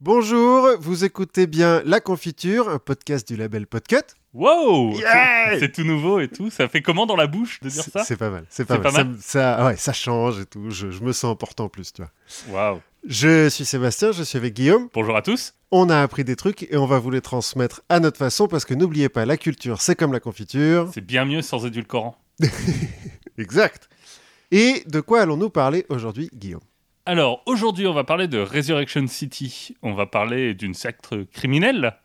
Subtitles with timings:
[0.00, 3.96] Bonjour, vous écoutez bien La Confiture, un podcast du label Podcut.
[4.34, 6.50] Wow Yeah C'est tout nouveau et tout.
[6.50, 8.82] Ça fait comment dans la bouche de dire ça C'est pas mal, c'est pas mal.
[8.82, 10.70] pas Ça, mal ça- ouais, ça change et tout.
[10.70, 12.10] Je, je me sens important en plus, tu vois.
[12.72, 14.88] Waouh Je suis Sébastien, je suis avec Guillaume.
[14.92, 15.54] Bonjour à tous.
[15.70, 18.64] On a appris des trucs et on va vous les transmettre à notre façon parce
[18.64, 20.90] que n'oubliez pas, la culture, c'est comme la confiture.
[20.92, 22.16] C'est bien mieux sans édulcorant.
[23.38, 23.88] Exact.
[24.50, 26.60] Et de quoi allons-nous parler aujourd'hui, Guillaume?
[27.06, 29.74] Alors, aujourd'hui, on va parler de Resurrection City.
[29.82, 31.96] On va parler d'une secte criminelle.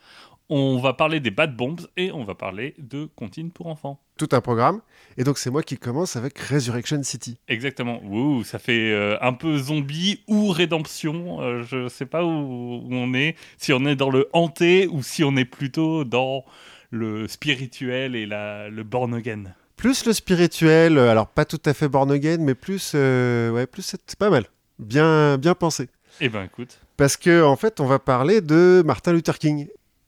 [0.49, 4.01] On va parler des bad bombs et on va parler de comptines pour enfants.
[4.17, 4.81] Tout un programme.
[5.17, 7.39] Et donc, c'est moi qui commence avec Resurrection City.
[7.47, 8.01] Exactement.
[8.03, 11.39] Ouh, ça fait euh, un peu zombie ou rédemption.
[11.39, 13.37] Euh, je sais pas où, où on est.
[13.57, 16.43] Si on est dans le hanté ou si on est plutôt dans
[16.91, 19.43] le spirituel et la, le born again.
[19.77, 23.65] Plus le spirituel, euh, alors pas tout à fait born again, mais plus, euh, ouais,
[23.65, 24.43] plus c'est pas mal.
[24.79, 25.89] Bien, bien pensé.
[26.21, 26.79] Eh ben écoute.
[26.97, 29.67] Parce que en fait, on va parler de Martin Luther King.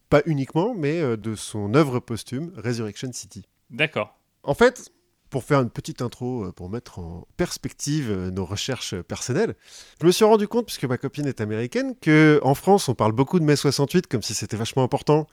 [0.10, 3.46] Pas uniquement, mais euh, de son œuvre posthume, Resurrection City.
[3.70, 4.18] D'accord.
[4.44, 4.92] En fait,
[5.30, 9.56] pour faire une petite intro, euh, pour mettre en perspective euh, nos recherches personnelles,
[10.02, 13.14] je me suis rendu compte, puisque ma copine est américaine, que en France, on parle
[13.14, 15.28] beaucoup de mai 68 comme si c'était vachement important,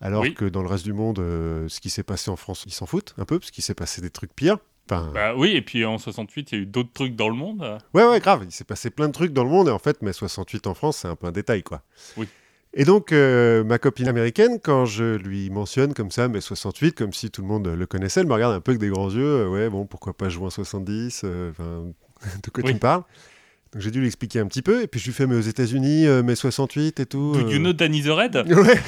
[0.00, 0.34] alors Oui.
[0.34, 2.86] que dans le reste du monde, euh, ce qui s'est passé en France, ils s'en
[2.86, 4.58] foutent un peu, parce qu'il s'est passé des trucs pires.
[4.90, 7.34] Enfin, Bah oui, et puis en 68, il y a eu d'autres trucs dans le
[7.34, 7.78] monde.
[7.94, 8.42] Ouais, ouais, grave.
[8.44, 10.74] Il s'est passé plein de trucs dans le monde et en fait, mai 68 en
[10.74, 11.82] France, c'est un peu un détail, quoi.
[12.16, 12.28] Oui.
[12.74, 17.12] Et donc, euh, ma copine américaine, quand je lui mentionne comme ça mai 68, comme
[17.12, 19.22] si tout le monde le connaissait, elle me regarde un peu avec des grands yeux.
[19.24, 21.84] euh, ouais, bon, pourquoi pas juin 70 euh, Enfin,
[22.44, 22.70] de quoi Oui.
[22.70, 23.04] tu me parles?
[23.72, 24.82] Donc, j'ai dû lui expliquer un petit peu.
[24.82, 27.32] Et puis, je lui fais, mais aux États-Unis, euh, mai 68 et tout.
[27.34, 28.36] Do euh, you know Danny the Red?
[28.48, 28.78] Ouais.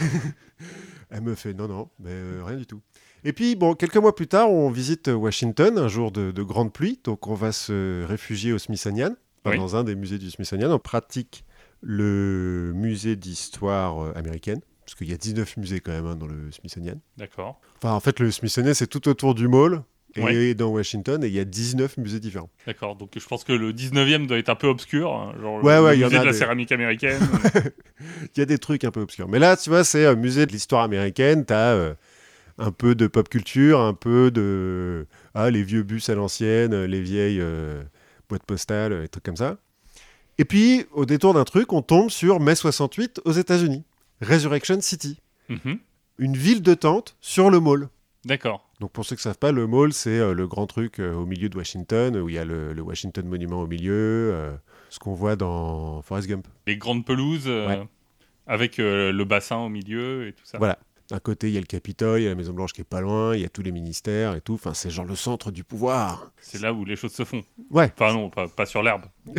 [1.11, 2.81] Elle me fait non, non, mais euh, rien du tout.
[3.29, 6.73] Et puis, bon, quelques mois plus tard, on visite Washington, un jour de, de grande
[6.73, 7.01] pluie.
[7.03, 9.57] Donc, on va se réfugier au Smithsonian, Oui.
[9.57, 10.71] dans un des musées du Smithsonian.
[10.71, 11.45] On pratique
[11.83, 16.29] le musée d'histoire euh, américaine, parce qu'il y a 19 musées quand même hein, dans
[16.29, 17.01] le Smithsonian.
[17.17, 17.61] D'accord.
[17.83, 19.83] Enfin, en fait, le Smithsonian, c'est tout autour du mall.
[20.19, 20.55] Et Ouais.
[20.55, 22.49] dans Washington, et il y a 19 musées différents.
[22.67, 22.97] D'accord.
[22.97, 25.13] Donc je pense que le 19e doit être un peu obscur.
[25.13, 27.21] hein, Genre Ouais, le ouais, il y musée en a de la des- céramique américaine.
[28.35, 29.29] Il y a des trucs un peu obscurs.
[29.29, 31.45] Mais là, tu vois, c'est un musée de l'histoire américaine.
[31.45, 31.95] Tu as
[32.59, 35.07] un peu de pop culture, un peu de.
[35.35, 37.83] Ah, les vieux bus à l'ancienne, les vieilles euh,
[38.29, 39.59] boîtes postales, et trucs comme ça.
[40.39, 43.85] Et puis, au détour d'un truc, on tombe sur mai 68 aux États-Unis.
[44.21, 45.21] Resurrection City.
[45.49, 45.79] Mhm.
[46.19, 47.89] Une ville de tentes sur le mall.
[48.25, 48.69] D'accord.
[48.81, 51.15] Donc, pour ceux qui ne savent pas, le mall, c'est euh, le grand truc euh,
[51.15, 54.55] au milieu de Washington, où il y a le, le Washington Monument au milieu, euh,
[54.91, 56.47] ce qu'on voit dans Forrest Gump.
[56.67, 57.87] Les grandes pelouses Ouais.
[58.47, 60.59] avec le bassin au milieu et tout ça.
[60.59, 60.79] Voilà.
[61.11, 62.85] D'un côté, il y a le Capitole, il y a la Maison Blanche qui est
[62.85, 64.55] pas loin, il y a tous les ministères et tout.
[64.55, 66.33] Enfin, c'est genre le centre du pouvoir.
[66.41, 67.43] C'est là où les choses se font.
[67.71, 67.93] Ouais.
[67.95, 69.03] Enfin non, pas, pas sur l'herbe.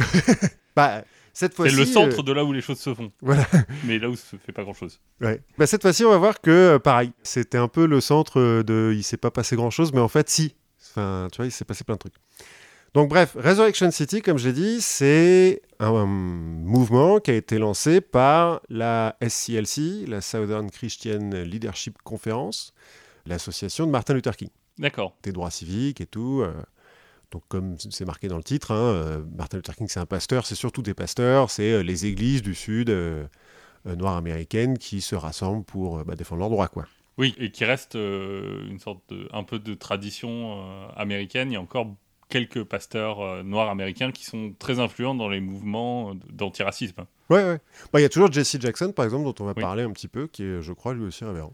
[0.75, 1.75] Bah, cette C'est fois-ci.
[1.75, 3.11] le centre euh, de là où les choses se font.
[3.21, 3.47] Voilà.
[3.85, 4.99] Mais là où se fait pas grand-chose.
[5.21, 5.41] ouais.
[5.57, 8.93] Bah, cette fois-ci, on va voir que, euh, pareil, c'était un peu le centre de.
[8.95, 10.55] Il s'est pas passé grand-chose, mais en fait, si.
[10.91, 12.13] Enfin, tu vois, il s'est passé plein de trucs.
[12.97, 18.01] Donc, bref, Resurrection City, comme j'ai dit, c'est un, un mouvement qui a été lancé
[18.01, 22.73] par la SCLC, la Southern Christian Leadership Conference,
[23.27, 24.49] l'association de Martin Luther King.
[24.79, 25.15] D'accord.
[25.21, 26.41] des droits civiques et tout.
[26.41, 26.51] euh.
[27.29, 30.47] donc, comme c'est marqué dans le titre, hein, euh, Martin Luther King, c'est un pasteur,
[30.47, 32.91] c'est surtout des pasteurs, c'est euh, les églises du Sud
[33.85, 36.67] noires américaines qui se rassemblent pour bah, défendre leurs droits.
[36.67, 36.87] Quoi.
[37.19, 41.51] Oui, et qui reste une sorte de, un peu de tradition américaine.
[41.51, 41.95] Il y a encore
[42.29, 47.05] quelques pasteurs euh, noirs américains qui sont très influents dans les mouvements d'antiracisme.
[47.29, 47.59] Ouais, ouais.
[47.91, 49.61] Bah, Il y a toujours Jesse Jackson, par exemple, dont on va Oui.
[49.61, 51.53] parler un petit peu, qui est, je crois, lui aussi révérend.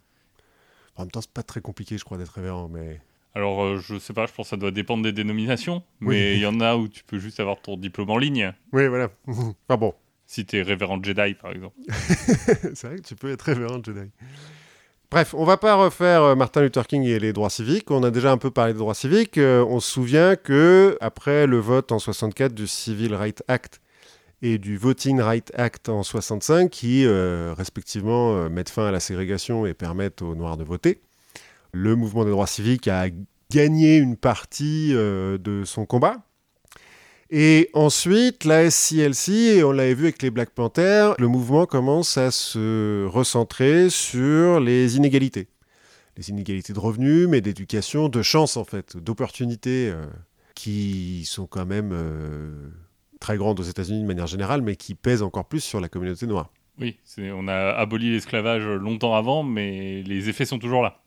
[0.95, 3.01] En même temps, c'est pas très compliqué, je crois, d'être révérend, mais...
[3.35, 6.39] Alors, euh, je sais pas, je pense que ça doit dépendre des dénominations, mais il
[6.41, 9.09] y en a où tu peux juste avoir ton diplôme en ligne, Oui, voilà.
[9.27, 9.95] enfin bon,
[10.27, 11.75] si tu es révérend Jedi, par exemple.
[12.75, 14.11] c'est vrai que tu peux être révérend Jedi.
[15.13, 17.91] Bref, on va pas refaire euh, Martin Luther King et les droits civiques.
[17.91, 19.37] On a déjà un peu parlé des droits civiques.
[19.37, 23.79] Euh, on se souvient que après le vote en 64 du Civil Rights Act
[24.41, 29.67] et du Voting Rights Act en 65, qui euh, respectivement mettent fin à la ségrégation
[29.67, 30.99] et permettent aux Noirs de voter,
[31.73, 33.05] le mouvement des droits civiques a
[33.51, 36.23] gagné une partie de son combat.
[37.35, 42.15] Et ensuite, la SCLC, et on l'avait vu avec les Black Panthers, le mouvement commence
[42.15, 45.47] à se recentrer sur les inégalités.
[46.15, 50.05] Les inégalités de revenus, mais d'éducation, de chance en fait, d'opportunités euh,
[50.53, 52.69] qui sont quand même euh,
[53.19, 56.27] très grandes aux États-Unis de manière générale, mais qui pèsent encore plus sur la communauté
[56.27, 56.51] noire.
[56.79, 61.01] Oui, on a aboli l'esclavage longtemps avant, mais les effets sont toujours là.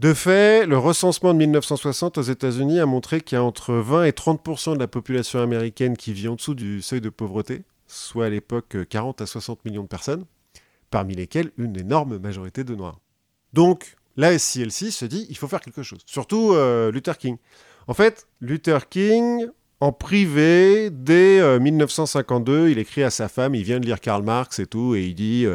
[0.00, 4.04] De fait, le recensement de 1960 aux États-Unis a montré qu'il y a entre 20
[4.04, 7.64] et 30% de la population américaine qui vit en dessous du seuil de pauvreté.
[7.86, 10.24] soit à l'époque 40 à 60 millions de personnes,
[10.90, 12.98] parmi lesquelles une énorme majorité de Noirs.
[13.52, 16.00] Donc, la SCLC se dit, il faut faire quelque chose.
[16.06, 17.36] Surtout euh, Luther King.
[17.86, 19.48] En fait, Luther King,
[19.80, 24.60] en privé, dès 1952, il écrit à sa femme, il vient de lire Karl Marx
[24.60, 25.46] et tout, et il dit,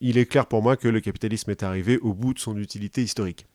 [0.00, 3.00] il est clair pour moi que le capitalisme est arrivé au bout de son utilité
[3.00, 3.46] historique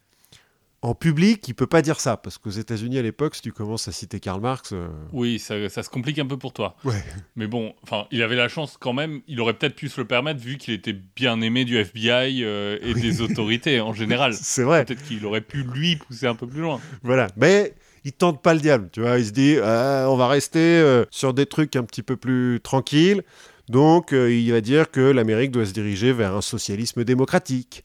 [0.85, 3.87] en public, il peut pas dire ça, parce qu'aux États-Unis à l'époque, si tu commences
[3.87, 4.71] à citer Karl Marx.
[4.73, 6.75] euh, Oui, ça, ça se complique un peu pour toi.
[6.85, 7.03] Ouais.
[7.35, 10.05] Mais bon, enfin, il avait la chance quand même, il aurait peut-être pu se le
[10.07, 14.33] permettre vu qu'il était bien aimé du FBI euh, et des autorités en général.
[14.39, 16.79] C'est vrai, Peut-être qu'il aurait pu lui pousser un peu plus loin.
[17.03, 17.27] voilà.
[17.35, 17.73] Mais
[18.03, 19.17] il tente pas le diable, tu vois.
[19.17, 22.59] Il se dit, Ah, on va rester euh, sur des trucs un petit peu plus
[22.61, 23.23] tranquilles.
[23.67, 27.83] Donc, euh, il va dire que l'Amérique doit se diriger vers un socialisme démocratique.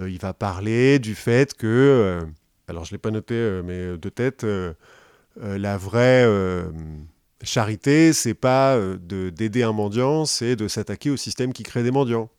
[0.00, 2.20] Euh, il va parler du fait que, euh,
[2.68, 4.46] alors je l'ai pas noté, euh, mais de tête,
[5.40, 6.26] la vraie
[7.42, 11.90] charité, c'est pas de- d'aider un mendiant, c'est de s'attaquer au système qui crée des
[11.90, 12.30] mendiants.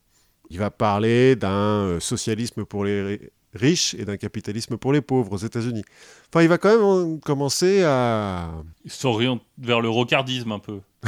[0.50, 5.34] Il va parler d'un socialisme pour les ri- riches et d'un capitalisme pour les pauvres
[5.34, 5.84] aux États-Unis.
[6.30, 6.76] Enfin, il va quand
[7.06, 8.50] même commencer à.
[8.86, 10.80] Il s'oriente vers le rocardisme un peu.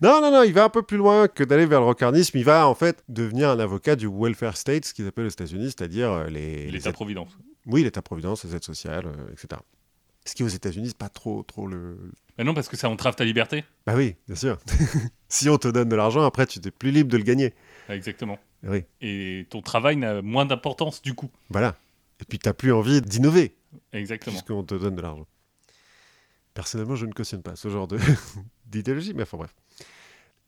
[0.00, 2.36] Non, non, non, il va un peu plus loin que d'aller vers le rocardisme.
[2.38, 5.66] Il va en fait devenir un avocat du welfare state, ce qu'ils appellent aux États-Unis,
[5.66, 6.66] c'est-à-dire euh, les.
[6.66, 7.36] les L'État-providence.
[7.66, 9.60] Oui, l'État-providence, les aides sociales, euh, etc.
[10.24, 11.96] Ce qui aux États-Unis, c'est pas trop, trop le.
[12.38, 13.64] Mais non, parce que ça entrave ta liberté.
[13.86, 14.58] Bah oui, bien sûr.
[15.28, 17.54] si on te donne de l'argent, après, tu n'es plus libre de le gagner.
[17.88, 18.38] Ah, Exactement.
[18.64, 21.28] Oui, Et ton travail n'a moins d'importance du coup.
[21.50, 21.74] voilà.
[22.20, 23.56] Et puis, tu n'as plus envie d'innover,
[23.92, 24.34] Exactement.
[24.36, 25.26] puisqu'on te donne de l'argent.
[26.54, 27.88] Personnellement, je ne cautionne pas ce genre
[28.66, 29.54] d'idéologie, mais enfin bref.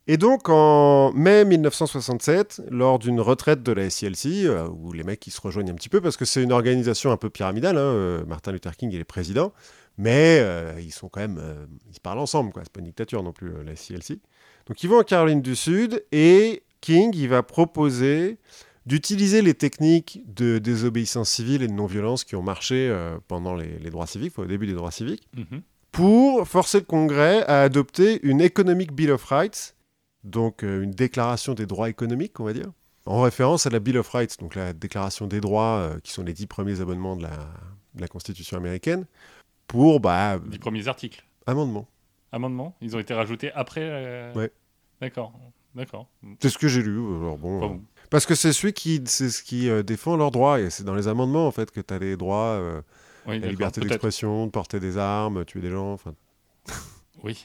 [0.07, 5.27] Et donc, en mai 1967, lors d'une retraite de la SCLC, euh, où les mecs
[5.27, 7.81] ils se rejoignent un petit peu, parce que c'est une organisation un peu pyramidale, hein,
[7.81, 9.55] euh, Martin Luther King il est président,
[9.97, 12.63] mais euh, ils sont quand même, euh, ils parlent ensemble, quoi.
[12.65, 14.21] C'est pas une dictature non plus, la SCLC.
[14.67, 18.39] Donc ils vont en Caroline du Sud, et King il va proposer
[18.85, 22.95] d'utiliser les techniques de désobéissance civile et de non-violence qui ont marché
[23.29, 25.63] pendant les, droits civiques, au début des droits civiques, Mhm.
[25.95, 29.75] Pour forcer le Congrès à adopter une Economic Bill of Rights,
[30.25, 32.71] donc euh, une déclaration des droits économiques, on va dire,
[33.07, 36.23] en référence à la Bill of Rights, donc la déclaration des droits, euh, qui sont
[36.25, 37.31] les dix premiers abonnements de la,
[37.95, 39.07] de la Constitution américaine,
[39.67, 41.25] pour bah, Les premiers articles.
[41.47, 41.87] amendement.
[42.33, 43.83] Amendements, ils ont été rajoutés après.
[43.85, 44.51] euh, Ouais.
[45.01, 45.33] D'accord.
[45.75, 46.09] D'accord.
[46.41, 46.99] C'est ce que j'ai lu.
[46.99, 47.79] alors bon, Enfin, euh,
[48.11, 51.47] parce que c'est celui qui, ce qui défend leurs droits, et c'est dans les amendements
[51.47, 52.61] en fait que tu as les droits,
[53.27, 56.15] Oui, la liberté d'expression, de porter des armes, tuer des gens, enfin,
[57.23, 57.43] Oui,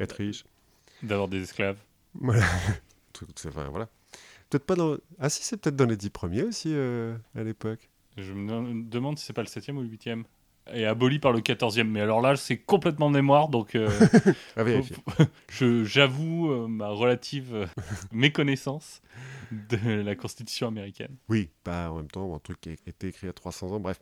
[0.00, 0.44] être riche.
[1.02, 1.78] d'avoir des esclaves.
[2.14, 2.44] Voilà.
[3.46, 3.88] Enfin, voilà.
[4.50, 4.96] Peut-être pas dans.
[5.20, 7.88] Ah si, c'est peut-être dans les dix premiers aussi euh, à l'époque.
[8.16, 10.08] Je me dem- demande si c'est pas le 7 ou le 8
[10.74, 11.84] Et aboli par le 14e.
[11.84, 13.88] Mais alors là, c'est complètement de mémoire, donc euh,
[15.48, 17.66] je- j'avoue euh, ma relative euh,
[18.10, 19.02] méconnaissance
[19.52, 21.14] de la Constitution américaine.
[21.28, 23.72] Oui, pas en même temps, un truc qui a été écrit il y a 300
[23.72, 24.00] ans, bref.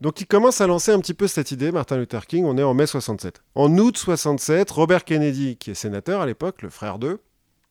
[0.00, 2.62] Donc il commence à lancer un petit peu cette idée, Martin Luther King, on est
[2.62, 3.42] en mai 67.
[3.54, 7.20] En août 67, Robert Kennedy, qui est sénateur à l'époque, le frère d'eux,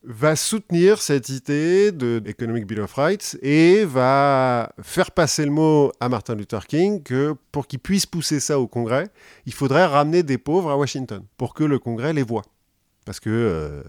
[0.04, 5.92] va soutenir cette idée de Economic Bill of Rights et va faire passer le mot
[5.98, 9.08] à Martin Luther King que pour qu'il puisse pousser ça au Congrès,
[9.44, 12.44] il faudrait ramener des pauvres à Washington pour que le Congrès les voit.
[13.04, 13.82] Parce que, euh,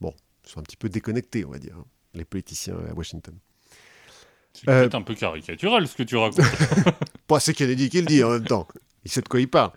[0.00, 0.12] bon,
[0.44, 3.34] ils sont un petit peu déconnectés, on va dire, hein, les politiciens à Washington.
[4.64, 6.40] C'est Euh, peut-être un peu caricatural ce que tu racontes.
[7.28, 8.66] Bon, c'est Kennedy qui le dit en même temps.
[9.04, 9.70] Il sait de quoi il parle.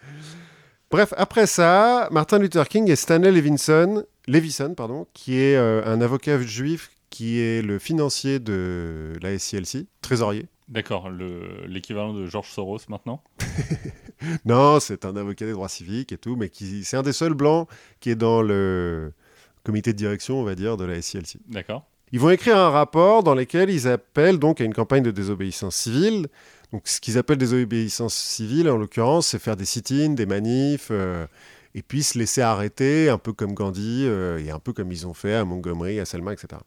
[0.89, 6.00] Bref, après ça, Martin Luther King et Stanley Levinson, Levison, pardon, qui est euh, un
[6.01, 10.47] avocat juif qui est le financier de la SCLC, trésorier.
[10.69, 13.21] D'accord, le- l'équivalent de George Soros maintenant.
[14.45, 16.51] Non, c'est un avocat des droits civiques et tout, mais
[16.83, 17.67] c'est un des seuls blancs
[18.00, 19.13] qui est dans le
[19.63, 21.39] comité de direction, on va dire, de la SCLC.
[21.47, 21.85] D'accord.
[22.11, 25.75] Ils vont écrire un rapport dans lequel ils appellent donc à une campagne de désobéissance
[25.75, 26.27] civile.
[26.73, 31.25] Donc, ce qu'ils appellent désobéissance civile, en l'occurrence, c'est faire des sit-ins, des manifs, euh,
[31.73, 35.07] et puis se laisser arrêter, un peu comme Gandhi, euh, et un peu comme ils
[35.07, 36.61] ont fait à Montgomery, à Selma, etc.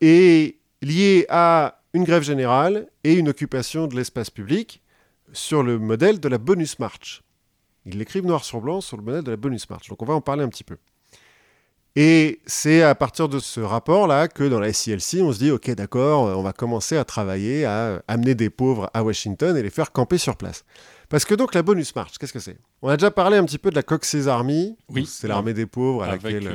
[0.00, 4.80] Et lié à une grève générale et une occupation de l'espace public
[5.32, 7.22] sur le modèle de la bonus march.
[7.84, 9.88] Ils l'écrivent noir sur blanc sur le modèle de la bonus march.
[9.88, 10.76] Donc, on va en parler un petit peu.
[11.94, 15.70] Et c'est à partir de ce rapport-là que dans la SCLC, on se dit, OK,
[15.72, 19.92] d'accord, on va commencer à travailler à amener des pauvres à Washington et les faire
[19.92, 20.64] camper sur place.
[21.10, 22.56] Parce que donc la bonus march, qu'est-ce que c'est?
[22.80, 24.78] On a déjà parlé un petit peu de la Cox's Army.
[24.88, 25.04] Oui.
[25.04, 26.46] C'est l'armée des pauvres à Avec laquelle...
[26.46, 26.50] euh,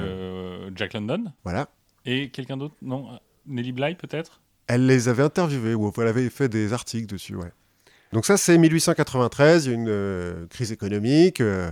[0.68, 1.68] euh, Jack London Voilà.
[2.06, 2.74] et quelqu'un d'autre?
[2.82, 3.08] Non
[3.46, 4.42] Nelly Bly peut-être?
[4.66, 7.52] Elle les avait interviewés, ou elle avait fait des articles dessus, ouais.
[8.12, 11.72] Donc ça, c'est 1893, il y a une euh, crise économique, euh,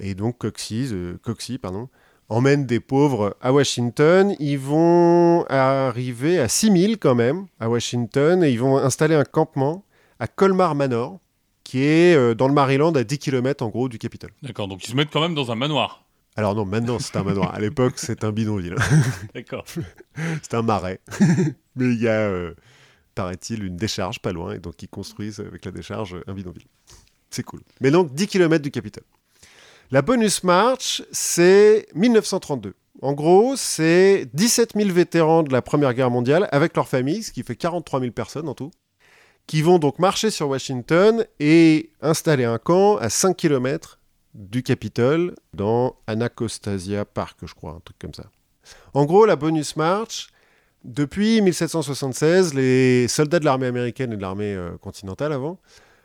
[0.00, 1.88] et donc Coxy, euh, Coxy, pardon,
[2.28, 4.34] emmènent des pauvres à Washington.
[4.38, 9.84] Ils vont arriver à 6000 quand même à Washington et ils vont installer un campement
[10.18, 11.18] à Colmar Manor,
[11.64, 14.30] qui est euh, dans le Maryland à 10 km en gros du Capitole.
[14.42, 16.04] D'accord, donc ils se mettent quand même dans un manoir.
[16.36, 17.54] Alors non, maintenant c'est un manoir.
[17.54, 18.76] À l'époque, c'est un bidonville.
[19.34, 19.64] D'accord.
[20.42, 21.00] c'est un marais.
[21.76, 22.54] Mais il y a, euh,
[23.14, 26.66] paraît-il, une décharge pas loin, et donc ils construisent avec la décharge un bidonville.
[27.30, 27.60] C'est cool.
[27.80, 29.04] Mais donc 10 km du Capitole.
[29.94, 32.74] La bonus march, c'est 1932.
[33.00, 37.30] En gros, c'est 17 000 vétérans de la Première Guerre mondiale avec leurs familles, ce
[37.30, 38.72] qui fait 43 000 personnes en tout,
[39.46, 44.00] qui vont donc marcher sur Washington et installer un camp à 5 km
[44.34, 48.24] du Capitole dans Anacostasia Park, je crois, un truc comme ça.
[48.94, 50.26] En gros, la bonus march,
[50.82, 55.60] depuis 1776, les soldats de l'armée américaine et de l'armée euh, continentale avant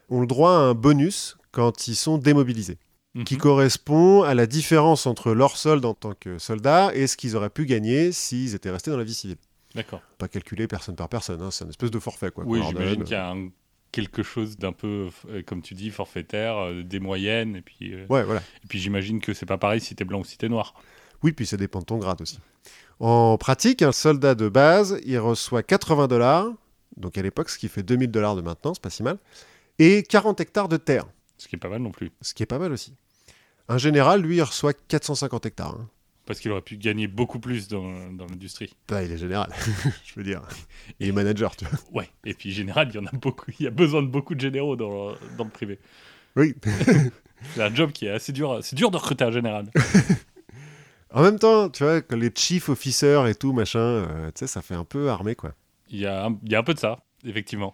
[0.10, 2.77] ont le droit à un bonus quand ils sont démobilisés,
[3.25, 3.39] qui Mhm.
[3.42, 7.50] correspond à la différence entre leur solde en tant que soldats et ce qu'ils auraient
[7.50, 9.38] pu gagner s'ils étaient restés dans la vie civile.
[9.75, 10.01] D'accord.
[10.18, 12.32] Pas calculé personne par personne, hein, c'est une espèce de forfait.
[12.32, 13.50] Quoi, Oui, j'imagine qu'il y a un-
[13.92, 18.06] quelque chose d'un peu, euh, comme tu dis, forfaitaire, euh, des moyennes, et puis, euh,
[18.10, 18.42] Ouais, voilà.
[18.63, 20.75] et puis j'imagine que c'est pas pareil si t'es blanc ou si t'es noir.
[21.24, 22.39] Oui, puis ça dépend de ton grade aussi.
[23.00, 26.48] En pratique, un soldat de base, il reçoit 80 dollars,
[26.98, 29.18] donc à l'époque, ce qui fait 2000 dollars de maintenance, pas si mal,
[29.80, 31.06] et 40 hectares de terre,
[31.39, 32.12] Ce qui est pas mal non plus.
[32.22, 32.93] ce qui est pas mal aussi.
[33.67, 35.75] Un général, lui, il reçoit 450 hectares.
[35.79, 35.89] hein.
[36.25, 38.72] Parce qu'il aurait pu gagner beaucoup plus dans, dans l'industrie.
[38.88, 39.51] Bah, il est général,
[40.05, 40.43] je veux dire.
[41.00, 41.79] Il est manager, tu vois.
[41.91, 42.10] Ouais.
[42.24, 43.50] Et puis général, il y en a beaucoup.
[43.60, 45.79] Il y a besoin de beaucoup de généraux dans, dans le privé.
[46.36, 46.53] Oui.
[47.55, 48.60] C'est un job qui est assez dur.
[48.62, 49.72] C'est dur de recruter un général.
[51.12, 54.48] En même temps, tu vois, que les chief officers et tout, machin, euh, tu sais,
[54.48, 55.55] ça fait un peu armé, quoi.
[55.89, 57.74] Il y, a un, il y a un peu de ça, effectivement.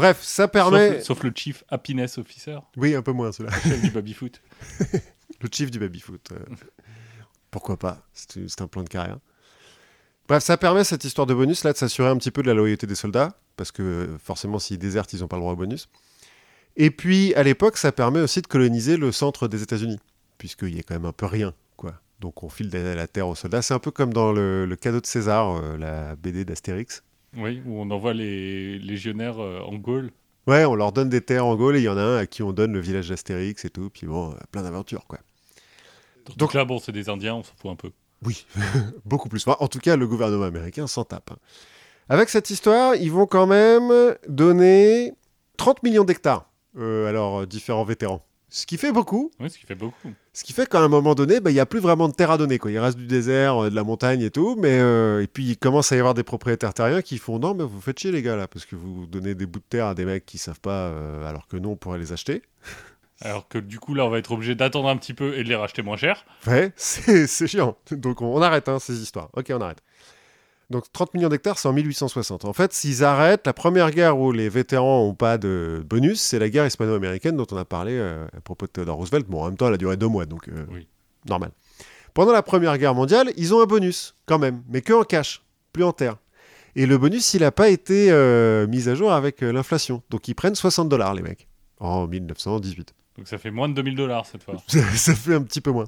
[0.00, 1.00] Bref, ça permet...
[1.02, 3.58] sauf le chief happiness officer, Oui, un peu moins, celui-là.
[3.60, 4.40] chef du baby-foot.
[5.42, 6.32] Le chief du baby-foot.
[6.32, 6.38] euh,
[7.50, 9.18] pourquoi pas C'est un plan de carrière.
[10.28, 12.54] Bref, ça permet cette histoire de bonus là de s'assurer un petit peu de la
[12.54, 15.56] loyauté des soldats, parce que euh, forcément, s'ils désertent, ils n'ont pas le droit au
[15.56, 15.88] bonus.
[16.76, 19.98] Et puis, à l'époque, ça permet aussi de coloniser le centre des États-Unis,
[20.38, 21.94] puisqu'il y a quand même un peu rien, quoi.
[22.20, 23.62] Donc, on file la terre aux soldats.
[23.62, 27.02] C'est un peu comme dans le, le cadeau de César, euh, la BD d'Astérix.
[27.36, 30.10] Oui, où on envoie les légionnaires euh, en Gaule.
[30.46, 32.26] Ouais, on leur donne des terres en Gaule et il y en a un à
[32.26, 33.90] qui on donne le village d'Astérix et tout.
[33.90, 35.18] Puis bon, euh, plein d'aventures, quoi.
[36.26, 37.90] Donc, Donc- là, bon, c'est des Indiens, on s'en fout un peu.
[38.24, 38.46] Oui,
[39.04, 39.46] beaucoup plus.
[39.46, 41.30] Enfin, en tout cas, le gouvernement américain s'en tape.
[41.32, 41.36] hein.
[42.08, 43.92] Avec cette histoire, ils vont quand même
[44.28, 45.12] donner
[45.56, 48.24] 30 millions d'hectares euh, à leurs différents vétérans.
[48.50, 49.30] Ce qui fait beaucoup.
[49.38, 50.12] Oui, ce qui fait beaucoup.
[50.32, 52.32] Ce qui fait qu'à un moment donné, bah, il n'y a plus vraiment de terre
[52.32, 52.58] à donner.
[52.58, 52.72] Quoi.
[52.72, 54.56] Il reste du désert, euh, de la montagne et tout.
[54.58, 57.54] Mais, euh, et puis, il commence à y avoir des propriétaires terriens qui font Non,
[57.54, 59.86] mais vous faites chier, les gars, là, parce que vous donnez des bouts de terre
[59.86, 62.42] à des mecs qui savent pas, euh, alors que nous, on pourrait les acheter.
[63.22, 65.48] Alors que du coup, là, on va être obligé d'attendre un petit peu et de
[65.50, 66.24] les racheter moins cher.
[66.46, 67.76] Ouais, c'est c'est chiant.
[67.90, 69.28] Donc on, on arrête hein, ces histoires.
[69.34, 69.82] Ok, on arrête.
[70.70, 72.44] Donc 30 millions d'hectares, c'est en 1860.
[72.44, 76.38] En fait, s'ils arrêtent, la première guerre où les vétérans n'ont pas de bonus, c'est
[76.38, 79.26] la guerre hispano-américaine dont on a parlé euh, à propos de Theodore Roosevelt.
[79.28, 80.86] Bon, en même temps, elle a duré deux mois, donc euh, Oui.
[81.28, 81.50] normal.
[82.14, 85.42] Pendant la première guerre mondiale, ils ont un bonus, quand même, mais que en cash,
[85.72, 86.16] plus en terre.
[86.76, 90.02] Et le bonus, il n'a pas été euh, mis à jour avec l'inflation.
[90.08, 91.48] Donc ils prennent 60 dollars, les mecs,
[91.80, 92.94] en 1918.
[93.18, 94.54] Donc ça fait moins de 2000 dollars cette fois.
[94.68, 95.86] ça ça fait un petit peu moins.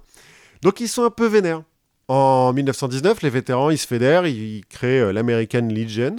[0.63, 1.63] Donc ils sont un peu vénères.
[2.15, 6.17] En 1919, les vétérans, ils se fédèrent, ils, créent euh, l'American Legion,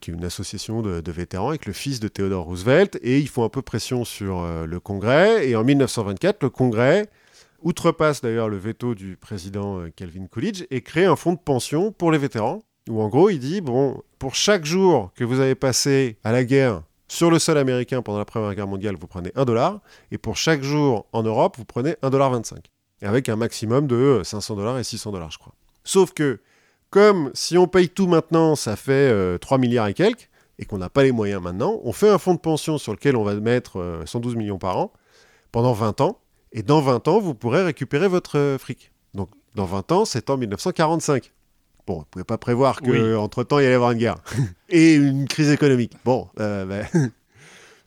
[0.00, 3.44] qui est une association de, vétérans avec le fils de Theodore Roosevelt, et ils font
[3.44, 5.48] un peu pression sur euh, le Congrès.
[5.48, 7.08] Et en 1924, le Congrès
[7.62, 11.92] outrepasse d'ailleurs le veto du président euh, Calvin Coolidge et crée un fonds de pension
[11.92, 15.54] pour les vétérans, où en gros il dit, bon, pour chaque jour que vous avez
[15.54, 19.30] passé à la guerre sur le sol américain pendant la Première Guerre mondiale, vous prenez
[19.36, 22.56] 1 dollar, et pour chaque jour en Europe, vous prenez 1,25$.
[22.56, 25.54] Et avec un maximum de euh, 500 dollars et 600 dollars, je crois.
[25.84, 26.40] Sauf que,
[26.90, 30.28] comme si on paye tout maintenant, ça fait euh, 3 milliards et quelques,
[30.58, 33.16] et qu'on n'a pas les moyens maintenant, on fait un fonds de pension sur lequel
[33.16, 34.92] on va mettre euh, 112 millions par an
[35.50, 36.18] pendant 20 ans,
[36.52, 38.92] et dans 20 ans, vous pourrez récupérer votre euh, fric.
[39.14, 41.32] Donc, dans 20 ans, c'est en 1945.
[41.86, 44.16] Bon, vous ne pouvez pas prévoir qu'entre-temps, il y allait y avoir une guerre.
[44.68, 45.94] et une crise économique.
[46.04, 46.86] Bon, euh, ben,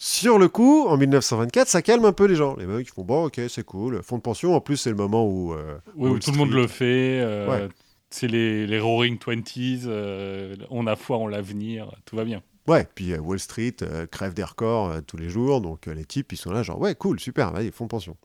[0.08, 2.56] Sur le coup, en 1924, ça calme un peu les gens.
[2.58, 4.04] Les mecs, ils font bon, ok, c'est cool.
[4.04, 5.52] Fonds de pension, en plus, c'est le moment où.
[5.54, 7.22] euh, Oui, où tout le monde le fait.
[7.22, 7.68] euh, Ouais.
[8.12, 9.82] C'est les, les Roaring Twenties.
[9.88, 11.92] euh, on a foi en l'avenir.
[12.06, 12.44] Tout va bien.
[12.68, 13.76] Ouais, puis Wall Street
[14.12, 17.20] crève des records tous les jours, donc les types, ils sont là, genre, ouais, cool,
[17.20, 18.16] super, vas-y, fonds de pension.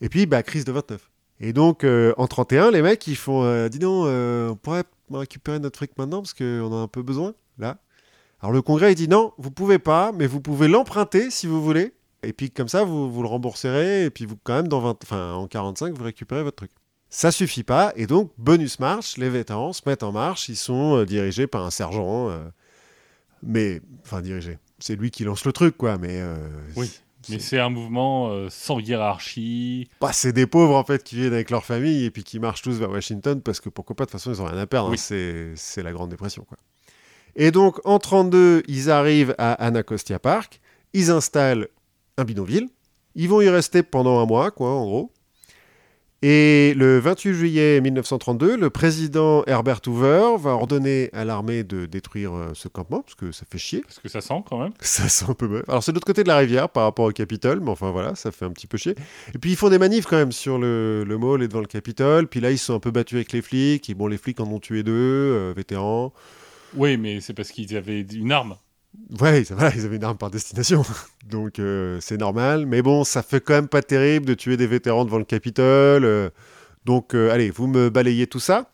[0.00, 1.10] Et puis, bah, crise de 29.
[1.40, 5.90] Et donc, en 31, les mecs, ils font, dis donc, on pourrait récupérer notre fric
[5.98, 7.76] maintenant, parce qu'on en a un peu besoin, là.
[8.42, 11.62] Alors, le Congrès, il dit, non, vous pouvez pas, mais vous pouvez l'emprunter si vous
[11.62, 11.92] voulez.
[12.24, 14.98] Et puis, comme ça, vous, vous le rembourserez, et puis, vous, quand même, dans 20,
[15.04, 16.70] enfin, en 45, vous récupérez votre truc.
[17.08, 20.96] Ça suffit pas, et donc, bonus marche, les vétérans se mettent en marche, ils sont
[20.98, 22.38] euh, dirigés par un sergent, euh,
[23.42, 26.20] mais, enfin, dirigé, c'est lui qui lance le truc, quoi, mais...
[26.20, 26.36] euh,
[26.76, 26.90] Oui.
[27.28, 29.88] Mais c'est un mouvement sans hiérarchie.
[30.00, 32.62] Bah, c'est des pauvres en fait qui viennent avec leur famille et puis qui marchent
[32.62, 34.88] tous vers Washington parce que pourquoi pas de toute façon ils ont rien à perdre.
[34.88, 34.92] hein.
[34.92, 34.98] Oui.
[34.98, 36.58] C'est c'est la grande dépression quoi.
[37.36, 40.60] Et donc en 32 ils arrivent à Anacostia Park,
[40.92, 41.68] ils installent
[42.18, 42.68] un bidonville,
[43.14, 45.12] ils vont y rester pendant un mois quoi en gros.
[46.24, 52.32] Et le 28 juillet 1932, le président Herbert Hoover va ordonner à l'armée de détruire
[52.32, 53.80] euh, ce campement parce que ça fait chier.
[53.80, 54.72] Parce que ça sent quand même.
[54.80, 55.64] Ça sent un peu mauvais.
[55.66, 58.14] Alors c'est de l'autre côté de la rivière par rapport au Capitole, mais enfin voilà,
[58.14, 58.94] ça fait un petit peu chier.
[59.34, 61.66] Et puis ils font des manifs quand même sur le, le mall et devant le
[61.66, 62.28] Capitole.
[62.28, 63.90] Puis là ils sont un peu battus avec les flics.
[63.90, 66.12] Et bon les flics en ont tué deux, euh, vétérans.
[66.74, 68.56] Oui, mais c'est parce qu'ils avaient une arme.
[69.20, 70.82] Ouais, ça va, ils avaient une arme par destination.
[71.30, 72.66] Donc euh, c'est normal.
[72.66, 76.04] Mais bon, ça fait quand même pas terrible de tuer des vétérans devant le Capitole.
[76.04, 76.30] euh.
[76.84, 78.70] donc euh, allez, vous me balayez tout ça.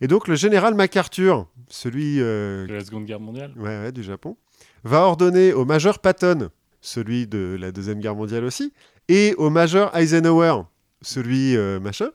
[0.00, 3.52] Et donc le général MacArthur, celui de la Seconde Guerre mondiale.
[3.56, 4.36] ouais, ouais, du Japon,
[4.84, 6.50] va ordonner au major Patton,
[6.80, 8.72] celui de la Deuxième Guerre mondiale aussi,
[9.08, 10.62] et au major Eisenhower,
[11.02, 12.10] celui machin,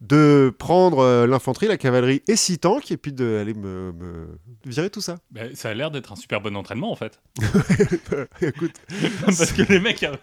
[0.00, 4.90] de prendre euh, l'infanterie, la cavalerie et six tanks, et puis d'aller me, me virer
[4.90, 5.16] tout ça.
[5.30, 7.20] Ben, ça a l'air d'être un super bon entraînement en fait.
[8.42, 8.74] Écoute,
[9.24, 10.14] Parce que les mecs, euh,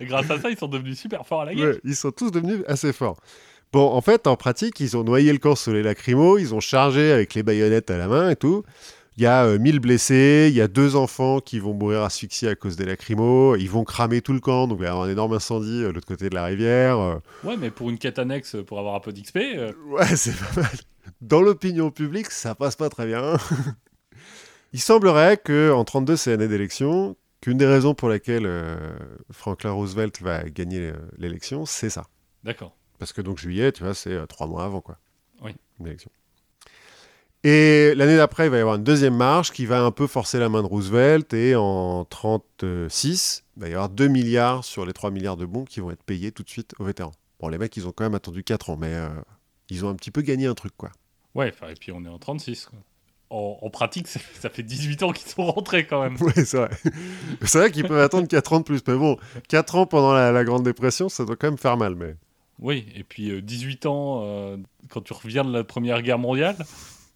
[0.00, 1.68] grâce à ça, ils sont devenus super forts à la guerre.
[1.68, 3.18] ouais, ils sont tous devenus assez forts.
[3.72, 6.60] Bon, en fait, en pratique, ils ont noyé le camp sous les lacrymos, ils ont
[6.60, 8.62] chargé avec les baïonnettes à la main et tout.
[9.16, 12.48] Il y a euh, 1000 blessés, il y a deux enfants qui vont mourir asphyxiés
[12.48, 15.06] à cause des lacrymos, ils vont cramer tout le camp, donc il va y avoir
[15.06, 16.98] un énorme incendie euh, de l'autre côté de la rivière.
[16.98, 17.16] euh.
[17.44, 20.62] Ouais, mais pour une quête annexe, pour avoir un peu d'XP, euh, Ouais, c'est pas
[20.62, 20.70] mal.
[21.20, 23.36] Dans l'opinion publique, ça passe pas très bien.
[24.72, 28.76] il semblerait que en 32, c'est l'année d'élection, qu'une des raisons pour laquelle euh,
[29.30, 32.04] Franklin Roosevelt va gagner euh, l'élection, c'est ça.
[32.42, 32.74] d'accord.
[32.98, 34.98] Parce que donc juillet, tu vois, c'est euh, trois mois avant, quoi.
[35.42, 35.50] Oui.
[35.78, 36.10] Une élection.
[37.46, 40.38] Et l'année d'après, il va y avoir une deuxième marche qui va un peu forcer
[40.38, 41.32] la main de Roosevelt.
[41.34, 45.64] Et en 36, il va y avoir 2 milliards sur les 3 milliards de bons
[45.64, 47.12] qui vont être payés tout de suite aux vétérans.
[47.40, 49.08] Bon, les mecs, ils ont quand même attendu 4 ans, mais euh,
[49.68, 50.90] ils ont un petit peu gagné un truc, quoi.
[51.34, 52.66] Ouais, enfin, et puis on est en 36.
[52.66, 52.78] quoi.
[53.28, 56.16] En, en pratique, ça fait 18 ans qu'ils sont rentrés quand même.
[56.20, 56.70] Oui, c'est vrai.
[57.42, 58.80] c'est vrai qu'ils peuvent attendre 4 ans de plus.
[58.86, 59.18] Mais bon,
[59.48, 61.94] 4 ans pendant la, la Grande Dépression, ça doit quand même faire mal.
[61.94, 62.16] Mais
[62.58, 64.56] Oui, et puis euh, 18 ans, euh,
[64.88, 66.56] quand tu reviens de la Première Guerre mondiale,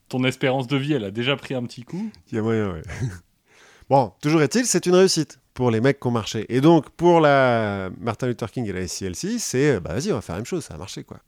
[0.09, 2.11] ton espérance de vie, elle a déjà pris un petit coup.
[2.31, 2.83] Il y a moyen, ouais.
[3.91, 6.47] bon, toujours est-il, c'est une réussite pour les mecs qui ont marché.
[6.49, 10.15] Et donc, pour la Martin Luther King et la SCLC, c'est, euh, bah vas-y, on
[10.15, 11.19] va faire la même chose, ça a marché, quoi.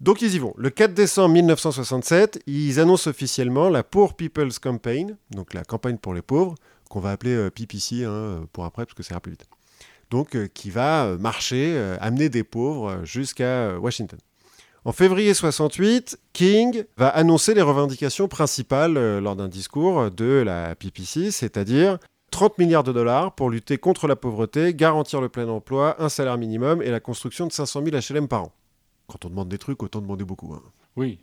[0.00, 0.54] Donc, ils y vont.
[0.56, 6.14] Le 4 décembre 1967, ils annoncent officiellement la Poor People's Campaign, donc la campagne pour
[6.14, 6.54] les pauvres,
[6.88, 9.46] qu'on va appeler euh, PPC hein, pour après, parce que ça ira plus vite.
[10.10, 14.18] Donc, euh, qui va marcher, amener des pauvres jusqu'à Washington.
[14.84, 20.74] En février 68, King va annoncer les revendications principales euh, lors d'un discours de la
[20.74, 21.98] PPC, c'est-à-dire
[22.30, 26.38] 30 milliards de dollars pour lutter contre la pauvreté, garantir le plein emploi, un salaire
[26.38, 28.52] minimum et la construction de 500 000 HLM par an.
[29.06, 30.54] Quand on demande des trucs, autant demander beaucoup.
[30.54, 30.62] hein.
[30.96, 31.18] Oui,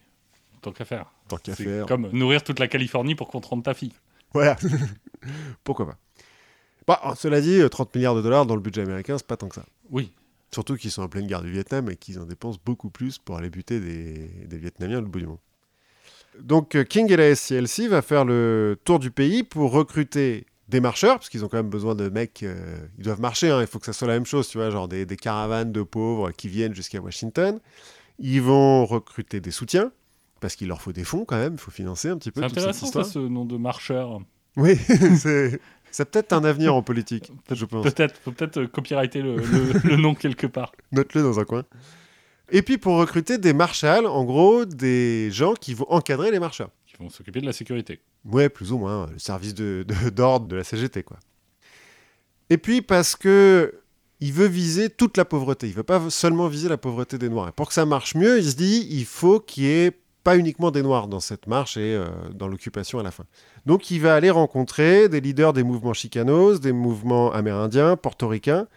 [0.62, 1.12] tant qu'à faire.
[1.28, 1.86] Tant qu'à faire.
[1.88, 3.94] comme nourrir toute la Californie pour qu'on te rende ta fille.
[4.34, 4.56] Voilà.
[5.64, 5.98] Pourquoi pas
[6.86, 9.48] Bah, Cela dit, euh, 30 milliards de dollars dans le budget américain, c'est pas tant
[9.48, 9.64] que ça.
[9.90, 10.12] Oui,
[10.54, 13.38] Surtout qu'ils sont en pleine guerre du Vietnam et qu'ils en dépensent beaucoup plus pour
[13.38, 15.40] aller buter des, des Vietnamiens le bout du monde.
[16.40, 20.82] Donc euh, King et la SCLC va faire le tour du pays pour recruter des
[20.82, 23.68] marcheurs, parce qu'ils ont quand même besoin de mecs, euh, ils doivent marcher, hein, il
[23.68, 26.32] faut que ça soit la même chose, tu vois, genre des, des caravanes de pauvres
[26.32, 27.60] qui viennent jusqu'à Washington.
[28.20, 29.92] Ils vont recruter des soutiens,
[30.42, 32.48] parce qu'il leur faut des fonds quand même, il faut financer un petit peu c'est
[32.48, 34.20] intéressant ça, ce nom de marcheur.
[34.58, 34.76] Oui,
[35.18, 37.84] c'est c'est peut-être un avenir en politique, je pense.
[37.86, 40.72] Peut-être, faut peut-être euh, copyrighter le, le- le nom quelque part.
[40.92, 41.64] Note-le dans un coin.
[42.50, 46.70] Et puis pour recruter des marshals, en gros, des gens qui vont encadrer les marcheurs.
[46.86, 48.00] Qui vont s'occuper de la sécurité.
[48.26, 51.18] Ouais, plus ou moins, le service de- de- d'ordre de, la CGT, quoi.
[52.50, 53.74] Et puis parce que
[54.20, 57.50] il veut viser toute la pauvreté, il veut pas seulement viser la pauvreté des Noirs.
[57.50, 59.92] Et pour que ça marche mieux, il se dit, il faut qu'il y ait
[60.28, 63.24] pas uniquement des Noirs dans cette marche et euh, dans l'occupation à la fin.
[63.66, 68.68] Donc il va aller rencontrer des leaders des mouvements chicanos, des mouvements amérindiens, portoricains,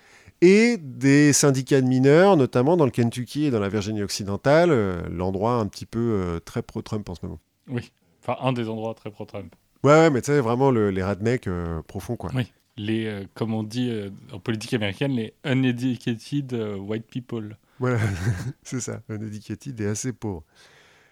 [0.43, 5.03] et des syndicats de mineurs, notamment dans le Kentucky et dans la Virginie occidentale, euh,
[5.11, 7.41] l'endroit un petit peu euh, très pro-Trump en ce moment.
[7.69, 7.91] Oui.
[8.23, 9.53] Enfin, un des endroits très pro-Trump.
[9.83, 11.49] Ouais, ouais, mais tu sais, vraiment le- les rednecks
[11.89, 12.31] profonds, quoi.
[12.33, 12.53] Oui.
[12.77, 13.93] Les, comme on dit
[14.33, 17.57] en politique américaine, les uneducated white people.
[17.81, 17.99] Voilà,
[18.63, 20.45] c'est ça, un éducated et assez pauvre.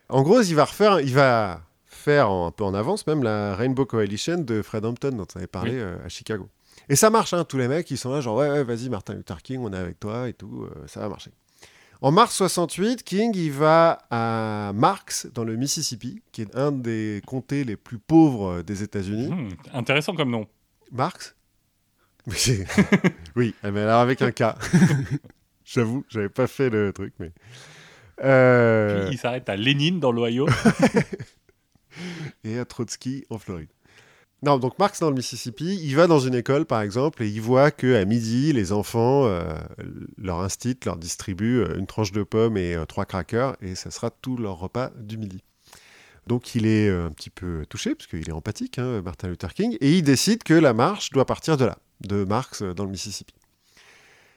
[0.09, 3.85] En gros, il va refaire, il va faire un peu en avance même la Rainbow
[3.85, 5.79] Coalition de Fred Hampton dont on avait parlé Oui.
[5.81, 6.49] euh, à Chicago.
[6.88, 9.14] Et ça marche, hein, tous les mecs, ils sont là genre ouais, ouais vas-y Martin
[9.14, 11.31] Luther King, on est avec toi et tout, euh, ça va marcher.
[12.01, 17.21] En mars 68, King il va à Marks, dans le Mississippi, qui est un des
[17.27, 19.29] comtés les plus pauvres des États-Unis.
[19.29, 20.47] Hmm, intéressant comme nom.
[20.92, 21.35] Marks
[22.27, 22.64] Mais
[23.37, 24.44] Oui, mais alors avec un K.
[25.64, 27.33] J'avoue, j'avais pas fait le truc, mais.
[28.22, 30.46] Euh, Puis il s'arrête à Lénine dans l'Ohio.
[32.44, 33.68] et à Trotsky en Floride.
[34.42, 37.40] Non, donc Marx dans le Mississippi, il va dans une école par exemple et il
[37.40, 39.52] voit que à midi, les enfants, euh,
[40.16, 43.90] leur instit, leur distribue euh, une tranche de pomme et euh, trois crackers et ça
[43.90, 45.42] sera tout leur repas du midi.
[46.28, 49.76] Donc il est un petit peu touché parce qu'il est empathique, hein, Martin Luther King,
[49.81, 53.35] et il décide que la marche doit partir de là, de Marx dans le Mississippi.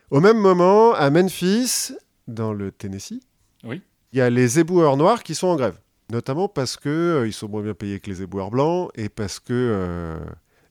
[0.10, 1.92] Au même moment, à Memphis,
[2.28, 3.22] dans le Tennessee,
[3.64, 3.82] Oui.
[4.14, 5.78] il y a les éboueurs noirs qui sont en grève.
[6.10, 9.40] Notamment parce que euh, ils sont moins bien payés que les éboueurs blancs et parce
[9.40, 10.20] que euh,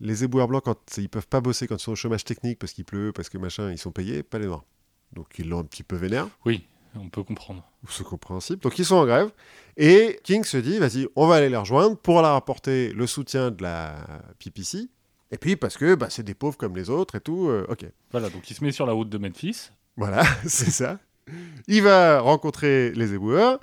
[0.00, 2.72] les éboueurs blancs, quand ils peuvent pas bosser quand ils sont au chômage technique parce
[2.72, 4.64] qu'il pleut, parce que machin, ils sont payés, pas les noirs.
[5.12, 7.64] Donc ils l'ont un petit peu vénère, Oui, on peut comprendre.
[7.88, 8.61] c'est compréhensible.
[8.61, 9.31] Donc ils sont en grève
[9.79, 13.50] et King se dit, vas-y, on va aller les rejoindre pour leur apporter le soutien
[13.50, 13.96] de la
[14.38, 14.88] PPC.
[15.33, 17.87] Et puis parce que bah, c'est des pauvres comme les autres et tout, euh, ok.
[18.11, 19.70] Voilà, donc il se met sur la route de Memphis.
[19.96, 20.98] Voilà, c'est ça.
[21.68, 23.60] Il va rencontrer les éboueurs.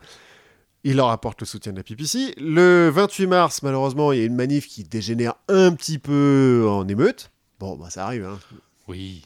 [0.84, 2.34] Il leur apporte le soutien de la PPC.
[2.38, 6.88] Le 28 mars, malheureusement, il y a une manif qui dégénère un petit peu en
[6.88, 7.32] émeute.
[7.60, 8.40] Bon, bah, ça arrive, hein.
[8.88, 9.24] Oui,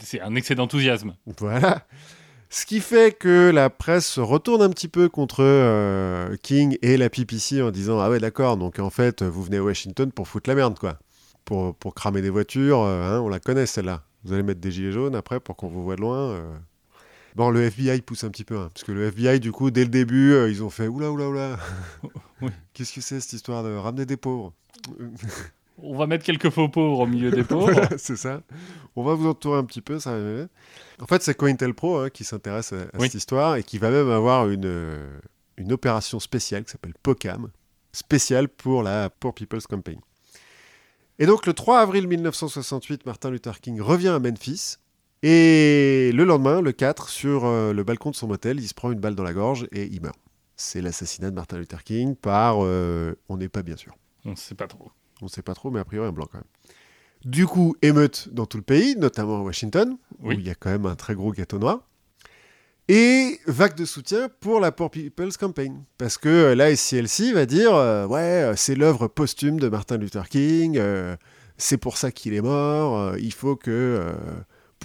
[0.00, 1.14] C'est un excès d'enthousiasme.
[1.38, 1.86] Voilà.
[2.50, 6.96] Ce qui fait que la presse se retourne un petit peu contre euh, King et
[6.96, 10.28] la PPC en disant Ah ouais, d'accord, donc en fait, vous venez à Washington pour
[10.28, 10.98] foutre la merde, quoi.
[11.44, 14.02] Pour, pour cramer des voitures, euh, hein, on la connaît celle-là.
[14.24, 16.16] Vous allez mettre des gilets jaunes après pour qu'on vous voit de loin.
[16.30, 16.56] euh.
[17.34, 19.82] Bon, le FBI pousse un petit peu, hein, parce que le FBI, du coup, dès
[19.82, 21.58] le début, euh, ils ont fait Oula, oula, oula.
[22.42, 22.50] Oui.
[22.72, 24.52] Qu'est-ce que c'est cette histoire de ramener des pauvres?
[25.82, 27.72] On va mettre quelques faux pauvres au milieu des pauvres.
[27.72, 28.42] Voilà, c'est ça.
[28.96, 30.16] On va vous entourer un petit peu, ça.
[31.00, 33.06] En fait, c'est COINTELPRO hein, qui s'intéresse à, à Oui.
[33.06, 35.18] cette histoire et qui va même avoir une, euh,
[35.56, 37.50] une opération spéciale qui s'appelle POCAM,
[37.92, 39.98] spéciale pour la Poor People's Campaign.
[41.18, 44.76] Et donc, le 3 avril 1968, Martin Luther King revient à Memphis.
[45.26, 48.92] Et le lendemain, le 4, sur euh, le balcon de son motel, il se prend
[48.92, 50.18] une balle dans la gorge et il meurt.
[50.54, 53.96] C'est l'assassinat de Martin Luther King par, euh, on n'est pas bien sûr.
[54.26, 54.90] On ne sait pas trop.
[55.22, 56.44] On ne sait pas trop, mais a priori un blanc quand même.
[57.24, 60.36] Du coup, émeute dans tout le pays, notamment à Washington, Oui.
[60.36, 61.88] où il y a quand même un très gros gâteau noir.
[62.88, 65.84] Et vague de soutien pour la Poor People's Campaign.
[65.96, 70.28] Parce que euh, la SCLC va dire euh, Ouais, c'est l'œuvre posthume de Martin Luther
[70.28, 71.16] King, euh,
[71.56, 74.12] c'est pour ça qu'il est mort, euh, il faut que,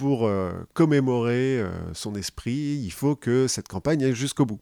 [0.00, 4.58] pour euh, commémorer euh, son esprit, il faut que cette campagne aille jusqu'au bout.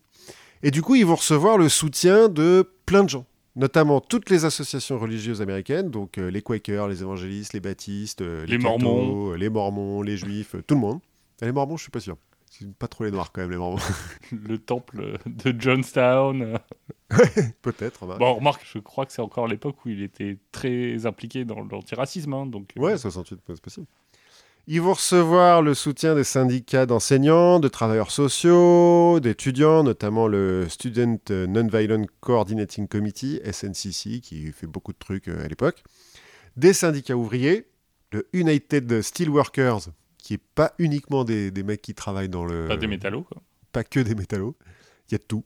[0.64, 3.24] Et du coup, ils vont recevoir le soutien de plein de gens
[3.54, 8.56] notamment toutes les associations religieuses américaines, donc euh, les Quakers, les évangélistes, les baptistes, Les
[8.56, 9.32] cathos, Mormons.
[9.32, 11.00] les mormons, les juifs, tout le monde.
[11.42, 12.16] Et les mormons, je suis pas sûr.
[12.50, 13.78] C'est pas trop les noirs quand même, les mormons.
[14.32, 16.60] Le temple de Johnstown.
[17.62, 18.06] Peut-être.
[18.06, 18.16] bah.
[18.18, 22.32] Bon, remarque, je crois que c'est encore l'époque où il était très impliqué dans l'antiracisme.
[22.34, 23.86] hein, donc, Ouais, 68, c'est possible.
[24.70, 31.16] Ils vont recevoir le soutien des syndicats d'enseignants, de travailleurs sociaux, d'étudiants, notamment le Student
[31.30, 35.82] Nonviolent Coordinating Committee, SNCC, qui fait beaucoup de trucs euh, à l'époque,
[36.58, 37.66] des syndicats ouvriers,
[38.12, 42.66] le United Steelworkers, qui est pas uniquement des, des mecs qui travaillent dans le...
[42.66, 43.22] pas des métallos.
[43.22, 43.40] Quoi.
[43.72, 44.54] pas que des métallos,
[45.08, 45.44] il y a de tout.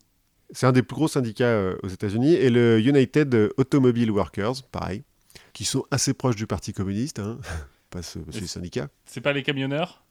[0.50, 2.34] C'est un des plus gros syndicats euh, aux États-Unis.
[2.34, 5.04] Et le United Automobile Workers, pareil,
[5.52, 7.38] qui sont assez proches du Parti communiste, hein,
[8.02, 8.88] syndicats.
[9.04, 10.02] C'est pas les camionneurs?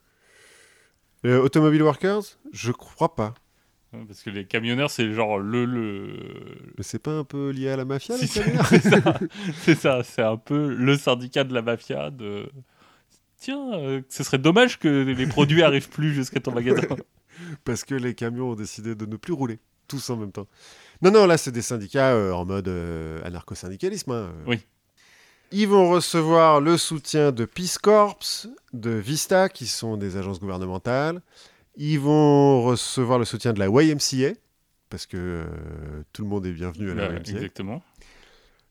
[1.26, 2.22] Euh, Automobile Workers?
[2.52, 3.34] Je crois pas.
[4.08, 5.66] Parce que les camionneurs, c'est genre le.
[5.66, 6.18] le...
[6.78, 8.44] Mais c'est pas un peu lié à la mafia, Si, les c'est
[9.02, 9.20] camionneurs?
[9.62, 12.50] c'est ça, c'est un peu le syndicat de la mafia de.
[13.38, 16.96] Tiens, euh, ce serait dommage que les produits arrivent plus jusqu'à ton magasin.
[17.66, 20.48] Parce que les camions ont décidé de ne plus rouler, tous en même temps.
[21.02, 24.12] Non, non, là, c'est des syndicats euh, en mode euh, anarcho-syndicalisme.
[24.12, 24.32] hein.
[24.48, 24.60] Oui.
[25.52, 28.18] Ils vont recevoir le soutien de Peace Corps,
[28.74, 31.22] de Vista, qui sont des agences gouvernementales.
[31.76, 34.34] Ils vont recevoir le soutien de la YMCA,
[34.90, 35.46] parce que euh,
[36.14, 37.32] tout le monde est bienvenu à la YMCA.
[37.32, 37.84] exactement.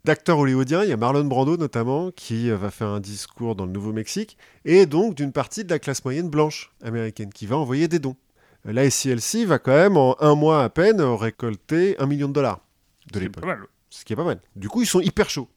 [0.05, 3.73] D'acteurs hollywoodiens, il y a Marlon Brando notamment, qui va faire un discours dans le
[3.73, 7.99] Nouveau-Mexique, et donc d'une partie de la classe moyenne blanche américaine, qui va envoyer des
[7.99, 8.17] dons.
[8.67, 12.33] Euh, La SCLC va quand même, en un mois à peine, récolter un million de
[12.33, 12.61] dollars
[13.13, 13.45] de l'époque
[13.91, 14.41] ce qui est pas mal.
[14.57, 15.49] Du coup, ils sont hyper chauds.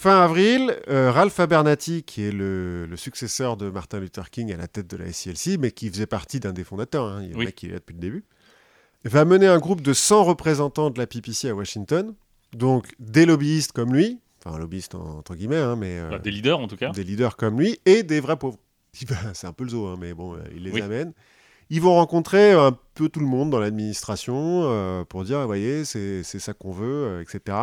[0.00, 4.56] Fin avril, euh, Ralph Abernathy, qui est le, le successeur de Martin Luther King à
[4.56, 7.34] la tête de la SCLC, mais qui faisait partie d'un des fondateurs, hein, il y
[7.34, 7.44] a Oui.
[7.44, 8.24] mec qui est là depuis le début,
[9.04, 12.14] va mener un groupe de 100 représentants de la PPC à Washington,
[12.56, 16.30] donc des lobbyistes comme lui, enfin lobbyistes en- entre guillemets, hein, mais euh, Bah, des
[16.30, 16.92] leaders en tout cas.
[16.92, 18.56] des leaders comme lui et des vrais pauvres.
[19.06, 20.80] Va- C'est un peu le zoo, hein, mais bon, euh, il les Oui.
[20.80, 21.12] amène.
[21.68, 25.84] Ils vont rencontrer un peu tout le monde dans l'administration euh, pour dire, vous voyez,
[25.84, 27.54] c'est c'est ça qu'on veut, euh, etc.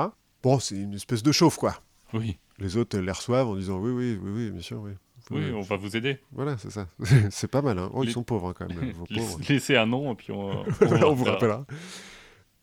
[0.43, 1.73] Bon, c'est une espèce de chauffe, quoi.
[2.13, 4.91] Oui, Les autres les reçoivent en disant, oui, oui, oui, oui, bien sûr, oui.
[5.31, 6.19] oui, on va vous aider.
[6.31, 6.87] Voilà, c'est ça.
[7.29, 7.89] c'est pas mal, hein.
[7.93, 9.39] Oh, ils sont pauvres, hein, quand même, vos pauvres.
[9.49, 10.65] Laissez un nom et puis on, on,
[11.03, 11.65] on vous rappellera.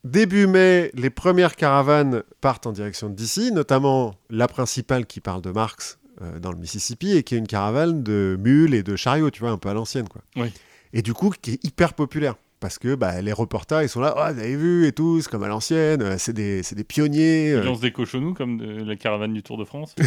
[0.04, 5.40] Début mai, les premières caravanes partent en direction de DC, notamment la principale qui parle
[5.40, 8.96] de Marx euh, dans le Mississippi et qui est une caravane de mules et de
[8.96, 10.22] chariots, tu vois, un peu à l'ancienne, quoi.
[10.36, 10.52] Oui.
[10.92, 12.36] Et du coup, qui est hyper populaire.
[12.64, 15.28] Parce que bah, les reporters, ils sont là, oh, vous avez vu et tout, c'est
[15.30, 17.50] comme à l'ancienne, euh, c'est des, des pionniers.
[17.50, 17.62] Ils euh.
[17.62, 19.94] lancent des cochonous comme de- la caravane du Tour de France.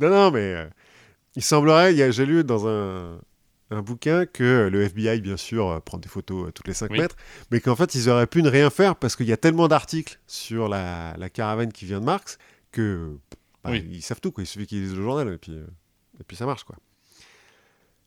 [0.00, 0.66] Non, non, mais euh,
[1.36, 3.20] il semblerait, j'ai lu dans un,
[3.70, 6.98] un bouquin que le FBI, bien sûr, prend des photos toutes les 5 Oui.
[6.98, 7.16] mètres,
[7.52, 10.18] mais qu'en fait, ils auraient pu ne rien faire parce qu'il y a tellement d'articles
[10.26, 12.38] sur la, la caravane qui vient de Marx
[12.72, 13.16] que
[13.62, 13.86] bah, Oui.
[13.90, 14.42] ils savent tout, quoi.
[14.42, 16.64] il suffit qu'ils lisent le journal et puis, et puis ça marche.
[16.64, 16.74] quoi.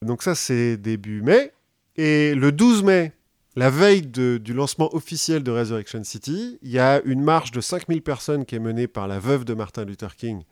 [0.02, 1.52] Donc ça, c'est début mai.
[1.96, 3.12] Et le 12 mai,
[3.56, 7.62] la veille de- du lancement officiel de Resurrection City, il y a une marche de
[7.62, 10.44] 5000 personnes qui est menée par la veuve de Martin Luther King,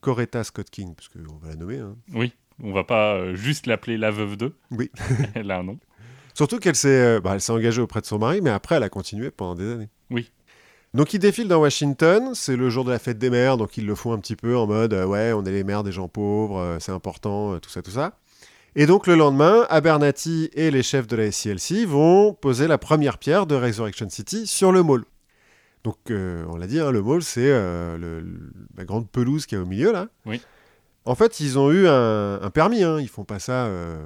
[0.00, 1.78] Coretta Scott King, parce qu'on va la nommer.
[1.78, 1.96] hein.
[2.14, 2.32] Oui,
[2.62, 4.54] on va pas euh, juste l'appeler la veuve 2.
[4.70, 4.90] Oui.
[5.34, 5.78] Elle a un nom.
[6.34, 9.30] Surtout qu'elle s'est euh, bah, engagée auprès de son mari, mais après, elle a continué
[9.30, 9.88] pendant des années.
[10.10, 10.30] Oui.
[10.92, 12.34] Donc, ils défilent dans Washington.
[12.34, 14.54] C'est le jour de la fête des mères, donc ils le font un petit peu
[14.56, 17.58] en mode euh, ouais, on est les mères des gens pauvres, euh, c'est important, euh,
[17.58, 18.18] tout ça, tout ça.
[18.78, 23.16] Et donc, le lendemain, Abernathy et les chefs de la SCLC vont poser la première
[23.16, 25.04] pierre de Resurrection City sur le mall.
[25.82, 28.20] Donc, euh, on l'a dit, hein, le mall, c'est euh,
[28.76, 30.08] la grande pelouse qui est au milieu, là.
[30.26, 30.42] Oui.
[31.06, 33.00] En fait, ils ont eu un, un permis, hein.
[33.00, 33.96] ils font pas ça euh,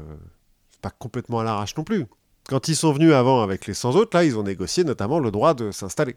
[0.82, 2.06] pas complètement à l'arrache non plus.
[2.48, 5.32] Quand ils sont venus avant avec les 100 autres, là, ils ont négocié notamment le
[5.32, 6.14] droit de s'installer.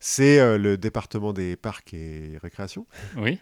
[0.00, 2.84] C'est le département des parcs et récréations
[3.16, 3.38] Oui,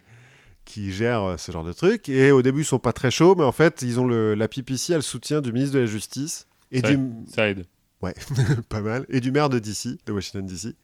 [0.65, 2.09] qui gère euh, ce genre de truc.
[2.09, 4.47] Et au début, ils sont pas très chauds, mais en fait, ils ont le, la
[4.47, 7.65] PPC a le soutien du ministre de la Justice et Ça- du ça aide.
[8.69, 10.75] pas mal et du maire de DC, de Washington DC.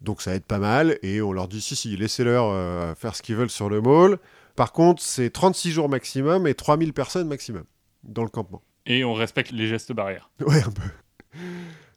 [0.00, 3.22] Donc ça aide pas mal et on leur dit si si, laissez-leur euh, faire ce
[3.22, 4.18] qu'ils veulent sur le mall.
[4.54, 7.64] Par contre, c'est 36 jours maximum et 3000 personnes maximum
[8.04, 8.62] dans le campement.
[8.86, 10.30] Et on respecte les gestes barrières.
[10.46, 10.82] Ouais, un peu.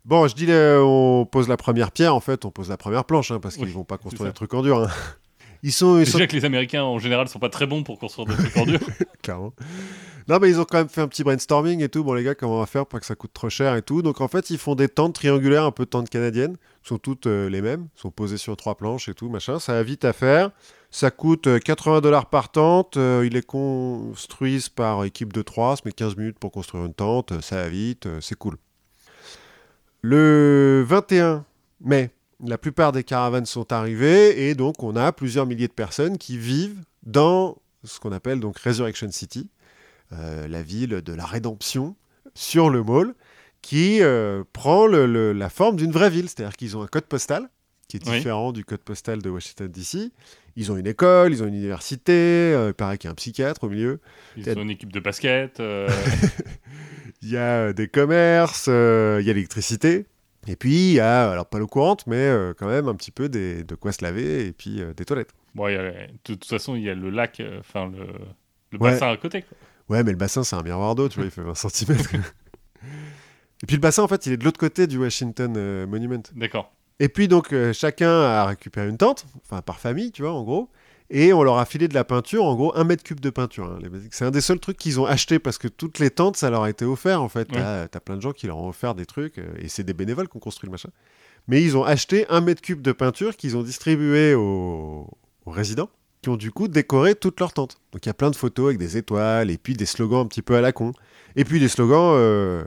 [0.06, 3.06] Bon, je dis, euh, on pose la première pierre, en fait, on pose la première
[3.06, 4.80] planche, hein, parce qu'ils Oui, vont pas construire des trucs en dur.
[4.84, 4.90] hein.
[5.64, 8.00] Ils sont, ils sont Déjà que les Américains en général sont pas très bons pour
[8.00, 8.80] construire des trucs en dur.
[9.22, 9.54] clairement.
[10.28, 12.04] Non, mais ils ont quand même fait un petit brainstorming et tout.
[12.04, 14.02] Bon, les gars, comment on va faire pour que ça coûte trop cher et tout.
[14.04, 16.52] Donc, en fait, ils font des tentes triangulaires, un peu tentes canadiennes.
[16.62, 19.60] Elles sont toutes euh, les mêmes, sont posées sur trois planches et tout, machin.
[19.60, 20.52] Ça va vite à faire.
[20.92, 22.98] Ça coûte euh, 80 dollars par tente.
[22.98, 25.78] Euh, ils les construisent par équipe de 3.
[25.78, 27.42] Ça met 15 minutes pour construire une tente.
[27.42, 28.06] Ça va vite.
[28.06, 28.56] euh, c'est cool.
[30.02, 31.44] Le 21
[31.82, 32.12] mai,
[32.46, 36.38] la plupart des caravanes sont arrivées et donc on a plusieurs milliers de personnes qui
[36.38, 39.50] vivent dans ce qu'on appelle donc Resurrection City,
[40.14, 41.96] euh, la ville de la rédemption,
[42.36, 43.14] sur le mall,
[43.62, 46.30] qui euh, prend le- le- la forme d'une vraie ville.
[46.30, 47.50] C'est-à-dire qu'ils ont un code postal
[47.88, 48.18] qui est Oui.
[48.18, 50.12] différent du code postal de Washington DC.
[50.56, 53.16] Ils ont une école, ils ont une université, euh, il paraît qu'il y a un
[53.16, 54.00] psychiatre au milieu.
[54.38, 55.62] Ils ont une équipe de basket.
[57.22, 60.06] Il y a des commerces, il y a l'électricité.
[60.52, 63.12] Et puis, il y a, alors pas l'eau courante, mais euh, quand même un petit
[63.12, 65.34] peu des- de quoi se laver et puis euh, des toilettes.
[65.54, 68.06] bon, il y a- de toute façon, il y a le lac, euh, enfin le,
[68.72, 68.92] le Ouais.
[68.92, 69.44] bassin à côté.
[69.44, 69.56] quoi.
[69.90, 71.98] Ouais, mais le bassin, c'est un miroir d'eau, tu vois, il fait 20 cm.
[73.64, 76.22] et puis le bassin, en fait, il est de l'autre côté du Washington euh, Monument.
[76.36, 76.72] D'accord.
[77.00, 80.70] Et puis, donc, chacun a récupéré une tente, enfin, par famille, tu vois, en gros.
[81.12, 83.66] Et on leur a filé de la peinture, en gros, un mètre cube de peinture.
[83.66, 83.80] hein.
[84.12, 86.64] C'est un des seuls trucs qu'ils ont acheté parce que toutes les tentes, ça leur
[86.64, 87.52] a été offert, en fait.
[87.52, 87.58] Ouais.
[87.58, 89.94] T'as t'as plein de gens qui leur ont offert des trucs, euh, et c'est des
[89.94, 90.90] bénévoles qui ont construit le machin.
[91.48, 95.08] Mais ils ont acheté un mètre cube de peinture qu'ils ont distribué aux,
[95.46, 95.90] aux résidents,
[96.22, 97.78] qui ont du coup décoré toute leur tente.
[97.92, 100.28] Donc il y a plein de photos avec des étoiles, et puis des slogans un
[100.28, 100.92] petit peu à la con.
[101.36, 102.64] Et puis des slogans, euh,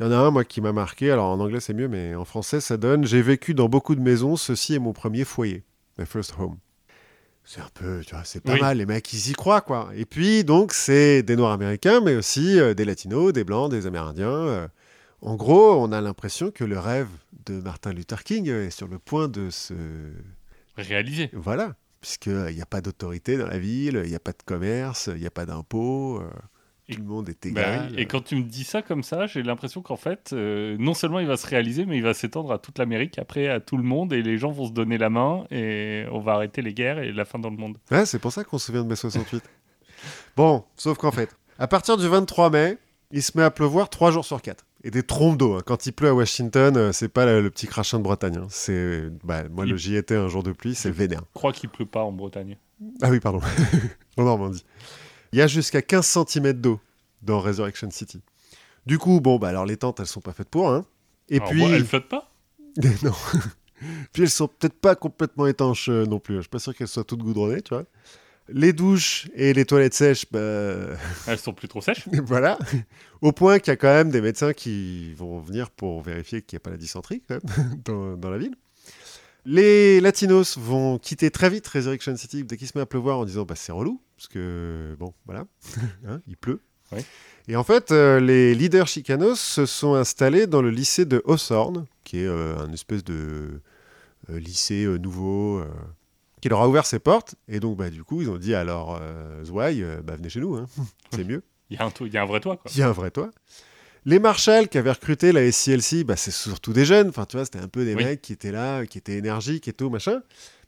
[0.00, 2.16] il y en a un, moi, qui m'a marqué, alors en anglais c'est mieux, mais
[2.16, 5.62] en français ça donne «J'ai vécu dans beaucoup de maisons, ceci est mon premier foyer,
[5.96, 6.56] my first home».
[7.46, 8.60] C'est un peu, tu vois, c'est pas Oui.
[8.60, 9.90] mal, les mecs, ils y croient, quoi.
[9.94, 13.86] Et puis, donc, c'est des Noirs américains, mais aussi euh, des Latinos, des Blancs, des
[13.86, 14.28] Amérindiens.
[14.30, 14.68] euh.
[15.20, 17.08] En gros, on a l'impression que le rêve
[17.46, 19.74] de Martin Luther King euh, est sur le point de se...
[20.76, 21.30] Réalisé.
[21.34, 25.08] Voilà, puisqu'il n'y a pas d'autorité dans la ville, il n'y a pas de commerce,
[25.14, 26.30] il n'y a pas d'impôts, euh,
[26.92, 27.88] tout le monde est Bah égal.
[27.92, 30.92] oui, Et quand tu me dis ça comme ça, j'ai l'impression qu'en fait, euh, non
[30.94, 33.76] seulement il va se réaliser, mais il va s'étendre à toute l'Amérique, après à tout
[33.76, 36.74] le monde, et les gens vont se donner la main, et on va arrêter les
[36.74, 37.78] guerres et la fin dans le monde.
[37.90, 39.42] Ouais, c'est pour ça qu'on se souvient de mai 68.
[40.36, 42.78] bon, sauf qu'en fait, à partir du 23 mai,
[43.12, 44.64] il se met à pleuvoir 3 jours sur 4.
[44.86, 45.54] Et des trompes d'eau.
[45.54, 45.62] hein.
[45.64, 48.36] Quand il pleut à Washington, euh, c'est pas le, le petit crachin de Bretagne.
[48.36, 48.46] hein.
[48.50, 51.20] C'est, bah, moi, Il- le j'y étais un jour de pluie, c'est vénère.
[51.20, 52.58] Je crois qu'il pleut pas en Bretagne.
[53.00, 53.40] Ah oui, pardon.
[54.18, 54.62] en Normandie.
[55.34, 56.78] Il y a jusqu'à 15 cm d'eau
[57.20, 58.22] dans Resurrection City.
[58.86, 60.86] Du coup, bon, bah alors les tentes, elles sont pas faites pour, hein.
[61.28, 62.30] Et Alors, puis, bon, elle flotte pas
[63.02, 63.10] non.
[64.12, 66.36] puis elles sont peut-être pas complètement étanches euh, non plus.
[66.36, 67.82] Je suis pas sûr qu'elles soient toutes goudronnées, tu vois.
[68.48, 70.38] Les douches et les toilettes sèches, bah,
[71.26, 72.56] Elles sont plus trop sèches voilà.
[73.20, 76.56] Au point qu'il y a quand même des médecins qui vont venir pour vérifier qu'il
[76.56, 78.54] n'y a pas la dysenterie quand même, dans, dans la ville.
[79.46, 83.24] Les Latinos vont quitter très vite Resurrection City dès qu'il se met à pleuvoir en
[83.24, 85.46] disant bah, c'est relou, parce que bon, voilà,
[86.06, 86.60] Hein, il pleut.
[86.92, 87.04] Ouais.
[87.48, 91.86] Et en fait, euh, les leaders chicanos se sont installés dans le lycée de Hawthorne,
[92.04, 93.60] qui est euh, un espèce de
[94.30, 95.62] euh, lycée nouveau,
[96.44, 97.36] qui leur a ouvert ses portes.
[97.48, 99.42] Et donc, bah, du coup, ils ont dit alors, euh,
[100.02, 100.66] bah, venez chez nous, hein,
[101.10, 101.42] c'est mieux.
[101.70, 102.70] Il y, a un il y a un vrai toit, quoi.
[102.74, 103.30] Il y a un vrai toit.
[104.06, 107.08] Les Marshall qui avaient recruté la SCLC, bah, c'est surtout des jeunes.
[107.08, 108.04] Enfin, tu vois, c'était un peu des Oui.
[108.04, 110.20] mecs qui étaient là, qui étaient énergiques et tout, machin.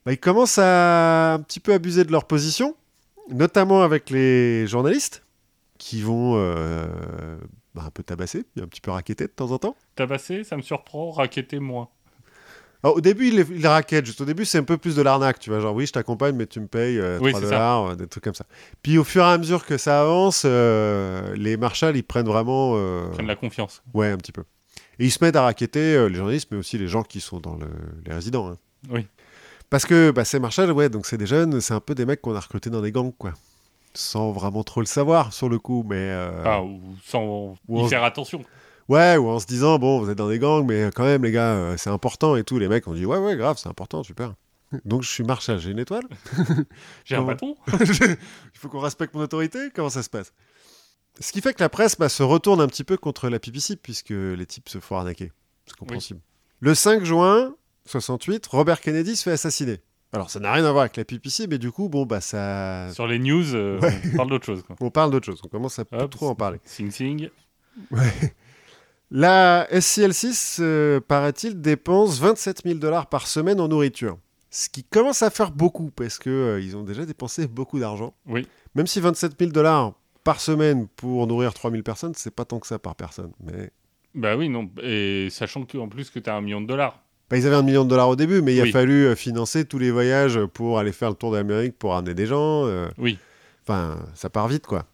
[0.07, 2.77] Bah, ils commencent à un petit peu abuser de leur position,
[3.31, 5.23] notamment avec les journalistes
[5.79, 6.87] qui vont euh,
[7.75, 9.77] bah, un peu tabasser, un petit peu raqueter de temps en temps.
[9.97, 11.89] Tabasser, ça me surprend, raqueter moins.
[12.87, 14.07] Alors, au début, ils ils les raquettent.
[14.07, 15.41] Juste au début, c'est un peu plus de l'arnaque.
[15.41, 17.53] Tu vois, genre, oui, je t'accompagne, mais tu me payes euh, Oui, 3 c'est ça.
[17.55, 18.47] dollars, euh, des trucs comme ça.
[18.83, 22.75] Puis, au fur et à mesure que ça avance, euh, les Marshall, ils prennent vraiment.
[22.77, 23.83] euh, Prennent la confiance.
[23.93, 24.45] Ouais, un petit peu.
[25.01, 27.57] Et ils se mettent à raqueter les journalistes, mais aussi les gens qui sont dans
[27.57, 27.67] le-
[28.07, 28.49] les résidents.
[28.51, 28.57] hein.
[28.89, 29.05] Oui.
[29.69, 32.21] Parce que bah, c'est Marshall, ouais, donc c'est des jeunes, c'est un peu des mecs
[32.23, 33.33] qu'on a recrutés dans des gangs, quoi.
[33.95, 35.97] Sans vraiment trop le savoir, sur le coup, mais...
[35.97, 38.45] euh, Enfin, ou sans ou y faire attention.
[38.89, 41.33] Ouais, ou en se disant, bon, vous êtes dans des gangs, mais quand même, les
[41.33, 42.59] gars, euh, c'est important et tout.
[42.59, 44.35] Les mecs ont dit, ouais, ouais, grave, c'est important, super.
[44.85, 46.03] Donc je suis Marshall, j'ai une étoile
[47.05, 48.17] J'ai un bâton Il
[48.55, 50.33] faut qu'on respecte mon autorité Comment ça se passe?
[51.21, 53.77] Ce qui fait que la presse bah, se retourne un petit peu contre la PPC,
[53.77, 55.31] puisque les types se font arnaquer.
[55.67, 56.21] C'est compréhensible.
[56.61, 57.55] Le 5 juin
[57.87, 59.81] 68, Robert Kennedy se fait assassiner.
[60.13, 62.89] Alors ça n'a rien à voir avec la PPC, mais du coup, bon, bah ça...
[62.93, 64.01] Sur les news, euh, Ouais.
[64.13, 64.63] on parle d'autre chose.
[64.67, 64.77] Quoi.
[64.81, 66.59] On parle d'autre chose, on commence à plus Hop, trop en parler.
[66.65, 67.31] Sing Sing.
[69.11, 74.19] La SCL6, euh, paraît-il, dépense 27 000 dollars par semaine en nourriture.
[74.51, 78.15] Ce qui commence à faire beaucoup, parce qu'ils ont déjà dépensé beaucoup d'argent.
[78.27, 78.47] Oui.
[78.75, 79.93] Même si 27 000 dollars
[80.25, 83.31] par semaine pour nourrir 3000 personnes, c'est pas tant que ça par personne.
[83.45, 83.71] Mais
[84.15, 84.71] Bah oui, non.
[84.83, 87.01] Et sachant qu'en plus que tu as un million de dollars.
[87.31, 89.65] Bah, ils avaient un million de dollars au début, mais il a fallu euh, financer
[89.65, 92.67] tous les voyages pour aller faire le tour d'Amérique pour ramener des gens.
[92.67, 93.19] euh, Oui.
[93.63, 94.85] Enfin, ça part vite, quoi.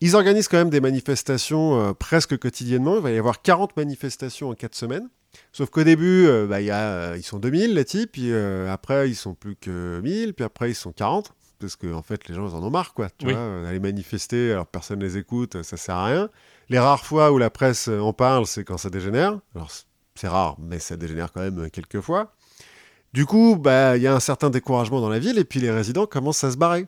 [0.00, 2.96] Ils organisent quand même des manifestations euh, presque quotidiennement.
[2.96, 5.08] Il va y avoir 40 manifestations en 4 semaines.
[5.52, 8.32] Sauf qu'au début, euh, bah, il y a, euh, ils sont 2000, les types, puis
[8.34, 11.32] après, ils sont plus que 1000, puis après, ils sont 40.
[11.58, 13.10] Parce qu'en en fait, les gens, ils en ont marre, quoi.
[13.18, 13.34] Tu Oui.
[13.34, 16.30] vois, aller manifester, alors personne les écoute, ça sert à rien.
[16.70, 19.38] Les rares fois où la presse en parle, c'est quand ça dégénère.
[19.54, 19.70] Alors,
[20.14, 22.32] c'est rare, mais ça dégénère quand même quelques fois.
[23.12, 25.70] Du coup, bah, il y a un certain découragement dans la ville, et puis les
[25.70, 26.86] résidents commencent à se barrer.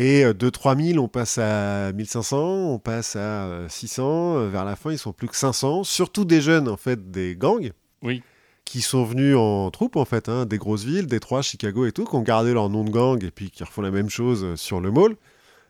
[0.00, 2.38] Et euh, de 3000, on passe à 1500,
[2.72, 4.36] on passe à euh, 600.
[4.38, 5.82] euh, Vers la fin, ils sont plus que 500.
[5.82, 7.72] Surtout des jeunes, en fait, des gangs.
[8.02, 8.22] Oui.
[8.64, 12.04] Qui sont venus en troupe, en fait, hein, des grosses villes, Détroit, Chicago et tout,
[12.04, 14.56] qui ont gardé leur nom de gang et puis qui refont la même chose euh,
[14.56, 15.16] sur le mall.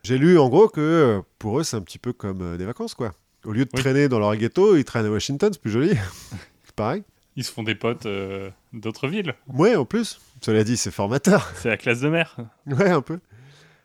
[0.03, 2.65] J'ai lu, en gros, que euh, pour eux, c'est un petit peu comme euh, des
[2.65, 3.13] vacances, quoi.
[3.45, 3.81] Au lieu de Oui.
[3.81, 5.93] traîner dans leur ghetto, ils traînent à Washington, c'est plus joli.
[6.75, 7.03] pareil.
[7.35, 9.33] Ils se font des potes euh, d'autres villes.
[9.47, 10.19] Ouais, en plus.
[10.41, 11.49] Cela dit, c'est formateur.
[11.55, 12.35] C'est la classe de mer.
[12.67, 13.19] Ouais, un peu.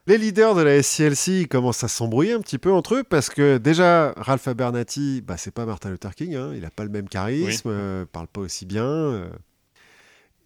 [0.07, 3.57] Les leaders de la SCLC commencent à s'embrouiller un petit peu entre eux parce que
[3.57, 7.09] déjà, Ralph Abernathy, bah, c'est pas Martin Luther King, hein, il n'a pas le même
[7.09, 7.75] charisme, Oui.
[7.75, 8.85] euh, parle pas aussi bien.
[8.85, 9.29] euh.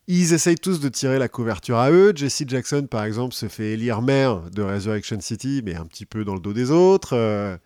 [0.06, 2.12] Ils essayent tous de tirer la couverture à eux.
[2.14, 6.24] Jesse Jackson, par exemple, se fait élire maire de Resurrection City, mais un petit peu
[6.24, 7.14] dans le dos des autres.
[7.14, 7.56] euh.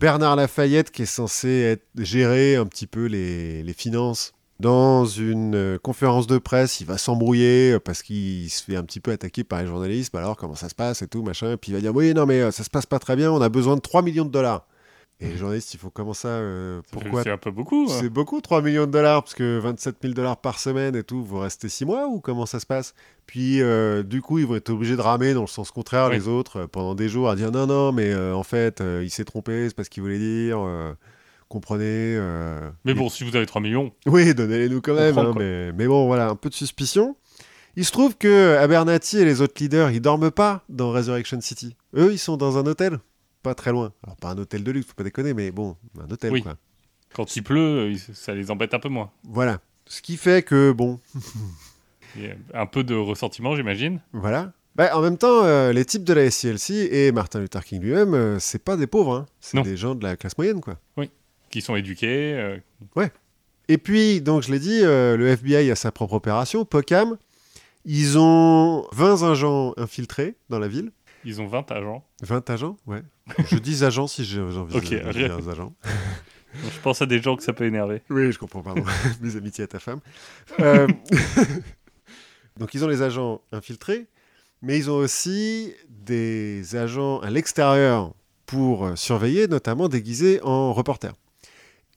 [0.00, 5.54] Bernard Lafayette, qui est censé être, gérer un petit peu les, les finances, dans une
[5.54, 9.10] euh, conférence de presse, il va s'embrouiller euh, parce qu'il se fait un petit peu
[9.10, 10.12] attaquer par les journalistes.
[10.12, 11.56] Bah alors, comment ça se passe et tout, machin.
[11.56, 13.40] Puis il va dire Oui, non, mais euh, ça se passe pas très bien, on
[13.40, 14.66] a besoin de 3 millions de dollars.
[15.22, 17.86] Et les journalistes, il faut comment ça euh, Pourquoi C'est un peu beaucoup.
[17.90, 17.96] hein.
[18.00, 21.22] C'est beaucoup, 3 millions de dollars, parce que 27 000 dollars par semaine et tout,
[21.22, 22.94] vous restez 6 mois ou comment ça se passe?
[23.26, 26.16] Puis, euh, du coup, ils vont être obligés de ramer dans le sens contraire Oui.
[26.16, 29.26] les autres pendant des jours à dire non, non, mais euh, en fait, il s'est
[29.26, 30.58] trompé, c'est pas ce qu'il voulait dire,
[31.50, 31.84] comprenez.
[32.16, 35.12] euh, Mais bon, si vous avez 3 millions, oui, donnez-les-nous quand même.
[35.12, 37.16] prend, hein, mais, mais bon, voilà, un peu de suspicion.
[37.76, 41.76] Il se trouve que Abernathy et les autres leaders, ils dorment pas dans Resurrection City.
[41.94, 42.98] Eux, ils sont dans un hôtel,
[43.42, 43.92] pas très loin.
[44.02, 46.42] Alors, pas un hôtel de luxe, faut pas déconner, mais bon, un hôtel, Oui.
[46.42, 46.56] quoi.
[47.14, 49.10] quand il pleut, euh, ça les embête un peu moins.
[49.24, 49.60] Voilà.
[49.86, 50.98] Ce qui fait que, bon,
[52.16, 54.00] Il y a un peu de ressentiment, j'imagine.
[54.12, 54.52] voilà.
[54.76, 58.14] Bah, en même temps, euh, les types de la SCLC et Martin Luther King lui-même,
[58.14, 59.26] euh, c'est pas des pauvres, hein.
[59.40, 60.76] c'est des gens de la classe moyenne, quoi.
[61.50, 62.34] Qui sont éduqués.
[62.96, 63.06] euh,
[63.68, 67.16] Et puis, donc je l'ai dit, euh, le FBI a sa propre opération, POCAM.
[67.84, 70.90] Ils ont 20 agents infiltrés dans la ville.
[71.24, 72.04] ils ont 20 agents.
[72.22, 73.02] 20 agents Ouais.
[73.50, 75.74] Je dis agents si j'ai envie Ok, de, dire agents.
[76.54, 78.02] Je pense à des gens que ça peut énerver.
[78.10, 78.84] Oui, je comprends, pardon.
[79.20, 80.00] Mes amitiés à ta femme.
[80.60, 80.86] Euh,
[82.58, 84.06] Donc, ils ont les agents infiltrés,
[84.62, 88.12] mais ils ont aussi des agents à l'extérieur
[88.46, 91.14] pour surveiller, notamment déguisés en reporters.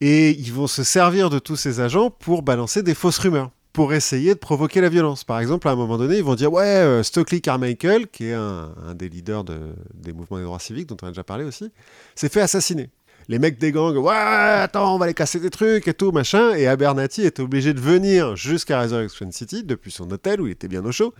[0.06, 3.94] Et ils vont se servir de tous ces agents pour balancer des fausses rumeurs, pour
[3.94, 5.24] essayer de provoquer la violence.
[5.24, 8.34] Par exemple, à un moment donné, ils vont dire Ouais, euh, Stokely Carmichael, qui est
[8.34, 11.72] un, des leaders de- des mouvements des droits civiques, dont on a déjà parlé aussi,
[12.16, 12.90] s'est fait assassiner.
[13.30, 16.54] Les mecs des gangs, ouais, attends, on va les casser des trucs et tout, machin.
[16.56, 20.68] Et Abernathy est obligé de venir jusqu'à Resurrection City, depuis son hôtel où il était
[20.68, 21.14] bien au chaud,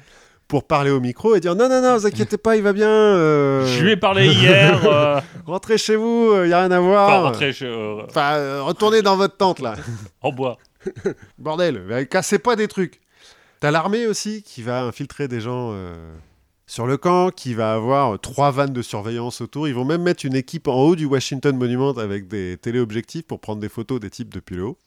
[0.48, 2.88] pour parler au micro et dire Non, non, non, vous inquiétez pas, il va bien.
[2.90, 4.82] euh, Je lui ai parlé hier.
[4.86, 7.24] euh, Rentrez chez vous, il y a rien à Enfin, voir.
[7.24, 9.76] rentrer chez- euh, Enfin, euh, retournez dans votre tente là.
[10.22, 10.58] en bois.
[11.38, 13.00] Bordel, euh, cassez pas des trucs.
[13.60, 15.96] T'as l'armée aussi qui va infiltrer des gens euh,
[16.68, 19.68] sur le camp, qui va avoir euh, trois vannes de surveillance autour.
[19.68, 23.40] Ils vont même mettre une équipe en haut du Washington Monument avec des téléobjectifs pour
[23.40, 24.78] prendre des photos des types depuis le haut.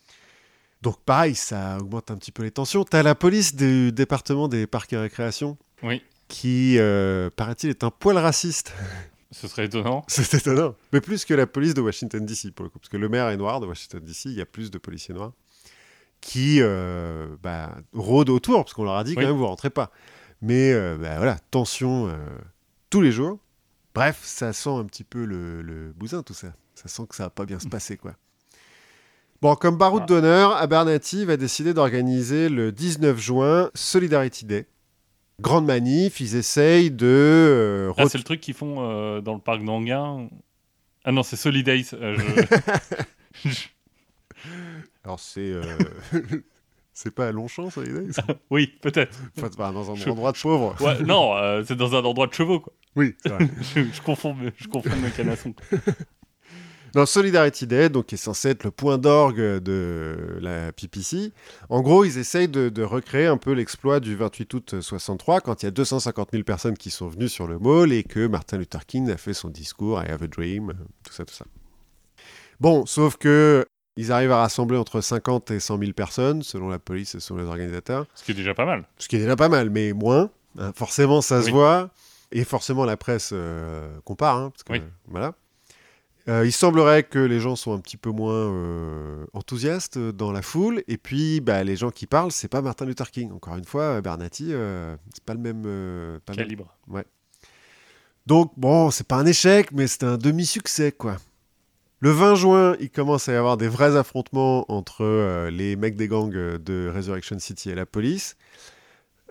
[0.82, 2.84] Donc pareil, ça augmente un petit peu les tensions.
[2.84, 7.90] T'as la police du département des parcs et récréations Oui, qui, euh, paraît-il, est un
[7.90, 8.72] poil raciste.
[9.30, 10.04] ce serait étonnant.
[10.08, 10.74] C'est étonnant.
[10.92, 12.78] Mais plus que la police de Washington DC, pour le coup.
[12.78, 15.14] Parce que le maire est noir de Washington DC, il y a plus de policiers
[15.14, 15.32] noirs
[16.20, 19.92] qui euh, bah, rôdent autour, parce qu'on leur a dit quand même, vous rentrez pas.
[20.40, 22.12] Mais euh, bah, voilà, tension
[22.90, 23.38] tous les jours.
[23.94, 26.48] Bref, ça sent un petit peu le, le bousin, tout ça.
[26.74, 28.14] Ça sent que ça va pas bien se passer, quoi.
[29.42, 30.06] Bon, comme baroud Ah.
[30.06, 34.66] d'honneur, Abernathy va décider d'organiser le 19 juin Solidarity Day.
[35.40, 39.40] Grande manif, ils essayent de euh, Ah, c'est le truc qu'ils font euh, dans le
[39.40, 40.28] parc d'Anguin.
[41.04, 41.84] Ah non, c'est Solidays.
[41.92, 42.16] euh,
[43.44, 43.68] je-
[45.04, 45.62] Alors c'est euh,
[46.94, 47.82] c'est pas à Longchamp ça
[48.50, 49.16] Oui, peut-être.
[49.36, 50.74] Enfin, c'est pas dans un Je- endroit de pauvre.
[50.80, 51.34] Ouais, non,
[51.66, 52.72] c'est dans un endroit de chevaux, quoi.
[52.96, 53.46] Oui, c'est vrai.
[53.74, 55.54] Je, je confonds, je confonds mes canassons.
[56.96, 61.30] Dans Solidarity Day, donc qui est censé être le point d'orgue de la PPC,
[61.68, 65.62] en gros, ils essayent de, de recréer un peu l'exploit du 28 août 63, quand
[65.62, 68.56] il y a 250 000 personnes qui sont venues sur le mall et que Martin
[68.56, 70.72] Luther King a fait son discours I have a dream,
[71.04, 71.44] tout ça, tout ça.
[72.60, 73.66] Bon, sauf que
[73.98, 77.40] ils arrivent à rassembler entre 50 et 100 000 personnes, selon la police et selon
[77.40, 78.06] les organisateurs.
[78.14, 78.84] Ce qui est déjà pas mal.
[78.96, 80.30] Ce qui est déjà pas mal, mais moins.
[80.58, 80.72] hein.
[80.74, 81.90] forcément, ça se voit.
[82.32, 84.36] Et forcément, la presse euh, compare.
[84.36, 84.82] hein, parce que, Oui.
[85.08, 85.34] voilà.
[86.28, 90.42] Euh, il semblerait que les gens sont un petit peu moins euh, enthousiastes dans la
[90.42, 90.82] foule.
[90.88, 93.30] Et puis, bah, les gens qui parlent, c'est pas Martin Luther King.
[93.32, 95.62] Encore une fois, Bernati, euh, c'est pas le même.
[95.66, 96.76] euh, pas le même- Calibre.
[98.26, 101.16] Donc, bon, c'est pas un échec, mais c'est un demi-succès, quoi.
[102.00, 106.08] Le 20 juin, il commence à y avoir des vrais affrontements entre les mecs des
[106.08, 108.36] gangs de Resurrection City et la police.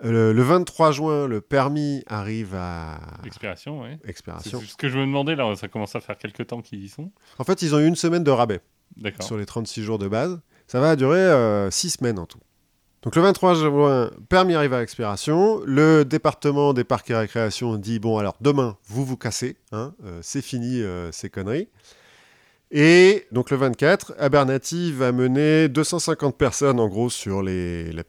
[0.04, 3.88] Euh, le 23 juin, le permis arrive à L'expiration, oui.
[4.04, 4.60] C'est expiration.
[4.60, 7.10] ce que je me demandais, là, ça commence à faire quelques temps qu'ils y sont.
[7.38, 8.60] En fait, ils ont eu une semaine de rabais
[9.22, 10.38] sur les 36 jours de base.
[10.66, 12.40] Ça va durer 6 semaines en tout.
[13.02, 15.60] Donc le 23 juin, permis arrive à expiration.
[15.64, 20.18] Le département des parcs et récréations dit bon alors demain vous vous cassez, hein, euh,
[20.22, 21.68] c'est fini euh, ces conneries.
[22.72, 28.02] Et donc le 24, Abernathy va mener 250 personnes en gros sur les, la-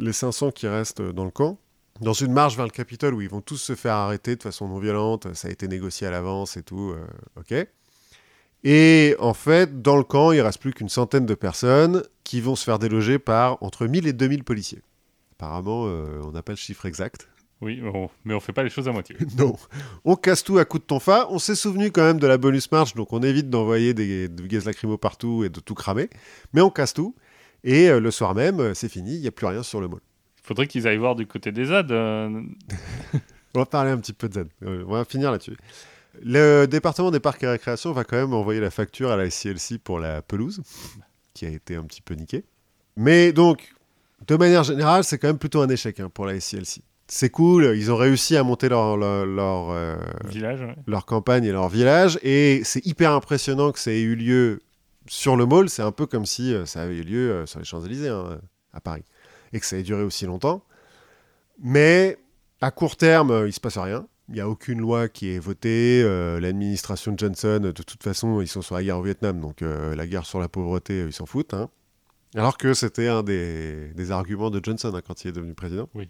[0.00, 1.58] les 500 qui restent dans le camp,
[2.00, 4.68] dans une marche vers le Capitole où ils vont tous se faire arrêter de façon
[4.68, 5.32] non violente.
[5.34, 6.92] Ça a été négocié à l'avance et tout.
[6.92, 7.06] euh,
[7.38, 7.66] ok.
[8.64, 12.56] Et en fait, dans le camp, il reste plus qu'une centaine de personnes qui vont
[12.56, 14.82] se faire déloger par entre 1000 et 2000 policiers.
[15.32, 17.28] Apparemment, euh, on n'a pas le chiffre exact.
[17.62, 17.82] Oui,
[18.24, 19.16] mais on fait pas les choses à moitié.
[19.38, 19.54] non.
[20.04, 21.26] On casse tout à coup de tonfa.
[21.30, 24.48] On s'est souvenu quand même de la bonus marche, donc on évite d'envoyer des, du
[24.48, 26.08] gaz lacrymo partout et de tout cramer.
[26.54, 27.14] Mais on casse tout.
[27.64, 29.88] Et euh, le soir même, euh, c'est fini, il n'y a plus rien sur le
[29.88, 30.00] mall.
[30.42, 31.92] Faudrait qu'ils aillent voir du côté des ZAD.
[31.92, 32.42] euh,
[33.54, 34.46] On va parler un petit peu de Z.
[34.64, 35.56] Euh, On va finir là-dessus.
[36.24, 39.78] Le département des parcs et récréations va quand même envoyer la facture à la SCLC
[39.82, 40.60] pour la pelouse,
[41.34, 42.44] qui a été un petit peu niquée.
[42.96, 43.72] Mais donc,
[44.26, 46.82] de manière générale, c'est quand même plutôt un échec hein, pour la SCLC.
[47.06, 49.96] C'est cool, ils ont réussi à monter leur, leur, leur, euh,
[50.28, 50.76] village, ouais.
[50.86, 54.60] leur campagne et leur village, et c'est hyper impressionnant que ça ait eu lieu
[55.10, 55.68] sur le mall.
[55.68, 58.40] C'est un peu comme si euh, ça avait eu lieu euh, sur les Champs-Élysées hein,
[58.72, 59.04] à Paris,
[59.52, 60.64] et que ça ait duré aussi longtemps.
[61.58, 62.16] Mais
[62.60, 64.06] à court terme, euh, il se passe rien.
[64.28, 66.02] Il n'y a aucune loi qui est votée.
[66.04, 69.94] euh, L'administration Johnson, de toute façon, ils sont sur la guerre au Vietnam, donc euh,
[69.96, 71.52] la guerre sur la pauvreté, euh, ils s'en foutent.
[71.54, 71.68] hein.
[72.36, 75.88] Alors que c'était un des, des arguments de Johnson hein, quand il est devenu président.
[75.94, 76.08] Oui.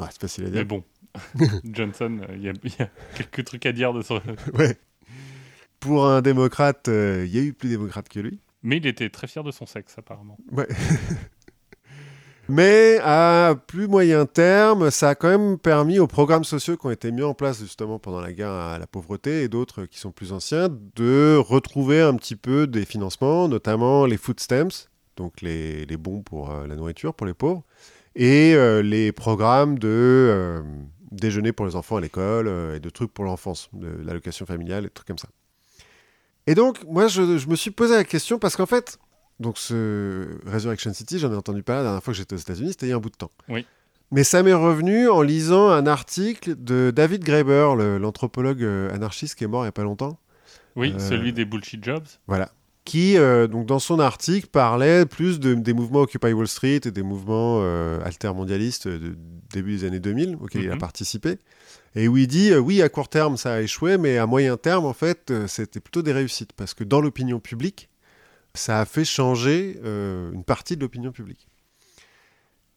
[0.00, 0.66] Ouais, c'est facile à Mais dire.
[0.66, 0.82] bon,
[1.64, 4.20] Johnson, euh, il y, y a quelques trucs à dire de son...
[4.54, 4.76] Ouais.
[5.82, 8.40] Pour un démocrate, euh, il y a eu plus démocrate que lui.
[8.62, 10.38] Mais il était très fier de son sexe, apparemment.
[10.52, 10.68] Ouais.
[12.48, 16.90] Mais à plus moyen terme, ça a quand même permis aux programmes sociaux qui ont
[16.90, 20.12] été mis en place justement pendant la guerre à la pauvreté et d'autres qui sont
[20.12, 25.84] plus anciens de retrouver un petit peu des financements, notamment les food stamps, donc les,
[25.86, 27.64] les bons pour euh, la nourriture pour les pauvres,
[28.14, 30.62] et euh, les programmes de euh,
[31.10, 34.90] déjeuner pour les enfants à l'école et de trucs pour l'enfance, de l'allocation familiale et
[34.90, 35.28] trucs comme ça.
[36.46, 38.98] Et donc, moi, je, je me suis posé la question parce qu'en fait,
[39.40, 42.70] donc ce Resurrection City, j'en ai entendu parler la dernière fois que j'étais aux États-Unis,
[42.70, 43.30] c'était il y a un bout de temps.
[43.48, 43.66] Oui.
[44.10, 49.44] Mais ça m'est revenu en lisant un article de David Graeber, l'anthropologue euh, anarchiste qui
[49.44, 50.18] est mort il n'y a pas longtemps.
[50.76, 52.04] Oui, Euh, celui des bullshit jobs.
[52.26, 52.50] Voilà.
[52.84, 56.90] Qui, euh, donc, dans son article, parlait plus de- des mouvements Occupy Wall Street et
[56.90, 59.16] des mouvements euh, altermondialistes de
[59.52, 60.80] début des années 2000 auxquels il a Mhm.
[60.80, 61.38] participé.
[61.94, 64.56] Et où il dit, euh, oui, à court terme, ça a échoué, mais à moyen
[64.56, 66.52] terme, en fait, c'était plutôt des réussites.
[66.54, 67.88] Parce que dans l'opinion publique,
[68.54, 71.46] ça a fait changer une partie de l'opinion publique.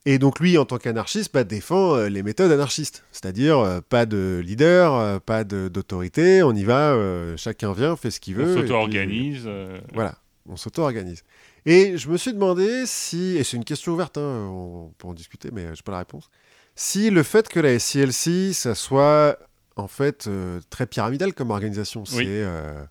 [0.08, 4.06] Et donc lui, en tant qu'anarchiste, bah, défend euh, les méthodes anarchistes, c'est-à-dire euh, pas
[4.06, 8.44] de leader, euh, pas d'autorité, on y va, euh, chacun vient, fait ce qu'il On
[8.46, 8.54] veut.
[8.56, 9.50] puis- s'auto-organise.
[9.94, 10.16] voilà,
[10.48, 11.24] on s'auto-organise.
[11.66, 15.14] Et je me suis demandé si, et c'est une question ouverte, hein, on peut en
[15.16, 16.30] discuter, mais je n'ai pas la réponse,
[16.76, 19.40] si le fait que la SCLC, ça soit
[19.76, 20.30] en fait
[20.70, 22.18] très pyramidal comme organisation, c'est...
[22.18, 22.26] Oui.
[22.28, 22.84] euh,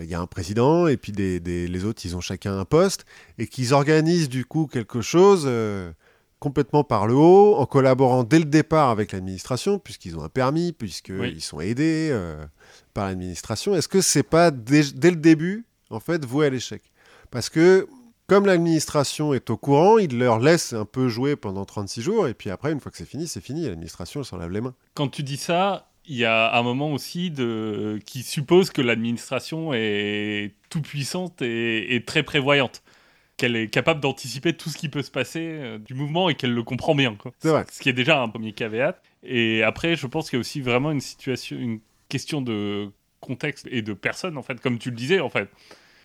[0.00, 2.64] il y a un président et puis des, des- les autres, ils ont chacun un
[2.64, 3.06] poste
[3.38, 5.90] et qu'ils organisent du coup quelque chose euh,
[6.40, 10.72] complètement par le haut, en collaborant dès le départ avec l'administration, puisqu'ils ont un permis,
[10.72, 11.40] puisqu'ils Oui.
[11.40, 12.44] sont aidés euh,
[12.94, 13.74] par l'administration.
[13.76, 16.82] Est-ce que c'est pas dès, dès le début, en fait, voué à l'échec?
[17.30, 17.86] Parce que
[18.26, 22.34] comme l'administration est au courant, il leur laisse un peu jouer pendant 36 jours, et
[22.34, 24.74] puis après, une fois que c'est fini, c'est fini, l'administration, s'en lave les mains.
[24.94, 27.98] Quand tu dis ça, il y a un moment aussi de...
[28.06, 32.82] qui suppose que l'administration est tout puissante et, et très prévoyante.
[33.40, 36.52] Qu'elle est capable d'anticiper tout ce qui peut se passer euh, du mouvement et qu'elle
[36.54, 37.14] le comprend bien.
[37.14, 37.32] quoi.
[37.38, 37.64] C'est vrai.
[37.72, 39.00] Ce qui est déjà un premier caveat.
[39.22, 41.80] Et après, je pense qu'il y a aussi vraiment une situation, une
[42.10, 45.48] question de contexte et de personne, en fait, comme tu le disais, en fait.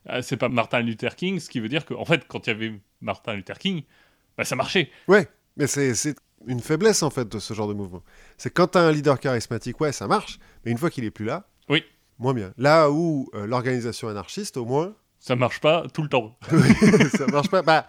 [0.08, 2.54] Ah, C'est pas Martin Luther King, ce qui veut dire qu'en fait, quand il y
[2.54, 3.84] avait Martin Luther King,
[4.38, 4.90] bah, ça marchait.
[5.10, 5.28] Ouais,
[5.58, 6.16] mais c'est c'est
[6.48, 8.04] une faiblesse, en fait, de ce genre de mouvement.
[8.38, 11.12] C'est quand tu as un leader charismatique, ouais, ça marche, mais une fois qu'il est
[11.12, 11.84] plus là, Oui.
[12.20, 12.54] moins bien.
[12.58, 14.94] Là où euh, l'organisation anarchiste, au moins,
[15.28, 16.38] Ça marche pas tout le temps.
[17.18, 17.64] ça marche pas.
[17.64, 17.88] Bah,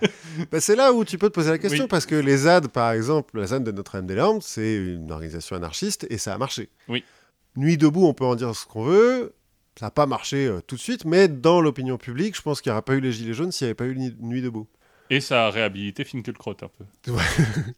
[0.51, 1.89] bah, c'est là où tu peux te poser la question, Oui.
[1.89, 6.17] parce que les ZAD, par exemple, la ZAD de Notre-Dame-des-Landes, c'est une organisation anarchiste et
[6.17, 6.71] ça a marché.
[6.89, 7.05] Oui.
[7.55, 9.35] Nuit debout, on peut en dire ce qu'on veut.
[9.79, 12.71] Ça n'a pas marché euh, tout de suite, mais dans l'opinion publique, je pense qu'il
[12.71, 14.67] n'y aurait pas eu les Gilets jaunes s'il n'y avait pas eu Nuit debout.
[15.11, 17.13] Et ça a réhabilité Finkielkraut un peu.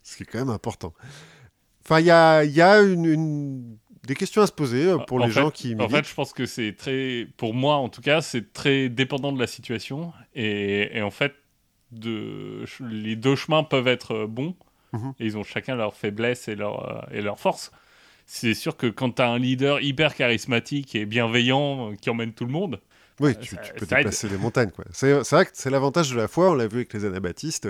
[0.04, 0.94] Ce qui est quand même important.
[1.84, 3.76] Enfin, il y a, il y a une, une-
[4.08, 5.90] des questions à se poser euh, pour En les fait- gens qui En militent.
[5.92, 9.38] fait, je pense que c'est très, pour moi en tout cas, c'est très dépendant de
[9.38, 10.12] la situation.
[10.34, 11.34] Et, et en fait,
[11.92, 14.56] de, les deux chemins peuvent être bons.
[14.92, 15.12] Mhm.
[15.20, 17.70] Et ils ont chacun leurs faiblesses et leurs euh, et forces.
[18.26, 22.32] C'est sûr que quand tu as un leader hyper charismatique et bienveillant euh, qui emmène
[22.32, 22.80] tout le monde,
[23.20, 24.70] Oui, tu, tu peux déplacer des montagnes.
[24.70, 24.84] quoi.
[24.92, 27.68] C'est vrai que c'est l'avantage de la foi, on l'a vu avec les anabaptistes,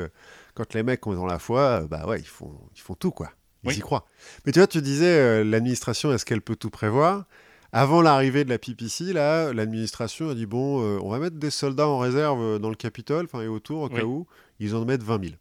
[0.54, 3.30] quand les mecs ont dans la foi, bah ouais, ils font, ils font tout, quoi.
[3.70, 3.78] Ils Oui.
[3.78, 4.06] y croient.
[4.46, 7.24] Mais tu vois, tu disais, euh, l'administration, est-ce qu'elle peut tout prévoir?
[7.72, 11.50] Avant l'arrivée de la PPC, là, l'administration a dit, bon, euh, on va mettre des
[11.50, 13.94] soldats en réserve euh, dans le Capitole, enfin, et autour, au Oui.
[13.96, 14.26] cas où.
[14.58, 15.34] Ils en mettent 20 000.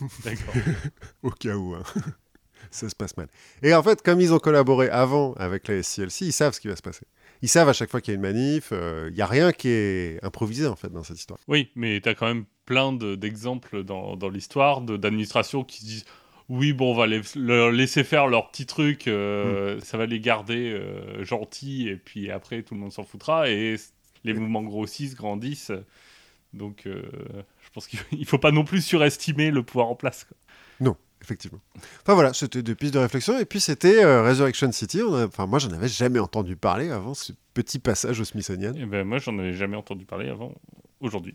[0.24, 0.54] d'accord.
[1.22, 1.82] Au cas où, hein.
[2.70, 3.28] ça se passe mal.
[3.62, 6.68] Et en fait, comme ils ont collaboré avant avec la SCLC, ils savent ce qui
[6.68, 7.06] va se passer.
[7.42, 9.52] Ils savent à chaque fois qu'il y a une manif, euh, il n'y a rien
[9.52, 11.38] qui est improvisé, en fait, dans cette histoire.
[11.48, 15.84] Oui, mais tu as quand même plein de- d'exemples dans, dans l'histoire d'administrations qui se
[15.84, 16.04] disent
[16.48, 20.20] oui, bon, on va les- leur laisser faire leur petit truc, euh, ça va les
[20.20, 23.76] garder euh, gentils, et puis après, tout le monde s'en foutra, et
[24.24, 25.72] les mouvements grossissent, grandissent.
[26.52, 27.02] Donc, euh,
[27.64, 30.24] je pense qu'il ne faut pas non plus surestimer le pouvoir en place.
[30.24, 30.36] quoi.
[30.80, 31.58] Non, effectivement.
[32.02, 33.38] Enfin voilà, c'était des pistes de réflexion.
[33.38, 35.00] Et puis c'était Resurrection City.
[35.02, 38.74] On a- Enfin, moi, j'en avais jamais entendu parler avant ce petit passage au Smithsonian.
[38.74, 40.54] Et ben, moi, j'en avais jamais entendu parler avant
[41.00, 41.34] aujourd'hui.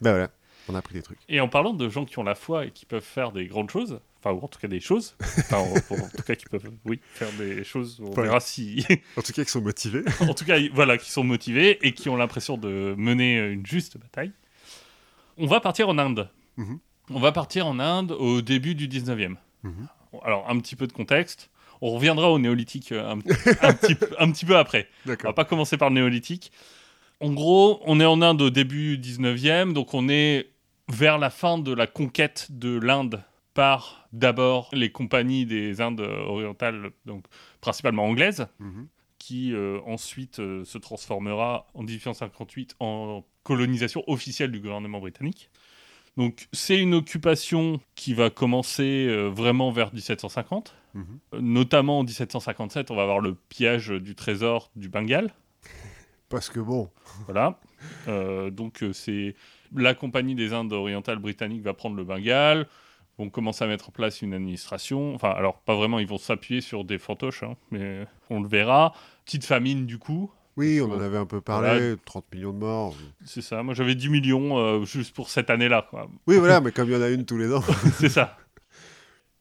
[0.00, 0.30] Ben voilà,
[0.68, 1.18] on a appris des trucs.
[1.28, 3.70] Et en parlant de gens qui ont la foi et qui peuvent faire des grandes
[3.70, 6.70] choses, enfin, ou en tout cas des choses, enfin, en, en tout cas qui peuvent,
[6.84, 8.84] oui, faire des choses, on verra si.
[9.16, 10.02] En tout cas, qui sont motivés.
[10.20, 13.98] en tout cas, voilà, qui sont motivés et qui ont l'impression de mener une juste
[13.98, 14.32] bataille.
[15.38, 16.28] On va partir en Inde.
[16.56, 16.78] Mhm.
[17.10, 19.36] On va partir en Inde au début du 19e.
[19.62, 19.88] Mhm.
[20.22, 21.50] Alors, un petit peu de contexte.
[21.82, 23.18] On reviendra au néolithique euh, un,
[23.62, 24.88] un petit, peu- un petit peu après.
[25.06, 26.52] On va pas commencer par le néolithique.
[27.20, 30.50] En gros, on est en Inde au début 19e, donc on est
[30.88, 33.22] vers la fin de la conquête de l'Inde
[33.60, 37.26] par d'abord les compagnies des Indes orientales, donc
[37.60, 38.88] principalement anglaises, Mhm.
[39.18, 45.50] qui euh, ensuite euh, se transformera en 1858 en colonisation officielle du gouvernement britannique.
[46.16, 50.74] Donc c'est une occupation qui va commencer euh, vraiment vers 1750.
[50.94, 51.18] Mhm.
[51.42, 55.34] Notamment en 1757, on va avoir le pillage du trésor du Bengale.
[56.30, 56.88] Parce que bon,
[57.26, 57.60] Voilà.
[58.50, 59.34] Donc c'est
[59.76, 62.66] la compagnie des Indes orientales britanniques va prendre le Bengale,
[63.20, 65.14] vont commencer à mettre en place une administration.
[65.14, 68.94] Enfin, alors pas vraiment, ils vont s'appuyer sur des fantoches, hein, mais on le verra.
[69.24, 71.96] Petite famine du coup, oui, on en avait un peu parlé, Voilà.
[72.04, 72.94] 30 millions de morts.
[73.24, 73.62] c'est ça.
[73.62, 75.88] Moi j'avais 10 millions euh, juste pour cette année-là.
[76.26, 77.62] Oui, voilà, mais comme il y en a une tous les ans.
[77.94, 78.36] c'est ça.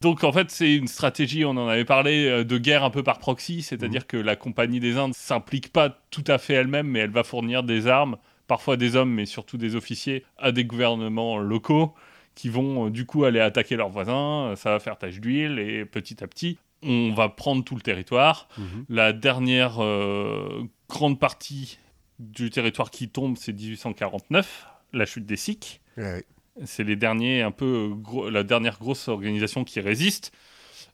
[0.01, 3.03] Donc en fait, c'est une stratégie, on en avait parlé, euh, de guerre un peu
[3.03, 6.99] par proxy, c'est-à-dire que la Compagnie des Indes s'implique pas tout à fait elle-même, mais
[6.99, 8.17] elle va fournir des armes,
[8.47, 11.93] parfois des hommes, mais surtout des officiers, à des gouvernements locaux
[12.39, 15.59] qui vont euh, du coup aller attaquer leurs voisins, euh, ça va faire tache d'huile,
[15.59, 18.47] et petit à petit, on va prendre tout le territoire.
[18.57, 18.85] Mhm.
[18.87, 21.79] La dernière euh, grande partie
[22.19, 25.81] du territoire qui tombe, c'est 1849, la chute des Sikhs.
[25.97, 26.23] Ouais.
[26.63, 30.31] C'est les derniers, un peu gros- la dernière grosse organisation qui résiste.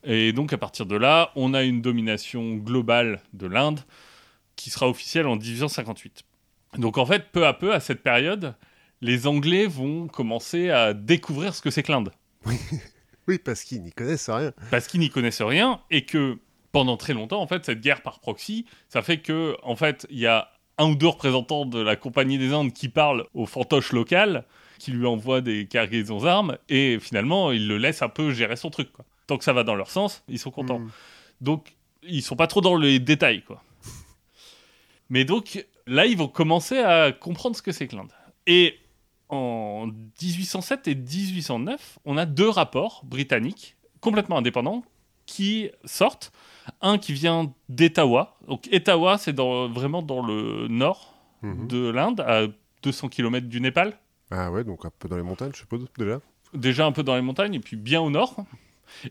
[0.03, 3.81] Et donc à partir de là, on a une domination globale de l'Inde
[4.55, 6.23] qui sera officielle en 1858.
[6.79, 8.55] Donc en fait, peu à peu, à cette période,
[9.05, 12.11] les Anglais vont commencer à découvrir ce que c'est que l'Inde.
[13.27, 14.53] Oui, parce qu'ils n'y connaissent rien.
[14.69, 16.37] Parce qu'ils n'y connaissent rien et que
[16.71, 20.19] pendant très longtemps, en fait, cette guerre par proxy, ça fait que, en fait, il
[20.19, 23.93] y a un ou deux représentants de la Compagnie des Indes qui parlent aux fantoches
[23.93, 24.45] locales,
[24.77, 28.69] qui lui envoient des cargaisons d'armes, et finalement, ils le laissent un peu gérer son
[28.69, 28.91] truc.
[28.91, 29.05] Quoi.
[29.25, 30.77] Tant que ça va dans leur sens, ils sont contents.
[30.77, 30.91] Mhm.
[31.41, 33.63] Donc, ils sont pas trop dans les détails, quoi.
[35.09, 38.11] Mais donc, là, ils vont commencer à comprendre ce que c'est que l'Inde.
[38.45, 38.77] Et
[39.36, 39.88] en
[40.21, 44.83] 1807 et 1809, on a deux rapports britanniques complètement indépendants
[45.25, 46.31] qui sortent.
[46.81, 48.38] Un qui vient d'Etawa.
[48.47, 51.67] Donc, Etawah, c'est dans, vraiment dans le nord Mhm.
[51.67, 52.47] de l'Inde, à
[52.81, 53.99] 200 km du Népal.
[54.31, 56.19] Ah ouais, donc un peu dans les montagnes, je suppose, déjà.
[56.53, 58.36] déjà un peu dans les montagnes et puis bien au nord.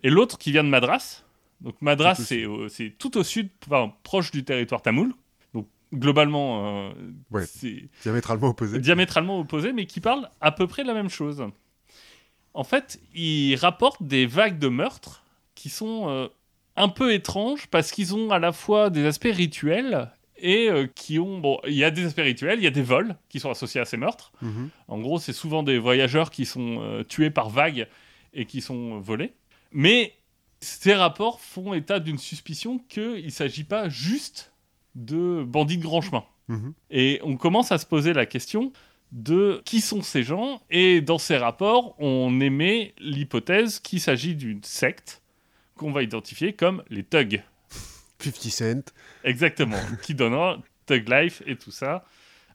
[0.03, 1.23] Et l'autre qui vient de Madras.
[1.61, 5.15] Donc Madras, c'est tout au sud, enfin, proche du territoire tamoul.
[5.95, 6.93] Globalement, euh,
[7.31, 7.47] Ouais.
[7.47, 8.79] c'est Diamétralement opposés.
[8.79, 11.45] diamétralement opposé, mais qui parlent à peu près de la même chose.
[12.53, 15.25] En fait, ils rapportent des vagues de meurtres
[15.55, 16.29] qui sont euh,
[16.77, 21.19] un peu étranges parce qu'ils ont à la fois des aspects rituels et euh, qui
[21.19, 21.39] ont...
[21.39, 23.81] Bon, il y a des aspects rituels, il y a des vols qui sont associés
[23.81, 24.33] à ces meurtres.
[24.43, 24.69] Mhm.
[24.89, 27.89] En gros, c'est souvent des voyageurs qui sont tués par vagues
[28.33, 29.33] et qui sont volés.
[29.73, 30.13] Mais
[30.61, 34.53] ces rapports font état d'une suspicion qu'il ne s'agit pas juste
[34.95, 36.25] de bandits de grand chemin.
[36.49, 36.75] Mhm.
[36.91, 38.73] Et on commence à se poser la question
[39.13, 44.63] de qui sont ces gens et dans ces rapports, on émet l'hypothèse qu'il s'agit d'une
[44.65, 45.23] secte
[45.77, 47.43] qu'on va identifier comme les thugs.
[48.19, 48.95] 50 Cent.
[49.23, 52.05] Exactement, qui donnera Thug Life et tout ça.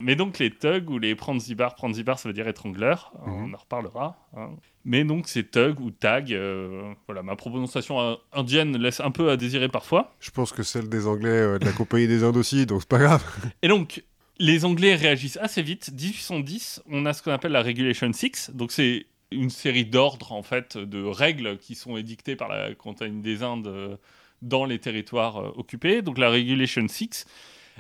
[0.02, 3.43] Mais donc les thugs ou les pranzibar, pranzibar ça veut dire étrangleur, hein, Mhm.
[3.43, 4.18] on en reparlera.
[4.38, 4.52] hein.
[4.86, 9.30] Mais donc c'est thug ou tag, euh, voilà, ma prononciation euh, indienne laisse un peu
[9.30, 10.14] à désirer parfois.
[10.22, 12.89] Je pense que celle des Anglais euh, de la Compagnie des Indes aussi, donc c'est
[12.89, 13.24] pas grave.
[13.62, 14.04] Et donc
[14.38, 15.91] les Anglais réagissent assez vite.
[15.93, 20.43] 1810, on a ce qu'on appelle la Regulation 6, donc c'est une série d'ordres en
[20.43, 24.00] fait, de règles qui sont édictées par la Compagnie des Indes
[24.41, 26.02] dans les territoires occupés.
[26.02, 27.26] Donc la Regulation 6,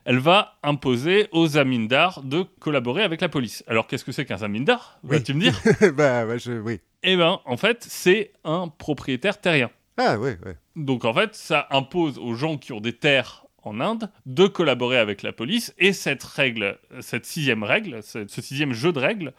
[0.05, 3.63] elle va imposer aux zamindars de collaborer avec la police.
[3.67, 4.99] Alors qu'est-ce que c'est qu'un zamindar?
[5.03, 5.17] Oui.
[5.17, 5.59] Vas-tu me dire?
[5.95, 6.53] Bah, bah, je...
[6.59, 6.79] oui.
[7.03, 9.69] Eh ben, en fait, c'est un propriétaire terrien.
[9.97, 10.57] Ah ouais, ouais.
[10.75, 14.97] Donc en fait, ça impose aux gens qui ont des terres en Inde de collaborer
[14.97, 15.73] avec la police.
[15.77, 19.33] Et cette règle, cette sixième règle, ce ce sixième jeu de règles,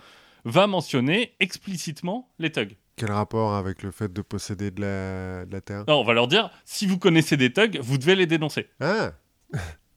[0.44, 2.76] va mentionner explicitement les thugs.
[2.96, 5.84] Quel rapport avec le fait de posséder de la, de la terre?
[5.88, 8.68] Non, on va leur dire, si vous connaissez des thugs, vous devez les dénoncer.
[8.80, 9.12] Ah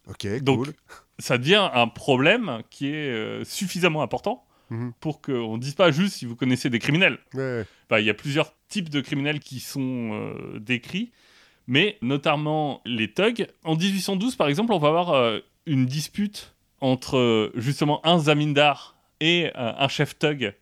[0.07, 0.73] Ok, Donc, cool.
[1.19, 4.93] Ça devient un problème qui est euh, suffisamment important Mhm.
[5.01, 7.19] pour qu'on ne dise pas juste si vous connaissez des criminels.
[7.33, 7.65] Ouais.
[7.91, 11.11] Il y a plusieurs types de criminels qui sont euh, décrits,
[11.67, 13.45] mais notamment les thugs.
[13.63, 19.51] En 1812, par exemple, on va avoir euh, une dispute entre justement un zamindar et
[19.55, 20.53] un chef thug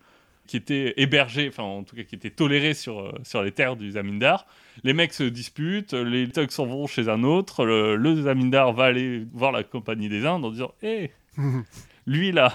[0.46, 3.92] qui était hébergé, enfin en tout cas qui était toléré sur, sur les terres du
[3.92, 4.46] zamindar.
[4.84, 8.84] Les mecs se disputent, les thugs s'en vont chez un autre, le, le zamindar va
[8.84, 11.10] aller voir la compagnie des Indes en disant Hé,
[12.06, 12.54] lui là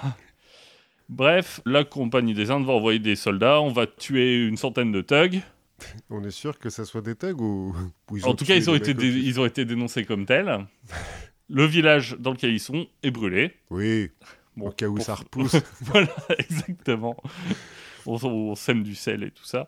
[1.09, 5.01] Bref, la compagnie des Indes va envoyer des soldats, on va tuer une centaine de
[5.01, 5.41] thugs.
[6.09, 7.73] On est sûr que ça soit des thugs ou,
[8.23, 10.65] en tout cas, ils ont, été mecs dé- au-dessus ils ont été dénoncés comme tels.
[11.49, 13.53] Le village dans lequel ils sont est brûlé.
[13.69, 14.09] Oui,
[14.57, 15.55] Bon, au cas où pour- ça repousse.
[15.81, 16.09] voilà,
[16.39, 17.15] exactement.
[18.07, 19.67] On, on sème du sel et tout ça.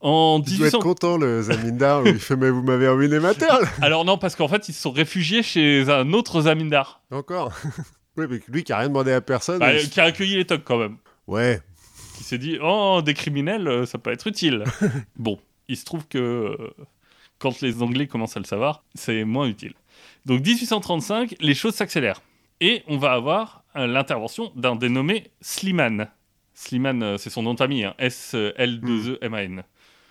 [0.00, 0.78] En Il doit être 1800...
[0.80, 4.34] content, le Zamindar, où il fait Mais vous m'avez ruiné ma terre Alors non, parce
[4.34, 7.52] qu'en fait, ils se sont réfugiés chez un autre zamindar, Encore
[8.16, 9.58] Oui, mais lui qui a rien demandé à personne.
[9.58, 10.96] Bah, il- qui a accueilli les thugs quand même.
[11.26, 11.60] Ouais,
[12.16, 14.64] qui s'est dit Oh, des criminels, euh, ça peut être utile.
[15.16, 15.38] bon,
[15.68, 16.56] il se trouve que euh,
[17.38, 19.74] quand les Anglais commencent à le savoir, c'est moins utile.
[20.26, 22.20] Donc 1835, les choses s'accélèrent.
[22.60, 26.08] Et on va avoir euh, l'intervention d'un dénommé Sliman.
[26.54, 29.62] Sliman, euh, c'est son nom de famille, hein, S-L-2-E-M-A-N.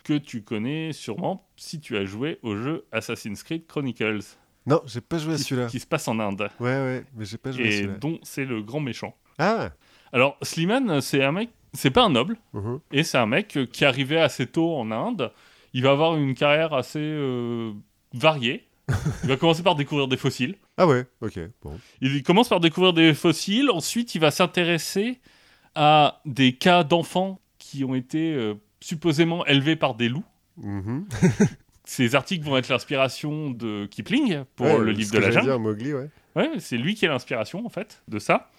[0.04, 4.20] Que tu connais sûrement si tu as joué au jeu Assassin's Creed Chronicles,
[4.66, 5.68] Non, j'ai pas joué à celui-là.
[5.68, 7.98] qui se passe en Inde, Ouais, ouais, mais j'ai pas joué à et celui-là.
[7.98, 9.16] dont c'est le grand méchant.
[9.38, 9.70] Ah
[10.14, 12.80] Alors, Sliman, c'est un mec, c'est pas un noble, mhm.
[12.92, 15.32] et c'est un mec qui est arrivé assez tôt en Inde.
[15.74, 17.72] Il va avoir une carrière assez euh,
[18.14, 18.66] variée.
[19.24, 20.56] Il va commencer par découvrir des fossiles.
[20.78, 21.80] Ah ouais, ok, bon.
[22.02, 23.70] Il commence par découvrir des fossiles.
[23.70, 25.20] Ensuite, il va s'intéresser
[25.76, 30.24] à des cas d'enfants qui ont été euh, supposément élevés par des loups.
[30.58, 31.08] Mhm.
[31.86, 35.58] Ces articles vont être l'inspiration de Kipling pour Ouais, le livre de la jungle.
[35.58, 36.10] Mowgli, ouais.
[36.36, 38.52] Ouais, c'est lui qui est l'inspiration en fait de ça.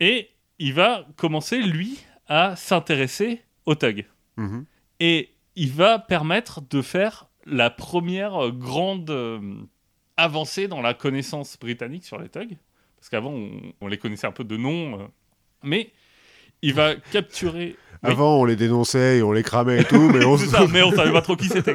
[0.00, 4.04] Et il va commencer lui à s'intéresser aux thugs.
[4.36, 4.66] Mhm.
[5.00, 9.40] Et il va permettre de faire la première grande euh,
[10.18, 12.58] avancée dans la connaissance britannique sur les thugs.
[12.98, 15.00] Parce qu'avant, on, on les connaissait un peu de nom.
[15.00, 15.04] euh,
[15.62, 15.90] mais
[16.60, 17.76] il va capturer.
[18.04, 18.10] Oui.
[18.10, 21.20] Avant, on les dénonçait et on les cramait et tout, mais on on savait pas
[21.22, 21.74] trop qui c'était.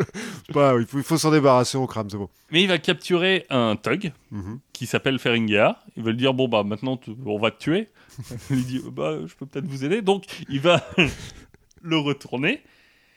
[0.53, 2.30] pas, il faut, s'en débarrasser, on crame, c'est bon.
[2.51, 4.59] Mais il va capturer un thug Mhm.
[4.71, 5.78] qui s'appelle Feringea.
[5.97, 7.89] Il va lui dire Bon, bah maintenant, tu- on va te tuer.
[8.49, 10.01] il dit Bah, je peux peut-être vous aider.
[10.01, 10.82] Donc, il va
[11.82, 12.61] le retourner.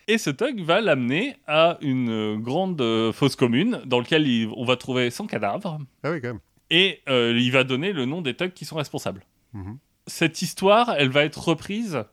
[0.08, 4.64] Et ce thug va l'amener à une grande euh, fosse commune dans laquelle il- on
[4.64, 5.78] va trouver son cadavre.
[6.04, 6.40] Ah oui, quand même.
[6.70, 9.22] Et euh, il va donner le nom des thugs qui sont responsables.
[9.52, 9.78] Mhm.
[10.08, 12.04] Cette histoire, elle va être reprise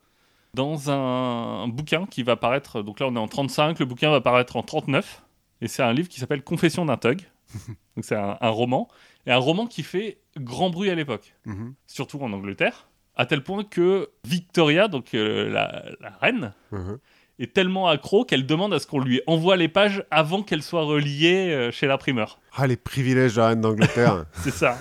[0.54, 2.82] dans un, un bouquin qui va paraître.
[2.82, 5.22] Donc là, on est en 35, le bouquin va paraître en 39.
[5.60, 7.20] Et c'est un livre qui s'appelle Confession d'un thug.
[7.96, 8.88] donc c'est un, un roman.
[9.26, 11.74] Et un roman qui fait grand bruit à l'époque, Mhm.
[11.86, 12.88] surtout en Angleterre.
[13.16, 16.98] À tel point que Victoria, donc euh, la, la reine, Mhm.
[17.38, 20.82] est tellement accro qu'elle demande à ce qu'on lui envoie les pages avant qu'elles soient
[20.84, 22.38] reliées euh, chez l'imprimeur.
[22.56, 24.26] Ah, les privilèges de la reine d'Angleterre.
[24.34, 24.76] C'est ça.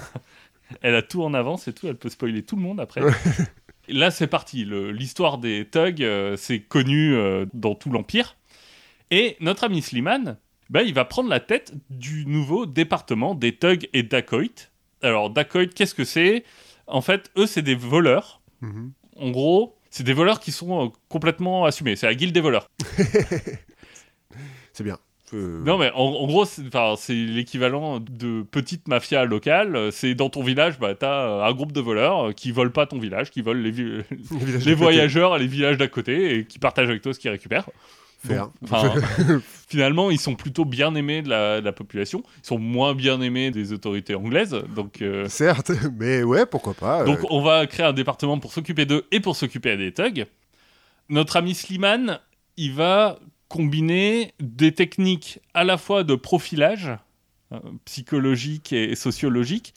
[0.81, 3.01] Elle a tout en avance et tout, elle peut spoiler tout le monde après.
[3.87, 4.65] Là, c'est parti.
[4.65, 8.37] L'histoire des thugs, euh, c'est connu euh, dans tout l'Empire.
[9.11, 10.37] Et notre ami Slimane,
[10.69, 14.69] bah, il va prendre la tête du nouveau département des thugs et dacoits.
[15.01, 16.45] Alors, dacoits, qu'est-ce que c'est?
[16.87, 18.41] En fait, eux, c'est des voleurs.
[18.61, 18.93] Mhm.
[19.17, 21.95] En gros, c'est des voleurs qui sont euh, complètement assumés.
[21.95, 22.69] C'est la guilde des voleurs.
[24.73, 24.97] C'est bien.
[25.37, 29.91] Non, mais en, en gros, c'est l'équivalent de petite mafia locale.
[29.91, 32.85] C'est dans ton village, bah, t'as euh, un groupe de voleurs euh, qui volent pas
[32.85, 37.01] ton village, qui volent les, voyageurs à les villages d'à côté et qui partagent avec
[37.01, 37.69] toi ce qu'ils récupèrent.
[39.67, 42.23] Finalement, ils sont plutôt bien aimés de la, de la population.
[42.43, 44.55] Ils sont moins bien aimés des autorités anglaises.
[44.75, 47.01] Donc, euh, Certes, mais ouais, pourquoi pas.
[47.01, 50.25] euh, donc on va créer un département pour s'occuper d'eux et pour s'occuper des thugs.
[51.09, 52.19] Notre ami Slimane,
[52.55, 53.19] il va
[53.53, 56.89] combiner des techniques à la fois de profilage
[57.51, 59.75] euh, psychologique et sociologique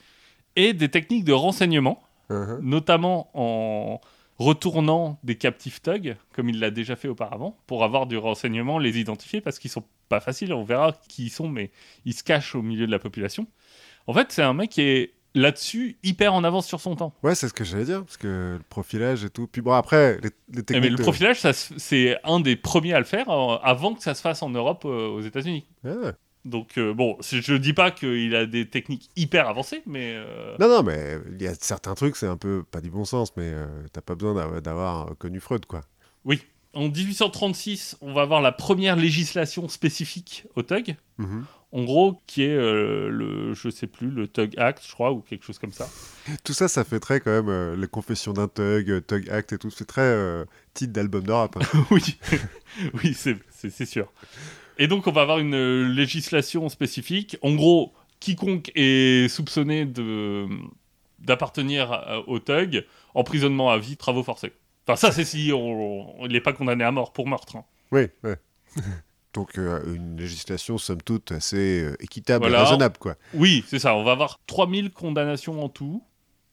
[0.57, 2.61] et des techniques de renseignement, mhm.
[2.63, 4.01] notamment en
[4.39, 8.99] retournant des captifs thugs, comme il l'a déjà fait auparavant, pour avoir du renseignement, les
[8.99, 11.71] identifier, parce qu'ils sont pas faciles, on verra qui ils sont, mais
[12.07, 13.47] ils se cachent au milieu de la population.
[14.07, 17.15] En fait, c'est un mec qui est là-dessus hyper en avance sur son temps.
[17.23, 19.47] Ouais, c'est ce que j'allais dire, parce que le profilage et tout.
[19.47, 20.83] Puis bon, après, les, les Eh, techniques.
[20.83, 24.15] mais le profilage, ça c'est un des premiers à le faire euh, avant que ça
[24.15, 25.65] se fasse en Europe, euh, aux États-Unis.
[25.85, 26.13] Ah.
[26.45, 30.17] Donc, euh, bon, je dis pas qu'il a des techniques hyper avancées, mais.
[30.61, 33.33] Non, non, mais il y a certains trucs, c'est un peu, pas du bon sens,
[33.37, 33.53] mais
[33.93, 35.83] t'as pas besoin d'avoir- connu Freud, quoi.
[36.75, 40.97] En 1836, on va avoir la première législation spécifique au thug.
[41.19, 41.45] Mhm.
[41.73, 45.21] En gros, qui est euh, le, je sais plus, le Thug Act, je crois, ou
[45.21, 45.89] quelque chose comme ça.
[46.45, 49.53] Tout ça, ça fait très quand même euh, les confessions d'un thug, euh, thug act
[49.53, 49.71] et tout.
[49.71, 50.45] C'est très euh,
[50.75, 51.57] titre d'album de rap.
[51.57, 51.85] hein.
[51.91, 52.19] oui,
[53.03, 54.11] oui, c'est sûr.
[54.79, 57.37] Et donc, on va avoir une législation spécifique.
[57.43, 60.47] En gros, quiconque est soupçonné de
[61.19, 64.53] d'appartenir au thug, emprisonnement à vie, travaux forcés.
[64.87, 67.57] Enfin, ça, c'est si on on- il n'est pas condamné à mort pour meurtre.
[67.57, 67.65] hein.
[67.91, 68.37] oui, ouais.
[69.37, 72.61] Donc euh, une législation, somme toute, assez euh, équitable Voilà.
[72.61, 73.17] et raisonnable, quoi.
[73.35, 73.95] Oui, c'est ça.
[73.95, 76.03] On va avoir 3000 condamnations en tout.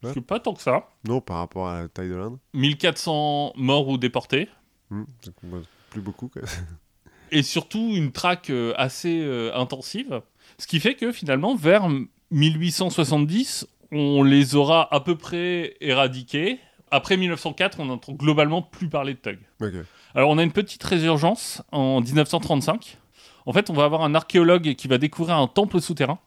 [0.03, 0.11] Ouais.
[0.13, 0.89] C'est pas tant que ça.
[1.07, 2.37] Non, par rapport à la taille de l'Inde.
[2.53, 4.49] 1400 morts ou déportés.
[4.91, 5.07] Donc,
[5.43, 5.59] bah,
[5.91, 6.41] plus beaucoup, quoi.
[7.31, 10.21] et surtout une traque euh, assez intensive.
[10.57, 11.87] Ce qui fait que finalement, vers
[12.31, 16.59] 1870, on les aura à peu près éradiqués.
[16.91, 19.39] Après 1904, on n'entend globalement plus parler de thugs.
[19.61, 19.73] Ok.
[20.15, 22.97] Alors, on a une petite résurgence en 1935.
[23.45, 26.19] En fait, on va avoir un archéologue qui va découvrir un temple souterrain.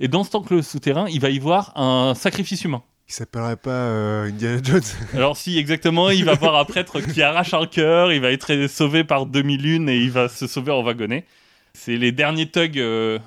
[0.00, 2.82] Et dans ce temple souterrain, il va y voir un sacrifice humain.
[3.06, 4.82] Il s'appellerait pas euh, Indiana Jones
[5.14, 8.66] Alors si, exactement, il va voir un prêtre qui arrache un cœur, il va être
[8.66, 11.26] sauvé par demi-lune et il va se sauver en wagonnet.
[11.74, 13.18] C'est les derniers thugs euh,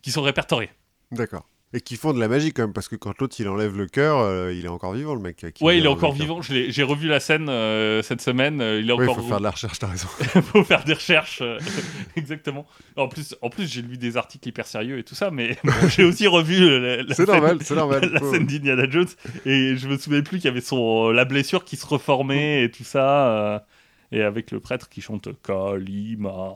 [0.00, 0.70] qui sont répertoriés.
[1.12, 1.44] D'accord.
[1.72, 3.86] Et qui font de la magie quand même, parce que quand l'autre il enlève le
[3.86, 5.44] cœur, euh, il est encore vivant le mec.
[5.52, 6.40] qui Ouais, il est encore vivant.
[6.40, 8.60] J'ai revu la scène euh, cette semaine.
[8.60, 9.16] euh, il est Oui, il encore.
[9.22, 10.06] faut faire de la recherche, t'as raison.
[10.42, 11.42] faut faire des recherches.
[12.16, 12.66] exactement.
[12.96, 15.72] En plus, en plus j'ai lu des articles hyper sérieux et tout ça, mais bon,
[15.88, 18.10] j'ai aussi revu la, scène- normal, c'est normal.
[18.12, 19.08] la Faut- scène d'Indiana Jones
[19.44, 22.70] et je me souvenais plus qu'il y avait son la blessure qui se reformait et
[22.70, 23.66] tout ça
[24.12, 26.54] et avec le prêtre qui chante Kalima.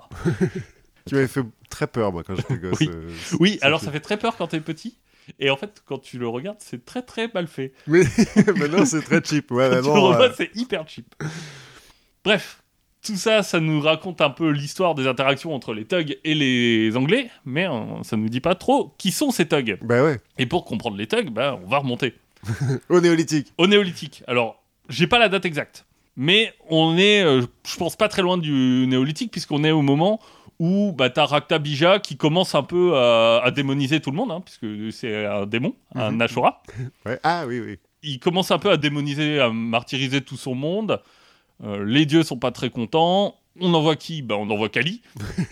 [1.10, 2.78] Qui m'avait fait très peur, moi, quand j'étais gosse.
[2.80, 2.88] Oui.
[2.92, 4.96] euh, Oui, alors ça fait très peur quand t'es petit
[5.38, 7.72] et en fait quand tu le regardes c'est très très mal fait.
[7.86, 8.02] Mais
[8.56, 9.50] maintenant, c'est très cheap.
[9.52, 11.14] Ouais, Quand tu le euh, c'est hyper cheap.
[12.24, 12.62] Bref.
[13.02, 16.94] Tout ça, ça nous raconte un peu l'histoire des interactions entre les thugs et les
[16.98, 19.78] Anglais, mais euh, ça nous dit pas trop qui sont ces thugs.
[19.80, 20.20] Bah ouais.
[20.36, 22.12] Et pour comprendre les thugs, bah, on va remonter.
[22.90, 23.54] Au néolithique.
[23.56, 24.22] au néolithique.
[24.26, 28.36] Alors, j'ai pas la date exacte, mais on est, euh, je pense, pas très loin
[28.36, 30.20] du néolithique, puisqu'on est au moment
[30.60, 34.30] où bah, t'as Rakta Bija qui commence un peu à, à démoniser tout le monde,
[34.30, 36.20] hein, puisque c'est un démon, un Mhm.
[36.22, 36.62] Ashura.
[37.06, 37.18] Ouais.
[37.24, 37.78] Ah oui, oui.
[38.02, 41.02] Il commence un peu à démoniser, à martyriser tout son monde.
[41.64, 43.36] Euh, les dieux sont pas très contents.
[43.60, 44.22] On envoie qui?
[44.22, 45.02] Bah, On envoie Kali.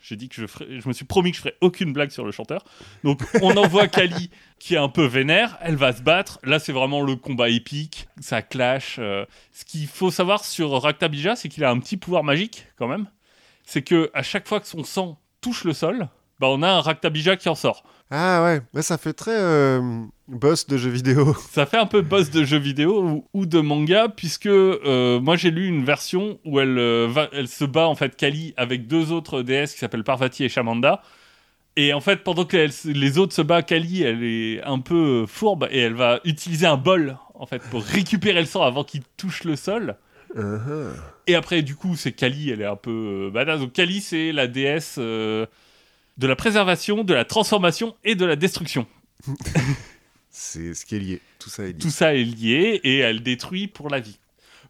[0.00, 2.24] J'ai dit que je, ferais- je me suis promis que je ferais aucune blague sur
[2.24, 2.64] le chanteur.
[3.02, 4.30] Donc on envoie Kali
[4.60, 6.38] qui est un peu vénère, elle va se battre.
[6.44, 8.96] Là c'est vraiment le combat épique, ça clash.
[9.00, 9.24] euh.
[9.52, 13.06] Ce qu'il faut savoir sur Raktabija, c'est qu'il a un petit pouvoir magique quand même.
[13.66, 16.08] C'est que à chaque fois que son sang touche le sol,
[16.40, 17.82] bah on a un Raktabija qui en sort.
[18.10, 18.60] Ah ouais.
[18.72, 19.80] Mais ça fait très euh,
[20.28, 21.34] boss de jeux vidéo.
[21.50, 25.36] Ça fait un peu boss de jeux vidéo ou, ou de manga, puisque euh, moi
[25.36, 28.86] j'ai lu une version où elle, euh, va, elle se bat en fait Kali avec
[28.86, 31.02] deux autres déesses qui s'appellent Parvati et Shamanda.
[31.78, 35.26] Et en fait, pendant que elle les autres se battent, Kali, elle est un peu
[35.26, 39.02] fourbe et elle va utiliser un bol en fait pour récupérer le sang avant qu'il
[39.16, 39.96] touche le sol.
[40.34, 40.92] Uh-huh.
[41.26, 43.60] Et après, du coup, c'est Kali, elle est un peu euh, badass.
[43.60, 45.46] Donc Kali, c'est la déesse euh,
[46.18, 48.86] de la préservation, de la transformation et de la destruction.
[50.38, 51.20] C'est ce qui est lié.
[51.38, 51.78] Tout ça est lié.
[51.78, 54.18] Tout ça est lié et elle détruit pour la vie.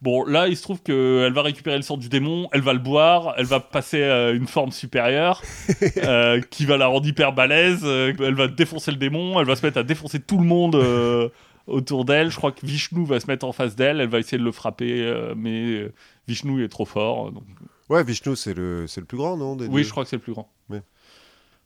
[0.03, 2.79] Bon, là, il se trouve qu'elle va récupérer le sang du démon, elle va le
[2.79, 5.43] boire, elle va passer à une forme supérieure
[5.97, 9.57] euh, qui va la rendre hyper balèze, euh, elle va défoncer le démon, elle va
[9.57, 11.31] se mettre à défoncer tout le monde euh,
[11.67, 12.31] autour d'elle.
[12.31, 14.53] Je crois que Vishnu va se mettre en face d'elle, elle va essayer de le
[14.53, 15.89] frapper, euh, mais
[16.29, 17.33] euh, Vishnu est trop fort.
[17.33, 17.45] donc-
[17.89, 20.17] Ouais, Vishnu, c'est le, c'est le plus grand, non des Oui, je crois que c'est
[20.17, 20.53] le plus grand.
[20.69, 20.83] Ouais.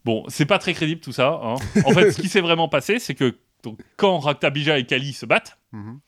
[0.05, 1.39] Bon, c'est pas très crédible tout ça.
[1.43, 1.55] hein.
[1.85, 5.25] En fait, ce qui s'est vraiment passé, c'est que donc, quand Raktabija et Kali se
[5.25, 5.99] battent, Mhm.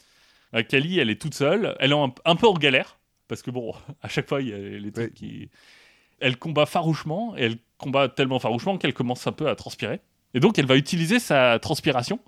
[0.56, 1.76] Euh, Kali, elle est toute seule.
[1.80, 3.00] Elle est un, un peu en galère.
[3.28, 3.74] Parce que bon,
[4.04, 5.12] à chaque fois, il y a les trucs Ouais.
[5.12, 5.50] qui.
[6.20, 7.36] Elle combat farouchement.
[7.38, 10.00] Et elle combat tellement farouchement qu'elle commence un peu à transpirer.
[10.36, 12.20] Et donc, elle va utiliser sa transpiration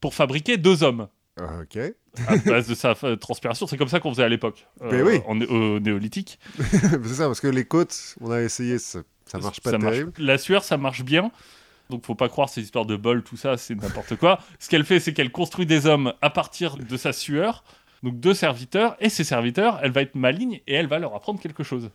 [0.00, 1.08] pour fabriquer deux hommes.
[1.38, 1.78] Ok.
[2.26, 3.66] À base de sa transpiration.
[3.66, 4.66] C'est comme ça qu'on faisait à l'époque.
[4.82, 5.20] euh, Mais oui.
[5.26, 6.38] en- au néolithique.
[6.58, 9.92] c'est ça, parce que les côtes, on a essayé, ça, ça marche pas Ça marche-
[9.96, 10.12] terrible.
[10.18, 11.30] La sueur, ça marche bien.
[11.90, 14.40] Donc, faut pas croire ces histoires de bol, tout ça, c'est n'importe quoi.
[14.58, 17.62] Ce qu'elle fait, c'est qu'elle construit des hommes à partir de sa sueur.
[18.02, 18.96] Donc, deux serviteurs.
[19.00, 21.90] Et ces serviteurs, elle va être maligne et elle va leur apprendre quelque chose.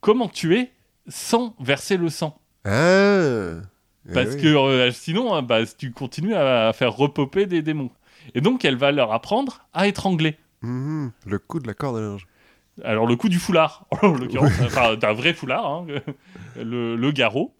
[0.00, 0.70] Comment tuer
[1.06, 2.40] sans verser le sang?
[2.64, 3.60] Ah
[4.08, 4.42] Eh Parce oui.
[4.42, 7.90] que euh, sinon, hein, bah, tu continues à, à faire repoper des démons.
[8.34, 10.36] Et donc, elle va leur apprendre à étrangler.
[10.62, 11.12] Mhm.
[11.26, 12.26] Le coup de la corde à linge.
[12.84, 15.86] Alors, le coup du foulard, en l'occurrence, enfin, d'un vrai foulard, hein,
[16.56, 17.54] le, le garrot.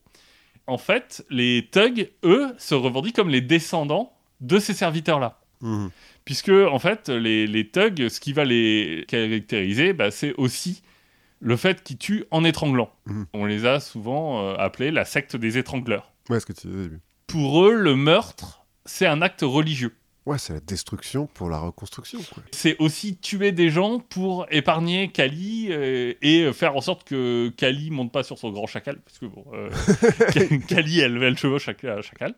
[0.66, 5.40] En fait, les thugs, eux, se revendiquent comme les descendants de ces serviteurs-là.
[5.60, 5.90] Mhm.
[6.24, 10.82] Puisque, en fait, les, les thugs, ce qui va les caractériser, bah, c'est aussi
[11.40, 12.90] le fait qu'ils tuent en étranglant.
[13.06, 13.26] Mhm.
[13.32, 16.12] On les a souvent euh, appelés la secte des étrangleurs.
[16.28, 16.90] Ouais, ce que tu disais.
[17.26, 19.94] Pour eux, le meurtre, c'est un acte religieux.
[20.26, 22.20] Ouais, c'est la destruction pour la reconstruction.
[22.52, 27.90] C'est aussi tuer des gens pour épargner Kali euh, et faire en sorte que Kali
[27.90, 28.98] monte pas sur son grand chacal.
[29.00, 29.70] Parce que bon, euh,
[30.68, 32.34] Kali, elle, elle chevauche un chacal.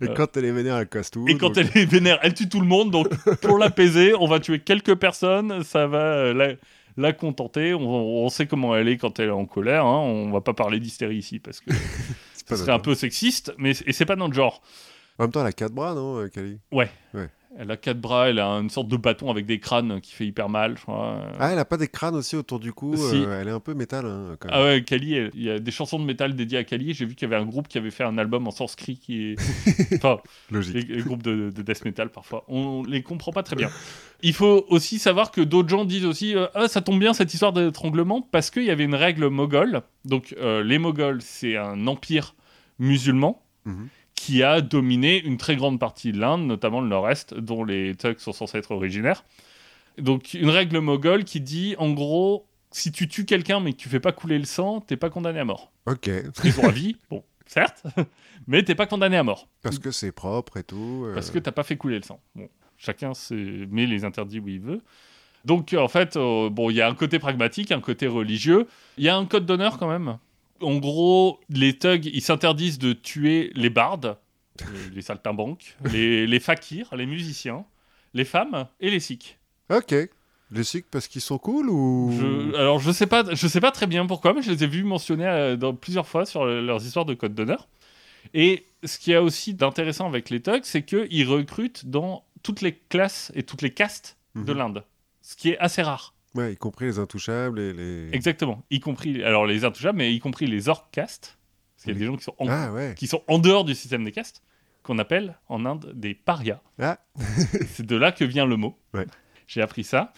[0.00, 0.14] Et Euh.
[0.14, 1.24] quand elle est vénère, elle casse tout.
[1.28, 2.90] Et quand elle est vénère, elle tue tout le monde.
[2.92, 3.08] Donc
[3.40, 5.64] pour l'apaiser, on va tuer quelques personnes.
[5.64, 6.52] Ça va euh, la,
[6.96, 7.74] la contenter.
[7.74, 9.84] On, on sait comment elle est quand elle est en colère.
[9.84, 9.98] Hein.
[9.98, 11.70] On va pas parler d'hystérie ici parce que
[12.48, 13.52] ce serait un peu sexiste.
[13.58, 14.62] Mais et c'est pas notre genre.
[15.18, 16.58] En même temps, elle a quatre bras, non, euh, Kali?
[17.58, 18.28] Elle a quatre bras.
[18.28, 20.76] Elle a une sorte de bâton avec des crânes qui fait hyper mal.
[20.76, 21.22] Je crois.
[21.38, 22.94] Ah, elle a pas des crânes aussi autour du cou.
[22.98, 23.16] Si.
[23.24, 24.58] euh, elle est un peu métal, hein, quand même.
[24.58, 26.92] Ah ouais, Kali, il y a des chansons de métal dédiées à Kali.
[26.92, 29.32] J'ai vu qu'il y avait un groupe qui avait fait un album en sanskrit qui
[29.32, 29.36] est.
[29.96, 30.18] Enfin,
[30.50, 30.74] Logique.
[30.86, 32.44] les, les groupes de, de death metal parfois.
[32.48, 33.70] On les comprend pas très bien.
[34.22, 37.32] Il faut aussi savoir que d'autres gens disent aussi euh, Ah, ça tombe bien cette
[37.32, 39.80] histoire d'étranglement parce qu'il y avait une règle moghole.
[40.04, 42.34] Donc, euh, les Moghols, c'est un empire
[42.78, 43.88] musulman Mhm.
[44.26, 48.18] Qui a dominé une très grande partie de l'Inde, notamment le nord-est, dont les thugs
[48.18, 49.24] sont censés être originaires.
[49.98, 53.88] Donc une règle moghole qui dit, en gros, si tu tues quelqu'un mais que tu
[53.88, 55.70] fais pas couler le sang, t'es pas condamné à mort.
[55.86, 56.10] Ok.
[56.42, 57.84] Ils ont à vie, bon, certes,
[58.48, 59.46] mais t'es pas condamné à mort.
[59.62, 61.04] Parce que c'est propre et tout.
[61.06, 62.18] euh, Parce que t'as pas fait couler le sang.
[62.34, 64.80] Bon, chacun met les interdits où il veut.
[65.44, 68.66] Donc en fait, euh, bon, il y a un côté pragmatique, un côté religieux.
[68.98, 70.18] Il y a un code d'honneur quand même.
[70.62, 74.16] En gros, les thugs, ils s'interdisent de tuer les bardes,
[74.62, 77.64] euh, les saltimbanques, les, les fakirs, les musiciens,
[78.14, 79.38] les femmes et les sikhs.
[79.70, 79.94] Ok.
[80.52, 82.12] Les Sikhs parce qu'ils sont cool ou?
[82.20, 84.68] Je- alors je sais pas, je sais pas très bien pourquoi, mais je les ai
[84.68, 87.66] vus mentionner euh, dans plusieurs fois sur le- leurs histoires de code d'honneur.
[88.32, 92.60] Et ce qu'il y a aussi d'intéressant avec les thugs, c'est qu'ils recrutent dans toutes
[92.60, 94.58] les classes et toutes les castes de Mhm.
[94.58, 94.84] l'Inde,
[95.20, 96.14] ce qui est assez rare.
[96.36, 98.08] Ouais, y compris les intouchables et les.
[98.12, 101.38] Exactement, y compris alors les intouchables, mais y compris les orc castes,
[101.74, 102.94] parce qu'il y a des gens qui sont en, Ah ouais.
[102.96, 104.42] qui sont en dehors du système des castes,
[104.82, 106.60] qu'on appelle en Inde des parias.
[106.78, 106.98] Ah.
[107.68, 108.78] c'est de là que vient le mot.
[108.94, 109.06] Ouais.
[109.46, 110.12] J'ai appris ça.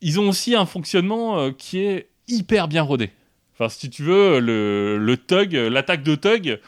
[0.00, 3.10] Ils ont aussi un fonctionnement euh, qui est hyper bien rodé.
[3.60, 6.60] Enfin, si tu veux, le, le thug, l'attaque de thug,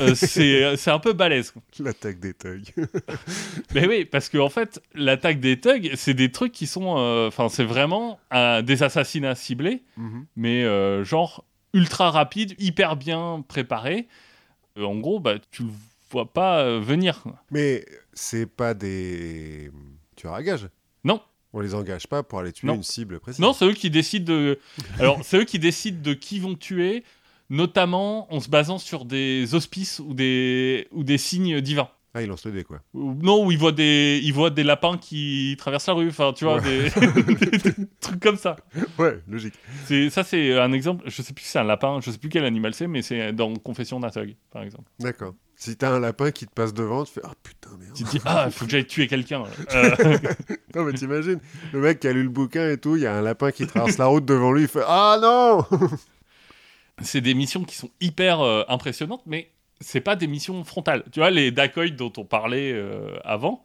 [0.00, 1.52] euh, c'est c'est un peu balèze.
[1.80, 2.72] L'attaque des thugs.
[3.74, 6.94] Mais oui, parce qu'en en fait, l'attaque des thugs, c'est des trucs qui sont.
[6.98, 8.20] euh, Enfin, c'est vraiment
[8.62, 10.26] des assassinats ciblés, Mhm.
[10.36, 14.06] mais euh, genre ultra rapide, hyper bien préparé.
[14.80, 15.70] En gros, bah, tu le
[16.10, 17.24] vois pas venir.
[17.50, 17.84] Mais
[18.14, 19.70] c'est pas des
[20.16, 20.68] tueurs à gages.
[21.04, 21.20] Non.
[21.52, 22.74] On les engage pas pour aller tuer Non.
[22.74, 23.40] une cible précise.
[23.40, 24.58] Non, c'est eux qui décident de.
[24.98, 27.04] Alors, c'est eux qui décident de qui vont tuer,
[27.50, 31.88] notamment en se basant sur des auspices ou des, ou des signes divins.
[32.14, 32.80] Ah, ils lancent le dé quoi.
[32.94, 36.44] Non, où ils voient des, ils voient des lapins qui traversent la rue, enfin, tu
[36.44, 36.88] vois, des...
[36.90, 38.56] des trucs comme ça.
[38.98, 39.54] Ouais, logique.
[39.84, 41.04] C'est, ça, c'est un exemple.
[41.06, 43.32] Je sais plus si c'est un lapin, je sais plus quel animal c'est, mais c'est
[43.32, 44.88] dans Confession d'un thug, par exemple.
[44.98, 45.34] D'accord.
[45.54, 47.92] Si t'as un lapin qui te passe devant, tu fais Ah putain, merde.
[47.94, 49.42] Tu te dis, ah, il faut que j'aille tuer quelqu'un.
[49.74, 50.18] Euh,
[50.74, 51.40] Non, mais t'imagines,
[51.72, 53.66] le mec qui a lu le bouquin et tout, il y a un lapin qui
[53.66, 55.64] traverse la route devant lui, il fait Ah non
[57.02, 59.50] c'est des missions qui sont hyper euh, impressionnantes, mais
[59.80, 61.04] c'est pas des missions frontales.
[61.12, 63.62] Tu vois, les dacoits dont on parlait euh, avant,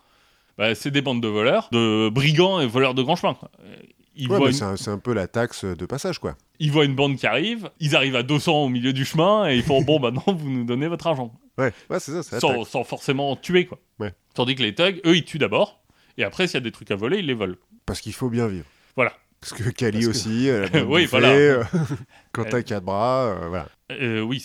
[0.57, 3.33] bah, c'est des bandes de voleurs, de brigands et voleurs de grand chemin.
[3.33, 3.49] quoi.
[3.63, 3.75] Euh,
[4.15, 6.35] Ils, Ouais, une, c'est un, peu la taxe de passage quoi.
[6.59, 9.55] ils voient une bande qui arrive, ils arrivent à 200 au milieu du chemin et
[9.55, 11.33] ils font bon, bah non, vous nous donnez votre argent.
[11.57, 13.79] Ouais, ouais c'est ça, Sans, sans forcément tuer, quoi.
[13.99, 14.13] Ouais.
[14.35, 15.83] Tandis que les thugs, eux, ils tuent d'abord,
[16.17, 17.55] et après, s'il y a des trucs à voler, ils les volent.
[17.85, 18.65] Parce qu'il faut bien vivre.
[18.95, 19.13] Voilà.
[19.49, 21.29] Parce que Kali Parce que- aussi, elle a bien Oui, bouffé, voilà.
[21.29, 21.63] euh,
[22.31, 23.67] quand t'as quatre bras, euh, voilà.
[23.91, 24.43] Euh, oui,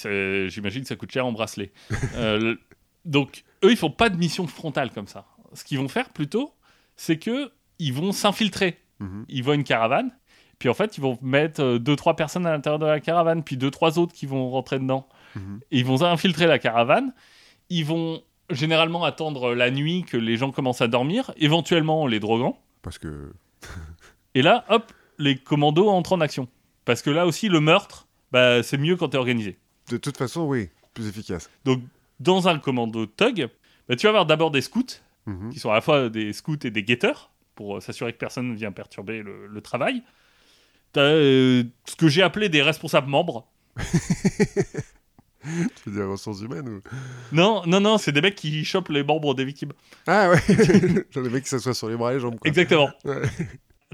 [0.49, 1.73] j'imagine que ça coûte cher en bracelet.
[2.17, 2.59] Le-
[3.05, 5.27] donc, eux, ils font pas de mission frontale comme ça.
[5.55, 6.53] Ce qu'ils vont faire plutôt,
[6.97, 8.79] c'est que ils vont s'infiltrer.
[9.01, 9.25] Mhm.
[9.29, 10.11] Ils voient une caravane,
[10.59, 13.57] puis en fait, ils vont mettre deux, trois personnes à l'intérieur de la caravane, puis
[13.57, 15.09] deux, trois autres qui vont rentrer dedans.
[15.37, 15.61] Mhm.
[15.71, 17.15] Et ils vont infiltrer la caravane.
[17.71, 22.19] Ils vont généralement attendre la nuit que les gens commencent à dormir, éventuellement en les
[22.21, 22.59] droguant.
[22.83, 23.33] Parce que.
[24.35, 26.49] Et là, hop, les commandos entrent en action.
[26.85, 29.59] Parce que là aussi, le meurtre, bah, c'est mieux quand t'es organisé.
[29.91, 31.51] De toute façon, oui, plus efficace.
[31.65, 31.83] Donc,
[32.21, 33.49] dans un commando thug,
[33.89, 34.85] bah, tu vas avoir d'abord des scouts,
[35.27, 35.51] Mhm.
[35.53, 38.49] qui sont à la fois des scouts et des guetteurs, pour euh, s'assurer que personne
[38.51, 40.03] ne vient perturber le, le travail.
[40.93, 43.47] T'as euh, ce que j'ai appelé des responsables membres.
[45.45, 46.81] Tu veux dire ressources humaines ou?
[47.33, 49.73] Non, non, non, c'est des mecs qui chopent les membres des victimes.
[50.07, 50.41] Ah ouais
[51.11, 52.49] Genre les mecs qui s'assoient sur les bras et les jambes, quoi.
[52.49, 52.91] Exactement.
[53.05, 53.23] Ouais.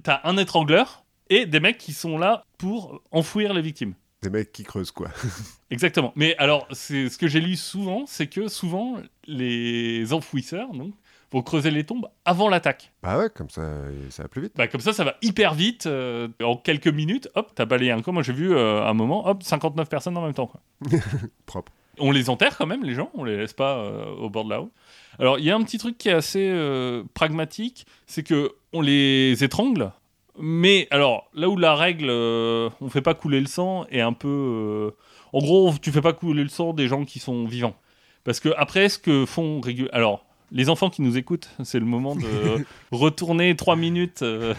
[0.02, 3.94] T'as un étrangleur et des mecs qui sont là pour enfouir les victimes.
[4.22, 5.08] Des mecs qui creusent, quoi.
[5.70, 6.12] Exactement.
[6.16, 10.94] Mais alors, c'est ce que j'ai lu souvent, c'est que souvent les enfouisseurs donc,
[11.30, 12.92] vont creuser les tombes avant l'attaque.
[13.02, 13.62] Bah ouais, comme ça,
[14.10, 14.52] ça va plus vite.
[14.56, 15.86] Bah, comme ça, ça va hyper vite.
[15.86, 18.12] euh, en quelques minutes, hop, t'as balayé un camp.
[18.12, 20.46] Moi, j'ai vu euh, un moment, hop, 59 personnes en même temps.
[20.46, 20.60] quoi.
[21.46, 21.72] Propre.
[21.98, 23.10] On les enterre quand même, les gens.
[23.14, 24.72] On les laisse pas euh, au bord de la route.
[25.18, 28.82] Alors, il y a un petit truc qui est assez euh, pragmatique, c'est que on
[28.82, 29.90] les étrangle.
[30.38, 34.12] Mais alors, là où la règle, euh, on fait pas couler le sang, est un
[34.12, 34.28] peu.
[34.28, 34.90] euh,
[35.32, 37.76] en gros, tu fais pas couler le sang des gens qui sont vivants.
[38.24, 41.86] Parce que après, ce que font régu- Alors, les enfants qui nous écoutent, c'est le
[41.86, 42.22] moment de
[42.90, 44.54] retourner trois minutes, euh,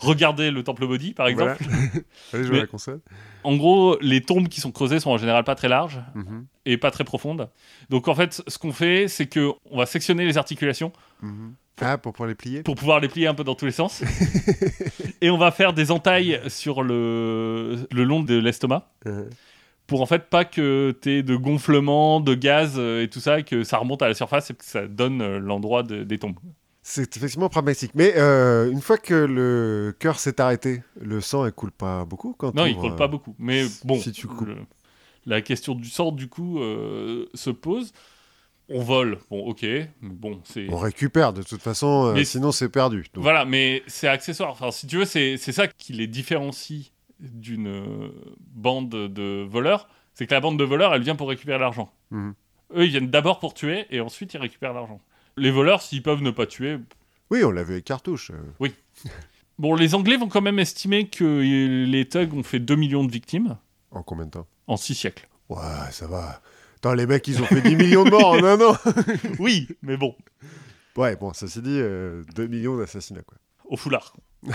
[0.00, 1.56] regarder le temple body, par exemple.
[1.60, 1.86] Voilà.
[2.34, 3.00] Allez jouer Mais- à la console.
[3.44, 6.46] En gros, les tombes qui sont creusées sont en général pas très larges Mhm.
[6.66, 7.48] et pas très profondes.
[7.90, 10.92] Donc en fait, ce qu'on fait, c'est que on va sectionner les articulations
[11.22, 11.54] Mhm.
[11.80, 14.02] Ah, pour pouvoir les plier pour pouvoir les plier un peu dans tous les sens.
[15.20, 19.28] et on va faire des entailles sur le, le long de l'estomac Euh,
[19.86, 23.38] pour en fait pas que tu aies de gonflement, de gaz euh, et tout ça,
[23.40, 26.18] et que ça remonte à la surface et que ça donne euh, l'endroit de- des
[26.18, 26.38] tombes.
[26.82, 27.92] C'est effectivement pragmatique.
[27.94, 32.34] Mais euh, une fois que le cœur s'est arrêté, le sang, il coule pas beaucoup
[32.38, 33.34] quand Non, on, il coule euh, pas beaucoup.
[33.38, 34.46] Mais bon, si tu coupes.
[34.48, 34.56] le-
[35.26, 37.92] la question du sang, du coup, euh, se pose.
[38.68, 40.66] On vole, bon, ok, mais bon, c'est.
[40.70, 43.06] On récupère de toute façon, euh, Mais- sinon c'est perdu.
[43.14, 44.50] Donc, Voilà, mais c'est accessoire.
[44.50, 48.08] Enfin, si tu veux, c'est ça qui les différencie d'une euh,
[48.40, 49.88] bande de voleurs.
[50.14, 51.92] C'est que la bande de voleurs, elle vient pour récupérer l'argent.
[52.10, 52.34] Mhm.
[52.76, 55.00] Eux, ils viennent d'abord pour tuer et ensuite ils récupèrent l'argent.
[55.36, 56.78] Les voleurs, s'ils peuvent ne pas tuer.
[57.30, 58.30] Oui, on l'a vu avec Cartouche.
[58.32, 58.68] euh.
[59.58, 61.24] Bon, les Anglais vont quand même estimer que
[61.86, 63.56] les thugs ont fait 2 millions de victimes
[63.90, 64.46] En combien de temps?
[64.66, 65.26] En 6 siècles.
[65.48, 65.62] Ouais,
[65.92, 66.42] ça va.
[66.76, 68.76] Attends, les mecs, ils ont fait 10 millions de morts en un an.
[69.38, 70.14] oui, mais bon,
[70.96, 73.36] Ouais, bon, ceci dit, euh, 2 millions d'assassinats, quoi.
[73.66, 74.14] au foulard.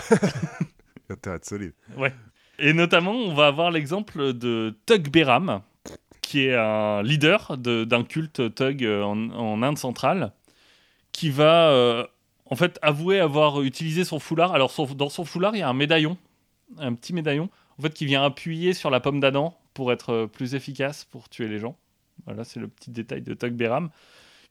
[1.09, 1.73] Intérêt de solide.
[2.59, 5.61] Et notamment, on va avoir l'exemple de Tug Behram,
[6.21, 10.31] qui est un leader de- d'un culte Tug euh, en, en Inde centrale,
[11.11, 12.05] qui va euh,
[12.45, 14.53] en fait avouer avoir utilisé son foulard.
[14.53, 16.17] Alors, son- dans son foulard, il y a un médaillon,
[16.77, 20.27] un petit médaillon, en fait, qui vient appuyer sur la pomme d'Adam pour être euh,
[20.27, 21.75] plus efficace pour tuer les gens.
[22.25, 23.89] Voilà, c'est le petit détail de Tug Behram,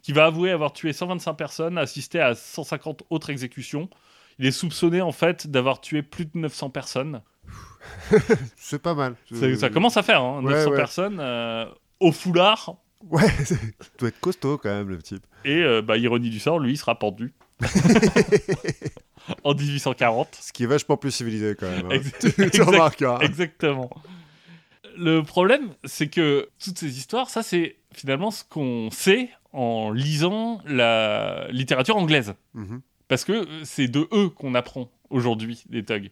[0.03, 3.89] qui va avouer avoir tué 125 personnes, assisté à 150 autres exécutions.
[4.39, 7.21] Il est soupçonné en fait d'avoir tué plus de 900 personnes.
[8.57, 9.17] C'est pas mal.
[9.33, 10.77] Ça, ça commence à faire, hein, ouais, 900 ouais.
[10.77, 11.67] personnes euh,
[12.01, 12.77] au foulard.
[13.09, 13.29] Ouais,
[13.99, 15.27] doit être costaud quand même, le type.
[15.45, 17.33] Et euh, bah, ironie du sort, lui, il sera pendu.
[19.45, 20.39] en 1840.
[20.41, 21.91] Ce qui est vachement plus civilisé quand même.
[21.91, 22.01] hein.
[22.21, 23.21] Tu, tu exact- remarqueras.
[23.21, 23.91] Exactement.
[25.03, 30.61] Le problème, c'est que toutes ces histoires, ça, c'est finalement ce qu'on sait en lisant
[30.67, 32.35] la littérature anglaise.
[32.55, 32.83] Mhm.
[33.09, 36.11] Parce que c'est de eux qu'on apprend aujourd'hui, les thugs.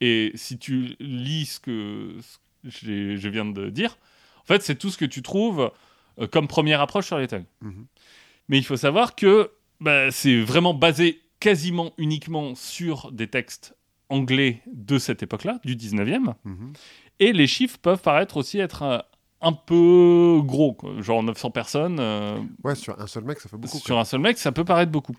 [0.00, 3.98] Et si tu lis ce que, ce que j'ai- je viens de dire,
[4.42, 5.70] en fait, c'est tout ce que tu trouves
[6.20, 7.44] euh, comme première approche sur les thugs.
[7.60, 7.86] Mhm.
[8.48, 13.76] Mais il faut savoir que bah, c'est vraiment basé quasiment uniquement sur des textes
[14.08, 16.34] anglais de cette époque-là, du 19e.
[16.44, 16.72] Mhm.
[17.20, 18.98] Et les chiffres peuvent paraître aussi être euh,
[19.40, 21.00] un peu gros, quoi.
[21.00, 21.98] genre 900 personnes.
[22.00, 23.78] euh, Ouais, sur un seul mec, ça fait beaucoup.
[23.78, 25.14] sur un seul mec, ça peut paraître beaucoup.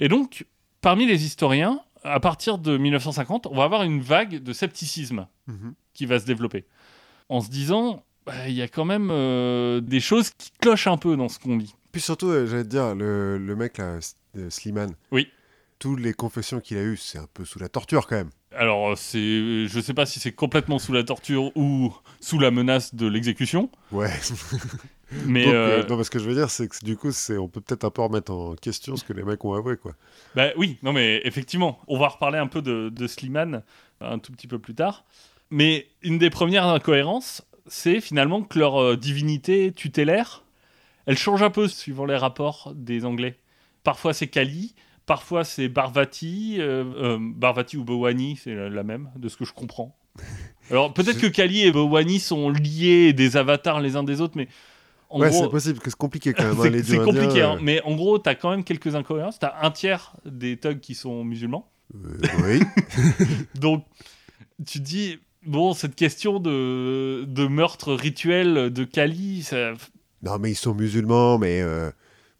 [0.00, 0.46] Et donc,
[0.80, 5.26] parmi les historiens, à partir de 1950, on va avoir une vague de scepticisme.
[5.46, 5.74] Mhm.
[5.92, 6.64] qui va se développer.
[7.28, 10.96] En se disant, bah, il y a quand même euh, des choses qui clochent un
[10.96, 11.74] peu dans ce qu'on lit.
[11.92, 13.98] Puis surtout, euh, j'allais te dire, le, le mec là,
[14.50, 14.94] Slimane.
[15.12, 15.28] Oui.
[15.78, 18.30] Toutes les confessions qu'il a eues, c'est un peu sous la torture quand même.
[18.56, 22.94] Alors, c'est, je sais pas si c'est complètement sous la torture ou sous la menace
[22.94, 24.10] de l'exécution, Ouais.
[25.26, 27.12] mais Donc, euh, euh, non, mais ce que je veux dire, c'est que du coup,
[27.12, 29.76] c'est, on peut peut-être un peu remettre en question ce que les mecs ont avoué,
[29.76, 29.94] quoi.
[30.34, 33.62] Bah oui, non mais effectivement, on va reparler un peu de, de Slimane
[34.00, 35.04] un tout petit peu plus tard.
[35.50, 40.42] Mais une des premières incohérences, c'est finalement que leur euh, divinité tutélaire,
[41.06, 43.38] elle change un peu suivant les rapports des Anglais.
[43.82, 44.74] Parfois c'est Kali,
[45.06, 49.44] parfois c'est Barvati, euh, euh, Barvati ou Bowani, c'est la, la même, de ce que
[49.44, 49.96] je comprends.
[50.70, 54.48] Alors peut-être que Kali et Bowani sont liés, des avatars les uns des autres, mais
[55.10, 56.74] en ouais, gros, c'est possible, que c'est compliqué quand même.
[56.74, 57.56] hein, c'est compliqué, hein.
[57.56, 59.38] euh, mais en gros, t'as quand même quelques incohérences.
[59.38, 61.70] T'as un tiers des thugs qui sont musulmans.
[61.94, 62.60] euh, oui.
[63.54, 63.84] Donc,
[64.66, 69.74] tu te dis, bon, cette question de, de meurtre rituel de Kali, ça...
[70.22, 71.60] non, mais ils sont musulmans, mais.
[71.60, 71.90] euh,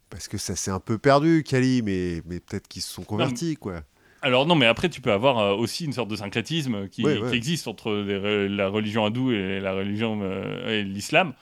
[0.09, 3.55] parce que ça s'est un peu perdu, Kali, mais, mais peut-être qu'ils se sont convertis,
[3.55, 3.81] quoi.
[4.21, 7.19] Alors non, mais après, tu peux avoir euh, aussi une sorte de syncrétisme qui, Ouais,
[7.19, 7.29] ouais.
[7.29, 11.33] qui existe entre les la religion hindoue et la religion euh, et l'islam.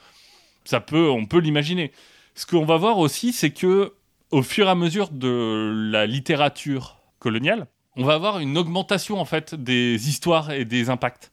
[0.64, 1.92] Ça peut, on peut l'imaginer.
[2.34, 3.94] Ce qu'on va voir aussi, c'est que
[4.30, 9.24] au fur et à mesure de la littérature coloniale, on va avoir une augmentation en
[9.24, 11.32] fait des histoires et des impacts.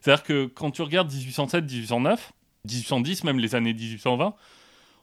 [0.00, 2.32] C'est-à-dire que quand tu regardes 1807, 1809,
[2.66, 4.34] 1810, même les années 1820,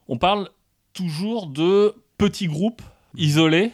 [0.07, 0.49] on parle
[0.93, 2.81] toujours de petits groupes
[3.15, 3.71] isolés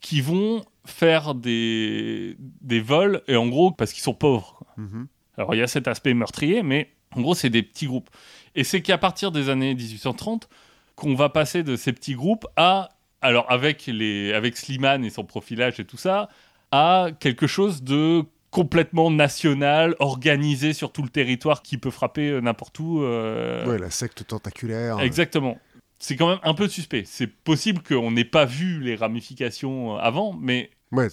[0.00, 4.54] qui vont faire des, des vols, et en gros, parce qu'ils sont pauvres.
[4.58, 4.66] quoi.
[4.76, 5.06] Mhm.
[5.38, 8.08] Alors il y a cet aspect meurtrier, mais en gros, c'est des petits groupes.
[8.54, 10.48] Et c'est qu'à partir des années 1830
[10.94, 12.88] qu'on va passer de ces petits groupes à,
[13.20, 16.28] alors avec, les, avec Slimane et son profilage et tout ça,
[16.72, 22.40] à quelque chose de complètement national, organisé sur tout le territoire qui peut frapper euh,
[22.40, 23.02] n'importe où.
[23.02, 25.00] euh, Ouais, la secte tentaculaire.
[25.00, 25.58] Exactement.
[25.98, 27.04] C'est quand même un peu suspect.
[27.06, 31.08] C'est possible qu'on n'ait pas vu les ramifications euh, avant, mais Ouais,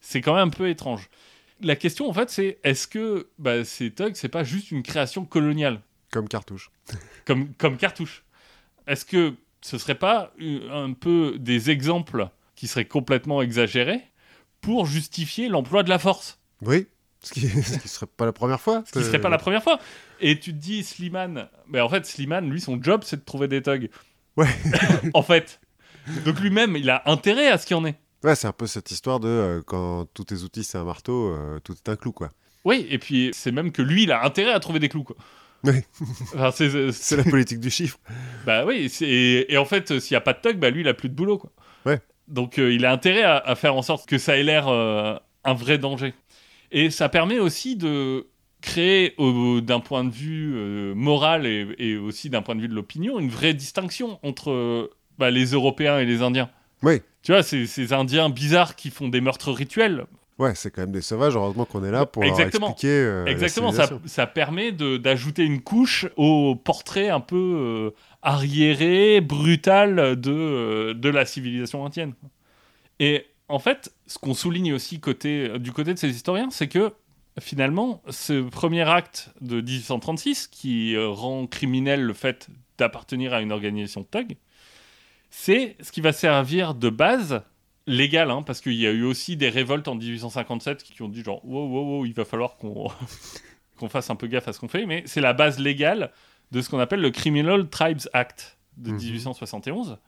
[0.00, 1.08] c'est quand même un peu étrange.
[1.60, 5.24] La question, en fait, c'est est-ce que bah, ces thugs, c'est pas juste une création
[5.24, 5.80] coloniale,
[6.10, 6.70] Comme cartouche.
[7.24, 8.24] comme, comme cartouche
[8.86, 14.02] Est-ce que ce serait pas euh, un peu des exemples qui seraient complètement exagérés
[14.60, 16.38] pour justifier l'emploi de la force?
[16.62, 16.86] Oui.
[17.22, 18.82] Ce qui, ce qui serait pas la première fois.
[18.86, 19.78] Ce qui serait pas la première fois.
[20.20, 23.48] Et tu te dis, Slimane, mais en fait, Slimane, lui, son job, c'est de trouver
[23.48, 23.90] des thugs.
[24.36, 24.46] Ouais.
[25.14, 25.60] en fait.
[26.24, 27.96] Donc lui-même, il a intérêt à ce qu'il y en ait.
[28.24, 31.28] Ouais, c'est un peu cette histoire de euh, quand tous tes outils c'est un marteau,
[31.34, 32.30] euh, tout est un clou, quoi.
[32.64, 35.04] Oui, et puis c'est même que lui, il a intérêt à trouver des clous.
[35.04, 35.16] Quoi.
[35.64, 35.74] Oui.
[36.34, 37.98] Enfin, c'est- C'est la politique du chiffre.
[38.46, 40.88] Bah oui, c'est- et en fait, s'il n'y a pas de thug, bah lui, il
[40.88, 41.38] a plus de boulot.
[41.38, 41.50] Quoi.
[41.86, 42.00] Ouais.
[42.26, 45.16] Donc euh, il a intérêt à, à faire en sorte que ça ait l'air euh,
[45.44, 46.14] un vrai danger.
[46.70, 48.26] Et ça permet aussi de
[48.60, 49.14] créer,
[49.62, 53.18] d'un point de vue euh, moral et, et aussi d'un point de vue de l'opinion,
[53.18, 56.50] une vraie distinction entre bah, les Européens et les Indiens.
[56.82, 57.00] Oui.
[57.22, 60.06] Tu vois, ces, ces Indiens bizarres qui font des meurtres rituels.
[60.38, 61.34] Ouais, c'est quand même des sauvages.
[61.34, 62.68] Heureusement qu'on est là pour leur Exactement.
[62.70, 62.92] expliquer.
[62.92, 67.90] euh, la Exactement, ça, permet d'ajouter une couche au portrait un peu euh,
[68.22, 72.14] arriéré, brutal de, euh, de la civilisation indienne.
[73.00, 76.92] Et en fait, ce qu'on souligne aussi côté, du côté de ces historiens, c'est que
[77.40, 82.48] finalement, ce premier acte de 1836, qui euh, rend criminel le fait
[82.78, 84.36] d'appartenir à une organisation thug,
[85.30, 87.42] c'est ce qui va servir de base
[87.86, 91.22] légale, hein, parce qu'il y a eu aussi des révoltes en 1857 qui ont dit
[91.22, 92.88] genre, wow, wow, wow, il va falloir qu'on
[93.78, 96.10] qu'on fasse un peu gaffe à ce qu'on fait, mais c'est la base légale
[96.50, 98.98] de ce qu'on appelle le Criminal Tribes Act de Mhm.
[98.98, 99.98] 1871.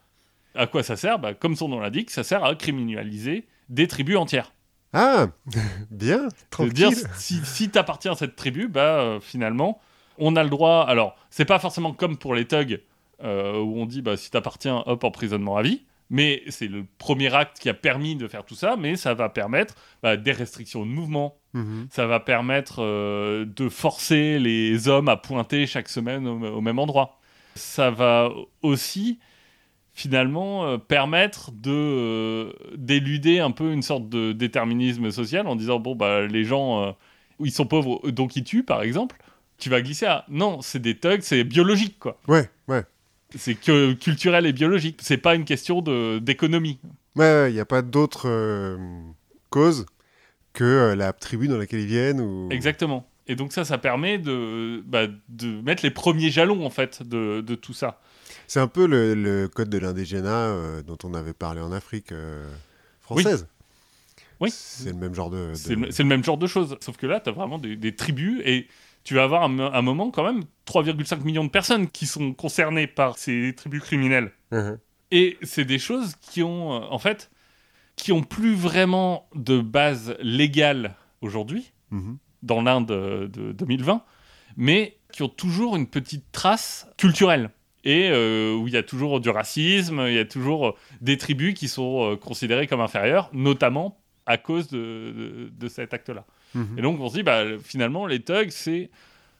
[0.54, 1.18] À quoi ça sert?
[1.18, 4.52] Bah, Comme son nom l'indique, ça sert à criminaliser des tribus entières.
[4.92, 5.28] Ah,
[5.90, 6.72] bien, tranquille.
[6.72, 9.80] dire si, si tu appartiens à cette tribu, bah euh, finalement,
[10.18, 10.84] on a le droit.
[10.88, 12.80] Alors, c'est pas forcément comme pour les thugs
[13.22, 15.82] euh, où on dit bah si t'appartiens, hop, emprisonnement à vie.
[16.12, 19.28] Mais c'est le premier acte qui a permis de faire tout ça, mais ça va
[19.28, 21.86] permettre bah, des restrictions de mouvement, Mhm.
[21.90, 26.78] ça va permettre euh, de forcer les hommes à pointer chaque semaine au, au même
[26.80, 27.18] endroit.
[27.54, 28.28] Ça va
[28.62, 29.18] aussi
[30.00, 35.78] finalement euh, permettre de euh, d'éluder un peu une sorte de déterminisme social en disant
[35.78, 36.92] bon bah les gens euh,
[37.38, 39.16] ils sont pauvres donc ils tuent par exemple.
[39.58, 42.18] Tu vas glisser à non c'est des thugs c'est biologique quoi.
[42.28, 42.84] Ouais, ouais.
[43.36, 45.00] C'est que culturel et biologique.
[45.02, 46.80] C'est pas une question de d'économie.
[47.14, 48.78] Ouais, il n'y a pas d'autre
[49.50, 49.84] cause
[50.54, 52.20] que la tribu dans laquelle ils viennent.
[52.20, 52.48] Ou...
[52.50, 53.06] Exactement.
[53.28, 57.42] Et donc ça, ça permet de, bah, de mettre les premiers jalons en fait de,
[57.42, 58.00] de tout ça.
[58.50, 62.10] C'est un peu le, le code de l'indigénat euh, dont on avait parlé en Afrique
[62.10, 62.50] euh,
[63.00, 63.46] française.
[64.40, 64.50] Oui.
[64.52, 65.50] C'est le même genre de.
[65.50, 66.76] de- C'est le, même genre de choses.
[66.80, 68.66] Sauf que là, tu as vraiment des, des tribus et
[69.04, 72.88] tu vas avoir un, un moment quand même 3,5 millions de personnes qui sont concernées
[72.88, 74.32] par ces tribus criminelles.
[74.50, 74.78] Mhm.
[75.12, 77.30] Et c'est des choses qui ont, euh, en fait,
[77.94, 82.18] qui ont plus vraiment de base légale aujourd'hui, Mhm.
[82.42, 82.86] dans l'Inde
[83.30, 84.02] de 2020,
[84.56, 87.50] mais qui ont toujours une petite trace culturelle.
[87.84, 91.16] Et euh, où il y a toujours du racisme, il y a toujours euh, des
[91.16, 96.26] tribus qui sont euh, considérées comme inférieures, notamment à cause de, de- de cet acte-là.
[96.54, 96.78] Mhm.
[96.78, 98.90] Et donc on se dit, bah, finalement, les thugs, c'est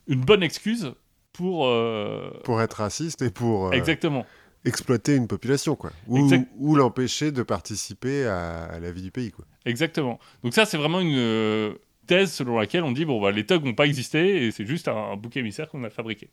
[0.08, 0.92] une bonne excuse
[1.34, 1.66] pour...
[1.66, 4.24] euh, Pour être raciste et pour Exactement.
[4.64, 5.90] exploiter une population, quoi.
[6.08, 6.48] Ou, Exact.
[6.56, 9.44] ou l'empêcher de participer à, à la vie du pays, quoi.
[9.66, 10.18] Exactement.
[10.42, 11.74] Donc ça, c'est vraiment une
[12.06, 14.88] thèse selon laquelle on dit, bon, bah, les thugs n'ont pas existé et c'est juste
[14.88, 16.30] un, un bouc émissaire qu'on a fabriqué.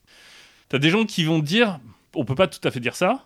[0.70, 1.80] T'as des gens qui vont dire,
[2.18, 3.26] on peut pas tout à fait dire ça.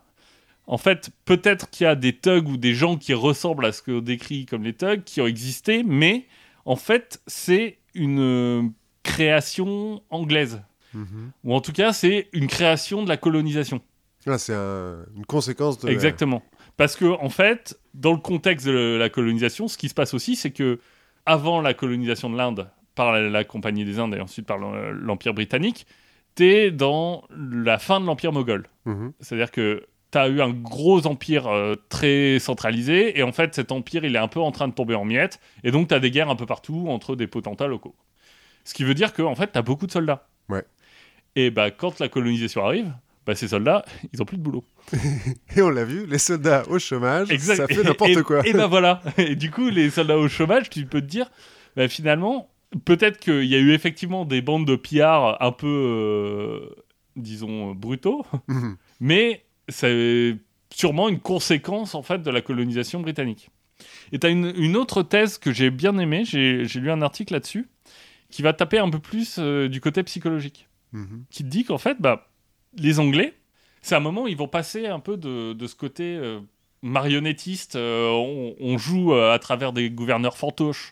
[0.68, 3.82] En fait, peut-être qu'il y a des thugs ou des gens qui ressemblent à ce
[3.82, 6.26] qu'on décrit comme les thugs qui ont existé, mais
[6.66, 8.64] en fait, c'est une euh,
[9.04, 10.62] création anglaise.
[10.94, 11.32] Mhm.
[11.44, 13.82] Ou en tout cas, c'est une création de la colonisation.
[14.26, 15.90] Là, c'est un- une conséquence de.
[15.90, 16.44] Exactement.
[16.78, 20.36] Parce que, en fait, dans le contexte de la colonisation, ce qui se passe aussi,
[20.36, 20.80] c'est que
[21.26, 24.92] avant la colonisation de l'Inde par la, la Compagnie des Indes et ensuite par l'E-
[24.92, 25.86] l'Empire britannique,
[26.36, 28.68] t'es dans la fin de l'Empire moghol.
[28.86, 29.14] Mhm.
[29.20, 34.04] C'est-à-dire que t'as eu un gros empire euh, très centralisé, et en fait, cet empire,
[34.04, 36.30] il est un peu en train de tomber en miettes, et donc t'as des guerres
[36.30, 37.96] un peu partout entre des potentats locaux.
[38.66, 40.28] Ce qui veut dire que, en fait, t'as beaucoup de soldats.
[40.50, 40.64] Ouais.
[41.36, 42.92] Et bah, quand la colonisation arrive,
[43.26, 44.66] bah, ces soldats, ils ont plus de boulot.
[45.56, 47.56] Et on l'a vu, les soldats au chômage, Exact.
[47.56, 48.46] ça fait Et- n'importe et- quoi.
[48.46, 49.02] Et ben voilà.
[49.18, 51.32] Et du coup, les soldats au chômage, tu peux te dire,
[51.78, 52.50] bah, finalement,
[52.86, 56.70] peut-être qu'il y a eu effectivement des bandes de pillards un peu, euh,
[57.16, 58.78] disons, brutaux, Mhm.
[59.00, 60.38] mais c'est
[60.74, 63.50] sûrement une conséquence en fait de la colonisation britannique.
[64.12, 67.02] Et tu as une, une autre thèse que j'ai bien aimée, j'ai j'ai lu un
[67.02, 67.68] article là-dessus,
[68.30, 71.24] qui va taper un peu plus euh, du côté psychologique Mhm.
[71.30, 72.30] qui te dit qu'en fait, bah,
[72.78, 73.34] les Anglais,
[73.82, 76.40] c'est un moment où ils vont passer un peu de, de ce côté euh,
[76.82, 80.92] marionnettiste, euh, on, on joue euh, à travers des gouverneurs fantoches,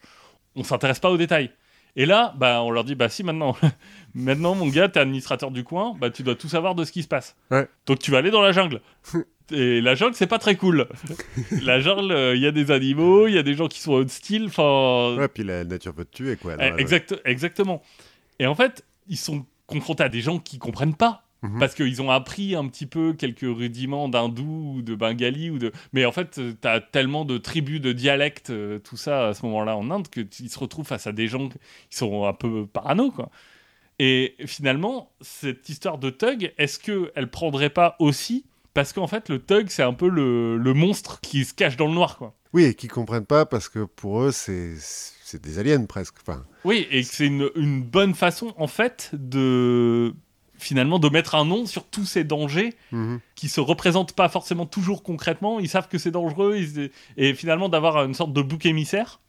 [0.56, 1.51] on s'intéresse pas aux détails.
[1.95, 3.55] Et là, bah, on leur dit, bah si maintenant,
[4.13, 7.03] maintenant mon gars, t'es administrateur du coin, bah tu dois tout savoir de ce qui
[7.03, 7.35] se passe.
[7.51, 7.67] Ouais.
[7.85, 8.81] Donc tu vas aller dans la jungle.
[9.51, 10.87] Et la jungle, c'est pas très cool.
[11.63, 13.93] la jungle, euh, il y a des animaux, il y a des gens qui sont
[13.93, 15.15] hostiles, enfin...
[15.17, 16.53] Ouais, puis la nature veut te tuer, quoi.
[16.59, 17.81] Eh, exact- exactement.
[18.37, 21.23] Et en fait, ils sont confrontés à des gens qui comprennent pas.
[21.41, 21.59] Mhm.
[21.59, 25.71] Parce qu'ils ont appris un petit peu quelques rudiments d'hindou ou de bengali ou de.
[25.93, 29.45] Mais en fait, euh, t'as tellement de tribus, de dialectes, euh, tout ça à ce
[29.45, 33.11] moment-là en Inde tu se retrouvent face à des gens qui sont un peu parano
[33.11, 33.29] quoi.
[33.99, 38.45] Et finalement, cette histoire de thug, est-ce qu'elle prendrait pas aussi?
[38.73, 41.87] Parce qu'en fait, le thug, c'est un peu le, le monstre qui se cache dans
[41.87, 42.33] le noir, quoi.
[42.53, 44.75] Oui, et qui comprennent pas parce que pour eux, c'est
[45.43, 46.15] des aliens presque.
[46.21, 50.13] Enfin, Oui, et que c'est une, une bonne façon, en fait, de
[50.60, 53.19] finalement de mettre un nom sur tous ces dangers mhm.
[53.36, 55.60] qui se représentent pas forcément toujours concrètement.
[55.60, 59.19] Ils savent que c'est dangereux ils- et finalement d'avoir une sorte de bouc émissaire,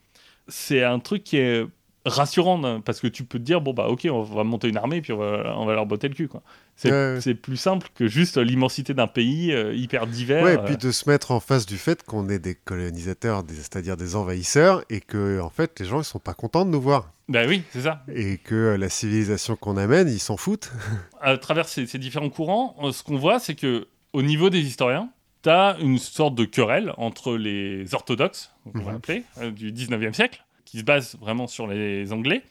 [0.49, 1.65] c'est un truc qui est
[2.07, 4.79] rassurant hein, parce que tu peux te dire bon bah ok on va monter une
[4.79, 6.43] armée puis on va, on va leur botter le cul quoi.
[6.77, 10.43] C'est Ouais, plus simple que juste l'immensité d'un pays euh, hyper divers.
[10.43, 13.43] Ouais, et euh, puis de se mettre en face du fait qu'on est des colonisateurs,
[13.49, 16.81] c'est-à-dire des envahisseurs, et que en fait les gens ils sont pas contents de nous
[16.81, 18.03] voir, Bah oui c'est ça.
[18.15, 20.73] et que euh, la civilisation qu'on amène, ils s'en foutent.
[21.21, 25.11] à travers ces, ces différents courants, ce qu'on voit, c'est que au niveau des historiens,
[25.43, 28.97] tu as une sorte de querelle entre les orthodoxes, on va Mhm.
[28.97, 32.45] appeler, euh, du 19e siècle, qui se base vraiment sur les Anglais,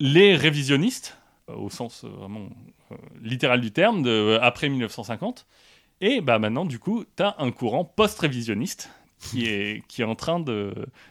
[0.00, 1.16] les révisionnistes,
[1.48, 2.48] euh, au sens euh, vraiment
[2.90, 4.04] euh, littéral du terme,
[4.42, 5.46] après 1950,
[6.00, 8.90] et bah maintenant, du coup, tu as un courant post-révisionniste
[9.20, 10.44] qui est, qui est en train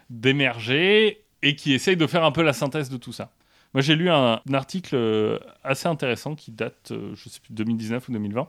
[0.10, 3.32] d'émerger et qui essaye de faire un peu la synthèse de tout ça.
[3.74, 8.12] Moi, j'ai lu un, un article assez intéressant qui date, je sais plus, 2019 ou
[8.12, 8.48] 2020,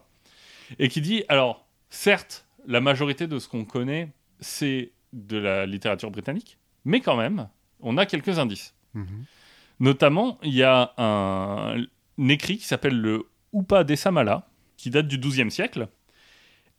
[0.79, 6.11] et qui dit alors, certes, la majorité de ce qu'on connaît, c'est de la littérature
[6.11, 7.49] britannique, mais quand même,
[7.81, 8.75] on a quelques indices.
[8.95, 9.25] Mhm.
[9.81, 11.77] Notamment, il y a un,
[12.19, 15.89] un écrit qui s'appelle le Upadesamala, qui date du XIIe siècle,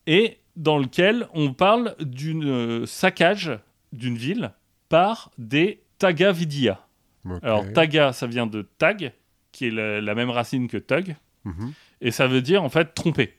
[0.07, 3.51] et dans lequel on parle d'une euh, saccage
[3.93, 4.51] d'une ville
[4.89, 6.85] par des Tagavidya.
[7.25, 7.39] Ok.
[7.43, 9.13] Alors, taga, ça vient de tag,
[9.51, 11.15] qui est la, la même racine que tug,
[11.45, 11.71] Mhm.
[12.01, 13.33] et ça veut dire en fait tromper.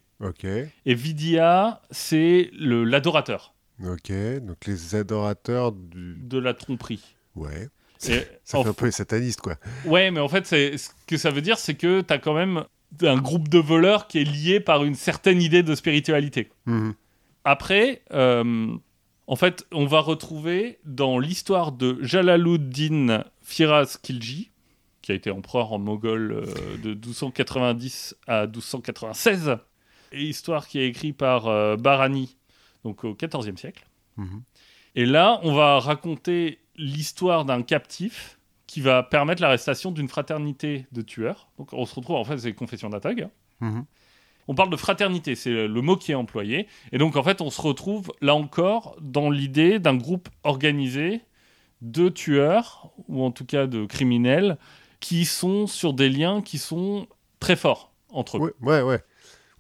[0.87, 3.55] Et vidya, c'est le- l'adorateur
[3.85, 4.11] ok.
[4.43, 6.17] Donc les adorateurs du.
[6.21, 7.15] de la tromperie.
[7.35, 7.69] Ouais.
[8.09, 9.57] Et Ça en fait un peu les satanistes, quoi.
[9.85, 12.65] Ouais, mais en fait, ce que ça veut dire, c'est que tu as quand même
[13.03, 16.51] un groupe de voleurs qui est lié par une certaine idée de spiritualité.
[16.67, 16.95] Mhm.
[17.45, 18.69] Après, euh,
[19.27, 24.51] en fait, on va retrouver dans l'histoire de Jalaluddin Firaz Khilji,
[25.03, 29.57] qui a été empereur en Moghol euh, de 1290 à 1296,
[30.13, 32.37] et histoire qui est écrite par euh, Barani,
[32.85, 33.87] donc au XIVe siècle.
[34.17, 34.43] Mhm.
[34.95, 41.03] Et là, on va raconter l'histoire d'un captif qui va permettre l'arrestation d'une fraternité de
[41.03, 41.49] tueurs.
[41.59, 43.29] Donc on se retrouve, en fait, c'est Confession d'un thug.
[43.61, 43.85] Mhm.
[44.51, 46.69] On parle de fraternité, c'est le mot qui est employé.
[46.93, 51.21] Et donc, en fait, on se retrouve là encore dans l'idée d'un groupe organisé
[51.83, 54.57] de tueurs, ou en tout cas de criminels,
[55.01, 57.07] qui sont sur des liens qui sont
[57.41, 58.55] très forts entre eux.
[58.61, 59.03] Ouais, ouais, ouais.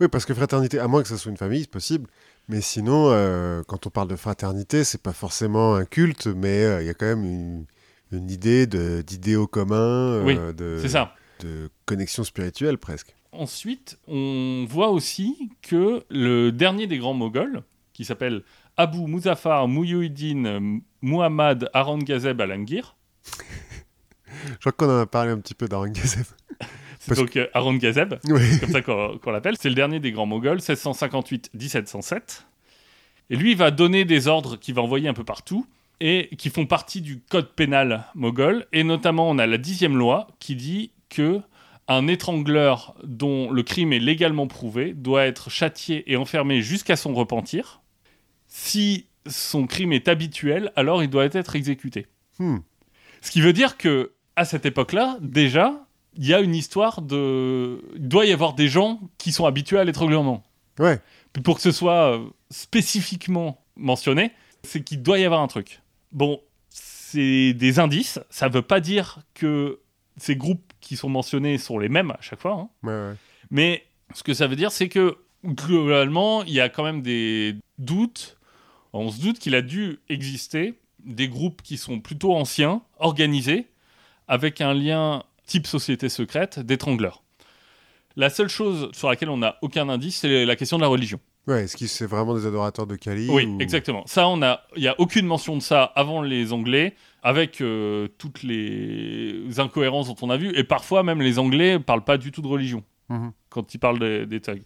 [0.00, 2.08] Oui, parce que fraternité, à moins que ce soit une famille, c'est possible.
[2.48, 6.80] Mais sinon, euh, quand on parle de fraternité, c'est pas forcément un culte, mais euh,
[6.82, 7.66] il y a quand même une,
[8.10, 11.14] une idée d'idéaux communs, euh, Oui, de, C'est ça.
[11.40, 13.14] de connexion spirituelle presque.
[13.32, 17.62] Ensuite, on voit aussi que le dernier des grands Moghols,
[17.92, 18.42] qui s'appelle
[18.78, 22.96] Abu Muzaffar Muhyiddin Muhammad Aurangzeb Alangir,
[24.60, 26.24] Je crois qu'on en a parlé un petit peu d'Aurangzeb.
[27.08, 28.60] C'est donc euh, Aurangzeb, oui.
[28.60, 29.56] comme ça qu'on qu'on l'appelle.
[29.58, 32.44] C'est le dernier des grands Moghols, 1658-1707.
[33.30, 35.66] Et lui, il va donner des ordres qu'il va envoyer un peu partout
[36.00, 38.66] et qui font partie du code pénal moghol.
[38.72, 41.40] Et notamment, on a la dixième loi qui dit que
[41.88, 47.14] un étrangleur dont le crime est légalement prouvé doit être châtié et enfermé jusqu'à son
[47.14, 47.80] repentir.
[48.46, 52.06] Si son crime est habituel, alors il doit être exécuté.
[52.38, 52.58] Hmm.
[53.22, 55.87] Ce qui veut dire que à cette époque-là, déjà,
[56.18, 57.80] il y a une histoire de.
[57.94, 60.42] Il doit y avoir des gens qui sont habitués à l'étranglement.
[60.78, 61.00] Ouais.
[61.32, 64.32] Puis pour que ce soit euh, spécifiquement mentionné,
[64.64, 65.80] c'est qu'il doit y avoir un truc.
[66.12, 68.18] Bon, c'est des indices.
[68.30, 69.80] Ça veut pas dire que
[70.16, 72.52] ces groupes qui sont mentionnés sont les mêmes à chaque fois.
[72.52, 72.68] hein.
[72.82, 73.14] Ouais, ouais.
[73.50, 73.84] Mais
[74.14, 78.36] ce que ça veut dire, c'est que globalement, il y a quand même des doutes.
[78.92, 80.74] On se doute qu'il a dû exister
[81.04, 83.68] des groupes qui sont plutôt anciens, organisés,
[84.26, 87.24] avec un lien type société secrète d'étrangleurs.
[88.14, 91.18] La seule chose sur laquelle on n'a aucun indice, c'est la question de la religion.
[91.46, 94.02] Ouais, est-ce que c'est vraiment des adorateurs de Kali Oui, ou- exactement.
[94.06, 98.06] Ça, on a, il y a aucune mention de ça avant les Anglais, avec euh,
[98.18, 102.30] toutes les incohérences dont on a vu, et parfois même les Anglais parlent pas du
[102.32, 103.32] tout de religion Mhm.
[103.48, 104.62] quand ils parlent des, des thugs,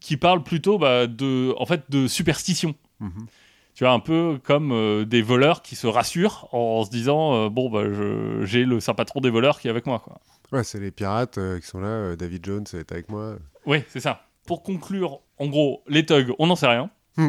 [0.00, 2.74] qui parlent plutôt bah, de, en fait, de superstition.
[3.00, 3.26] Mhm.
[3.74, 7.48] Tu vois, un peu comme euh, des voleurs qui se rassurent en se disant euh,
[7.48, 7.84] bon bah
[8.44, 10.20] j'ai le saint patron des voleurs qui est avec moi quoi.
[10.52, 12.16] Ouais, c'est les pirates euh, qui sont là.
[12.16, 13.36] David Jones est avec moi.
[13.66, 14.26] Oui, c'est ça.
[14.46, 16.90] Pour conclure, en gros, les thugs, on n'en sait rien.
[17.16, 17.28] Hmm.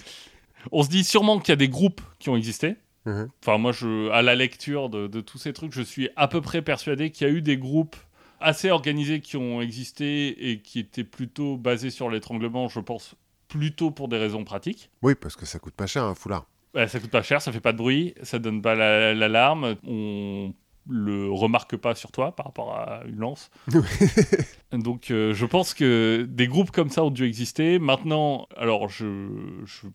[0.72, 2.76] on se dit sûrement qu'il y a des groupes qui ont existé.
[3.06, 3.28] Mhm.
[3.42, 6.40] Enfin, moi, je, à la lecture de, de tous ces trucs, je suis à peu
[6.40, 7.96] près persuadé qu'il y a eu des groupes
[8.40, 13.14] assez organisés qui ont existé et qui étaient plutôt basés sur l'étranglement, je pense,
[13.50, 14.90] plutôt pour des raisons pratiques.
[15.02, 16.46] Oui, parce que ça coûte pas cher un foulard.
[16.74, 19.74] Ouais, ça coûte pas cher, ça fait pas de bruit, ça donne pas la- l'alarme,
[19.86, 20.54] on
[20.88, 23.50] le remarque pas sur toi par rapport à une lance.
[24.72, 27.78] Donc euh, je pense que des groupes comme ça ont dû exister.
[27.78, 29.28] Maintenant, alors je,
[29.64, 29.86] je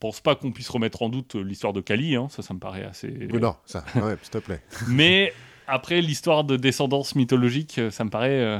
[0.00, 2.84] pense pas qu'on puisse remettre en doute l'histoire de Kali, hein, ça ça me paraît
[2.84, 3.08] assez...
[3.30, 4.62] Oui, non, ça, ouais, s'il te plaît.
[4.88, 5.32] Mais
[5.66, 8.58] après l'histoire de descendance mythologique, ça me paraît euh,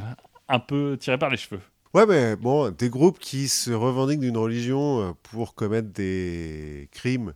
[0.48, 1.60] un peu tiré par les cheveux.
[1.94, 7.34] Ouais, mais bon, des groupes qui se revendiquent d'une religion euh, pour commettre des crimes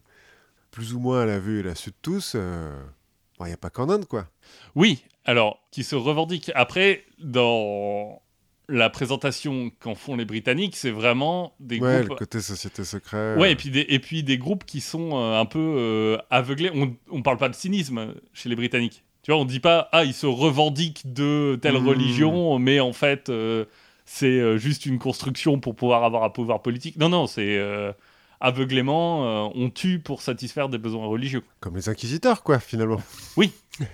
[0.71, 3.71] plus ou moins à la vue et la su de tous, il n'y a pas
[3.71, 4.27] qu'en Inde, quoi.
[4.75, 6.53] Oui, alors, qui se revendiquent.
[6.55, 8.21] Après, dans
[8.69, 12.19] la présentation qu'en font les Britanniques, c'est vraiment des ouais, le groupes.
[12.19, 13.39] côté société secrète.
[13.39, 16.71] Ouais, et puis, des, et puis des groupes qui sont euh, un peu euh, aveuglés.
[16.75, 19.05] On, on parle pas de cynisme chez les Britanniques.
[19.23, 21.89] Tu vois, on dit pas, ah, ils se revendiquent de telle Mmh.
[21.89, 23.65] religion, mais en fait, euh,
[24.07, 26.97] c'est euh, juste une construction pour pouvoir avoir un pouvoir politique.
[26.97, 27.93] Non, non, c'est euh,
[28.41, 31.43] aveuglément, euh, on tue pour satisfaire des besoins religieux.
[31.61, 33.03] Comme les inquisiteurs, quoi, finalement.
[33.37, 33.53] Oui.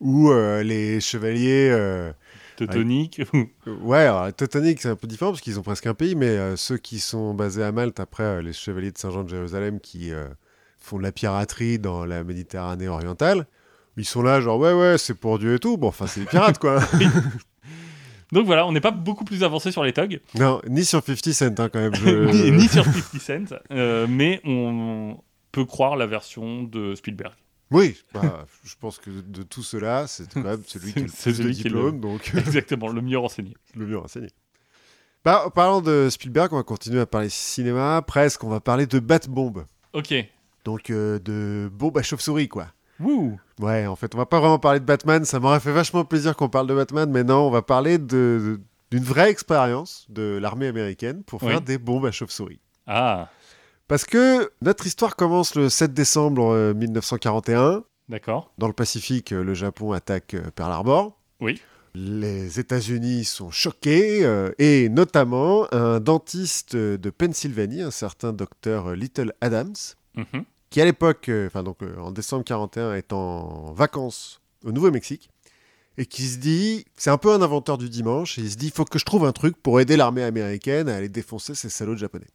[0.00, 1.74] Ou euh, les chevaliers.
[2.56, 3.22] Teutonique.
[3.66, 7.00] Ouais, Teutoniques, c'est un peu différent parce qu'ils ont presque un pays, mais ceux qui
[7.00, 10.12] sont basés à Malte, après, les chevaliers de Saint-Jean de Jérusalem qui
[10.78, 13.46] font de la piraterie dans la Méditerranée orientale,
[13.96, 15.78] ils sont là, genre, ouais, ouais, c'est pour Dieu et tout.
[15.78, 16.80] Bon, enfin, c'est des pirates, quoi.
[18.34, 20.20] Donc voilà, on n'est pas beaucoup plus avancé sur les thugs.
[20.34, 21.94] non, ni sur 50 Cent, hein, quand même.
[21.94, 25.16] je- ni, ni sur 50 Cent, euh, mais on
[25.52, 27.32] peut croire la version de Spielberg.
[27.70, 31.08] Oui, bah, je pense que de tout cela, c'est quand même celui qui a le
[31.08, 33.54] plus de le- donc Exactement, le mieux renseigné.
[33.74, 34.28] le mieux renseigné.
[35.24, 38.02] Bah, en parlant de Spielberg, on va continuer à parler cinéma.
[38.06, 39.64] Presque, on va parler de Bat-Bombe.
[39.94, 40.12] Ok.
[40.66, 42.66] Donc, euh, de bombe à chauve-souris, quoi.
[43.00, 45.24] Wouh Ouais, en fait, on va pas vraiment parler de Batman.
[45.24, 48.60] Ça m'aurait fait vachement plaisir qu'on parle de Batman, mais non, on va parler de-
[48.90, 51.64] d'une vraie expérience de l'armée américaine pour faire Oui.
[51.64, 52.60] des bombes à chauve-souris.
[52.86, 53.28] Ah,
[53.88, 57.84] Parce que notre histoire commence le 7 décembre euh, 1941.
[58.08, 58.52] d'accord.
[58.58, 61.18] Dans le Pacifique, euh, le Japon attaque euh, Pearl Harbor.
[61.40, 61.60] Oui.
[61.94, 69.32] Les États-Unis sont choqués, euh, et notamment un dentiste de Pennsylvanie, un certain docteur Little
[69.40, 69.74] Adams,
[70.16, 70.44] Mhm.
[70.74, 75.30] Qui à l'époque, euh, enfin donc euh, en décembre 41, est en vacances au Nouveau-Mexique,
[75.98, 78.66] et qui se dit, c'est un peu un inventeur du dimanche, et il se dit,
[78.66, 81.68] il faut que je trouve un truc pour aider l'armée américaine à aller défoncer ces
[81.68, 82.26] salauds de japonais.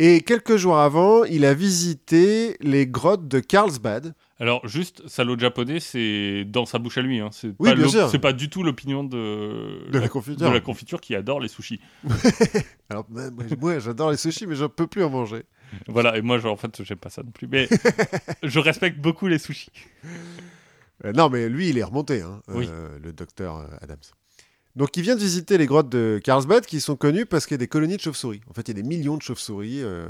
[0.00, 5.78] Et quelques jours avant, il a visité les grottes de Carlsbad, Alors, juste, salaud japonais,
[5.78, 7.20] c'est dans sa bouche à lui.
[7.20, 7.28] Hein.
[7.30, 9.88] C'est Oui, pas pas du tout l'opinion de...
[9.92, 10.48] de la confiture.
[10.48, 11.80] de la confiture qui adore les sushis.
[12.90, 13.06] Alors,
[13.60, 15.44] moi, j'adore les sushis, mais je peux plus en manger.
[15.88, 17.46] Voilà, et moi, genre, en fait, j'aime pas ça non plus.
[17.48, 17.68] Mais
[18.42, 19.70] je respecte beaucoup les sushis.
[21.04, 22.66] Euh, non, mais lui, il est remonté, hein, Oui.
[22.70, 23.96] euh, le docteur euh, Adams.
[24.76, 27.56] Donc, il vient de visiter les grottes de Carlsbad, qui sont connues parce qu'il y
[27.56, 28.40] a des colonies de chauves-souris.
[28.48, 30.08] En fait, il y a des millions de chauves-souris, euh,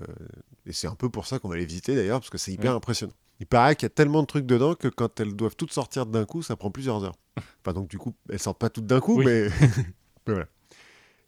[0.67, 2.75] et c'est un peu pour ça qu'on va les visiter d'ailleurs, parce que c'est hyper
[2.75, 3.13] impressionnant.
[3.41, 6.07] Il paraît qu'il y a tellement de trucs dedans que quand elles doivent toutes sortir
[6.07, 7.15] d'un coup, ça prend plusieurs heures.
[7.65, 9.25] Enfin, donc, du coup, elles sortent pas toutes d'un coup, Oui.
[9.27, 9.49] mais...
[10.27, 10.47] mais voilà.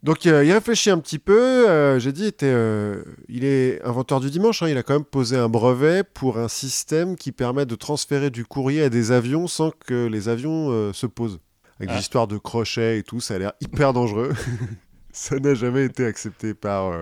[0.02, 1.68] Donc, euh, il réfléchit un petit peu.
[1.68, 4.62] euh, J'ai dit, il était, euh, il est inventeur du dimanche.
[4.62, 8.30] hein, il a quand même posé un brevet pour un système qui permet de transférer
[8.30, 11.38] du courrier à des avions sans que les avions euh, se posent.
[11.78, 11.94] Avec Ah.
[11.96, 14.32] des histoires de crochets et tout, ça a l'air hyper dangereux.
[15.12, 16.92] ça n'a jamais été accepté par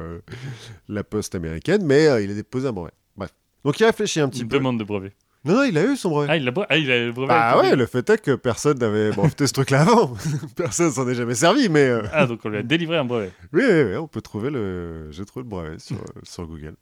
[0.88, 2.92] la poste américaine, mais il a déposé un brevet.
[3.16, 3.30] Bref.
[3.64, 4.56] Donc, il réfléchit un petit Une peu.
[4.58, 5.12] demande de brevet.
[5.44, 6.26] Non, non, il a eu son brevet.
[6.30, 7.32] Ah, il a, bre- ah, il a le brevet.
[7.32, 10.14] Ah ouais, le fait est que personne n'avait breveté ce truc-là avant.
[10.56, 13.30] personne s'en est jamais servi, mais euh, Ah, donc on lui a délivré un brevet.
[13.52, 15.10] oui, oui, oui, on peut trouver le.
[15.12, 16.74] J'ai trouvé le brevet sur, euh, sur Google.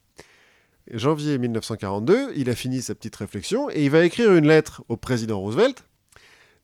[0.93, 4.97] Janvier 1942, il a fini sa petite réflexion et il va écrire une lettre au
[4.97, 5.85] président Roosevelt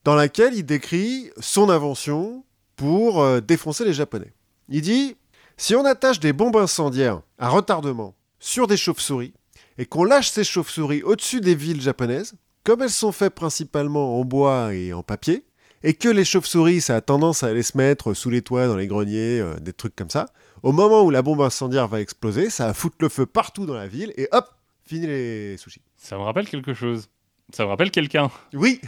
[0.04, 2.44] dans laquelle il décrit son invention
[2.76, 4.32] pour euh, défoncer les Japonais.
[4.68, 5.16] Il dit
[5.56, 9.34] si on attache des bombes incendiaires à retardement sur des chauves-souris
[9.78, 12.34] et qu'on lâche ces chauves-souris au-dessus des villes japonaises,
[12.64, 15.44] comme elles sont faites principalement en bois et en papier,
[15.82, 18.76] et que les chauves-souris, ça a tendance à aller se mettre sous les toits, dans
[18.76, 20.26] les greniers, euh, des trucs comme ça,
[20.62, 23.74] au moment où la bombe incendiaire va exploser, ça va foutre le feu partout dans
[23.74, 24.48] la ville, et hop,
[24.84, 25.82] fini les sushis.
[25.96, 27.08] Ça me rappelle quelque chose.
[27.52, 28.30] Ça me rappelle quelqu'un.
[28.54, 28.80] Oui,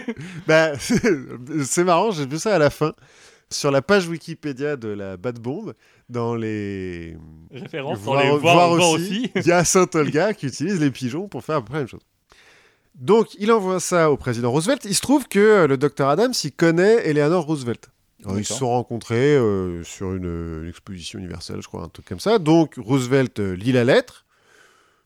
[0.46, 2.92] bah, c'est marrant, j'ai vu ça à la fin.
[3.52, 5.74] Sur la page Wikipédia de la Bad Bombe,
[6.10, 7.16] dans les
[7.50, 9.32] Référence voir, pour les voir aussi, aussi.
[9.34, 11.80] il y a Saint Olga qui utilise les pigeons pour faire à peu près la
[11.80, 12.04] même chose.
[12.94, 14.84] Donc, il envoie ça au président Roosevelt.
[14.84, 17.90] Il se trouve que euh, le docteur Adams, il connaît Eleanor Roosevelt.
[18.24, 22.06] Alors, ils se sont rencontrés euh, sur une, une exposition universelle, je crois, un truc
[22.06, 22.38] comme ça.
[22.38, 24.26] Donc, Roosevelt euh, lit la lettre,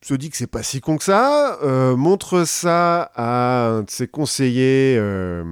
[0.05, 3.89] se dit que c'est pas si con que ça, euh, montre ça à un de
[3.89, 5.43] ses conseillers, euh,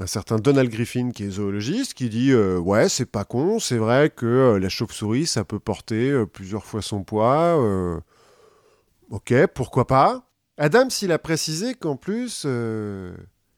[0.00, 3.76] un certain Donald Griffin, qui est zoologiste, qui dit euh, Ouais, c'est pas con, c'est
[3.76, 8.02] vrai que euh, la chauve-souris, ça peut porter euh, plusieurs fois son poids.
[9.10, 12.46] ok, pourquoi pas Adams, il a précisé qu'en plus.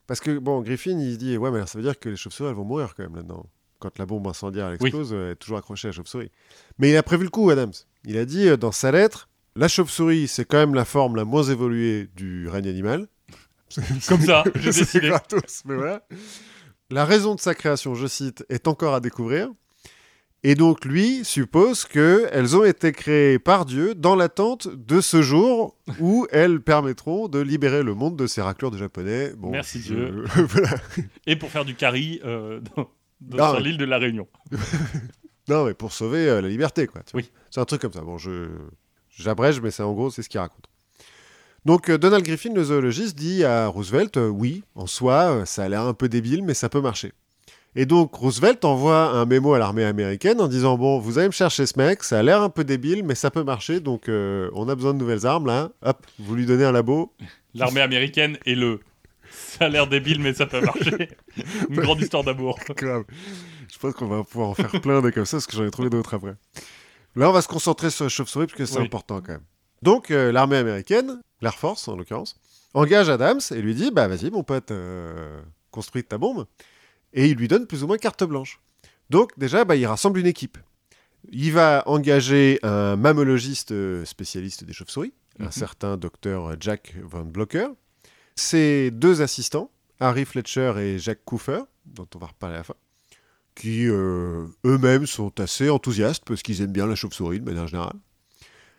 [0.06, 2.56] parce que, bon, Griffin, il dit Ouais, mais ça veut dire que les chauves-souris, elles
[2.56, 3.47] vont mourir quand même là-dedans.
[3.78, 4.89] Quand la bombe incendiaire elle Oui.
[4.89, 6.31] explose, elle est toujours accrochée à la chauve-souris.
[6.78, 7.73] Mais il a prévu le coup, Adams.
[8.05, 11.43] Il a dit dans sa lettre La chauve-souris, c'est quand même la forme la moins
[11.43, 13.09] évoluée du règne animal.
[14.09, 15.09] Comme ça, j'ai C'est décidé.
[15.09, 16.03] gratos, mais voilà.
[16.90, 19.49] La raison de sa création, je cite, est encore à découvrir.
[20.44, 25.77] Et donc, lui suppose qu'elles ont été créées par Dieu dans l'attente de ce jour
[26.01, 29.32] où elles permettront de libérer le monde de ces raclures de japonais.
[29.36, 30.24] Bon, Merci je- Dieu.
[30.49, 30.70] voilà.
[31.27, 32.61] Et pour faire du carry euh,
[33.20, 34.27] dans- l'île de la Réunion.
[35.49, 37.03] Non, mais pour sauver euh, la liberté, quoi.
[37.05, 37.20] tu vois.
[37.20, 37.31] Oui.
[37.51, 38.01] C'est un truc comme ça.
[38.01, 38.49] Bon, je
[39.11, 40.65] j'abrège, mais c'est en gros, c'est ce qu'il raconte.
[41.64, 45.64] Donc, euh, Donald Griffin, le zoologiste, dit à Roosevelt euh, Oui, en soi, euh, ça
[45.64, 47.12] a l'air un peu débile, mais ça peut marcher.
[47.74, 51.32] Et donc, Roosevelt envoie un mémo à l'armée américaine en disant Bon, vous allez me
[51.32, 54.51] chercher ce mec, ça a l'air un peu débile, mais ça peut marcher, donc euh,
[54.55, 55.70] on a besoin de nouvelles armes, là.
[55.82, 57.14] Hop, vous lui donnez un labo.
[57.55, 58.80] L'armée américaine et le.
[59.30, 61.09] Ça a l'air débile, mais ça peut marcher.
[61.70, 62.59] Une grande histoire d'amour.
[62.68, 65.70] Je pense qu'on va pouvoir en faire plein de comme ça, parce que j'en ai
[65.70, 66.34] trouvé d'autres après.
[67.16, 68.84] Là, on va se concentrer sur les chauves-souris, parce que c'est Oui.
[68.84, 69.43] important quand même.
[69.83, 72.37] Donc, euh, l'armée américaine, l'Air Force en l'occurrence,
[72.75, 75.41] engage Adams et lui dit Bah, vas-y, mon pote, euh,
[75.71, 76.47] construis ta bombe.
[77.13, 78.61] Et il lui donne plus ou moins carte blanche.
[79.11, 80.57] Donc, déjà, bah, il rassemble une équipe.
[81.31, 85.53] Il va engager un mammologiste euh, spécialiste des chauves-souris, un Mhm.
[85.53, 87.69] certain docteur Jack Von Blocker.
[88.35, 92.75] Ses deux assistants, Harry Fletcher et Jack Cooper, dont on va reparler à la fin,
[93.55, 97.97] qui euh, eux-mêmes sont assez enthousiastes parce qu'ils aiment bien la chauve-souris de manière générale.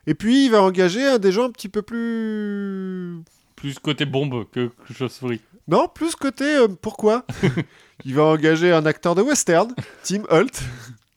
[0.08, 3.22] Et puis il va engager des gens un petit peu plus.
[3.56, 5.42] Plus côté bombe que que chauve-souris.
[5.68, 7.26] Non, plus côté euh, pourquoi
[8.06, 9.74] Il va engager un acteur de western,
[10.04, 10.62] Tim Holt,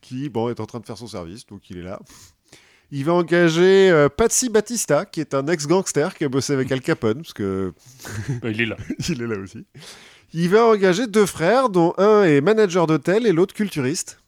[0.00, 1.98] qui bon, est en train de faire son service, donc il est là.
[2.92, 6.80] Il va engager euh, Patsy Batista, qui est un ex-gangster qui a bossé avec Al
[6.80, 7.74] Capone, parce que
[8.42, 8.76] Bah, il est là.
[9.08, 9.66] il est là aussi.
[10.32, 14.20] Il va engager deux frères, dont un est manager d'hôtel et l'autre culturiste,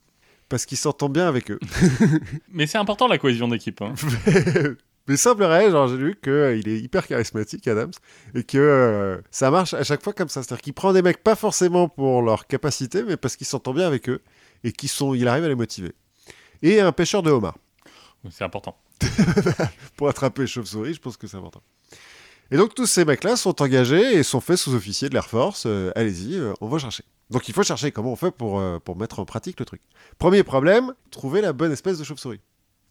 [0.49, 1.59] parce qu'il s'entend bien avec eux.
[2.53, 3.81] Mais c'est important la cohésion d'équipe.
[3.83, 3.95] hein.
[5.09, 7.93] Mais semblerait, genre j'ai lu qu'il est hyper charismatique, Adams,
[8.35, 10.43] et que euh, ça marche à chaque fois comme ça.
[10.43, 13.87] C'est-à-dire qu'il prend des mecs pas forcément pour leur capacité, mais parce qu'il s'entend bien
[13.87, 14.21] avec eux,
[14.65, 15.93] et qu'il sont, il arrive à les motiver.
[16.61, 17.57] Et un pêcheur de homard.
[18.31, 18.77] C'est important.
[19.97, 21.63] Pour attraper les chauves-souris, je pense que c'est important.
[22.51, 25.65] Et donc tous ces mecs-là sont engagés et sont faits sous-officiers de l'Air Force.
[25.67, 27.05] Euh, Allez-y, euh, on va chercher.
[27.31, 29.83] Donc il faut chercher comment on fait pour, euh, pour mettre en pratique le truc.
[30.19, 32.41] Premier problème, trouver la bonne espèce de chauve-souris.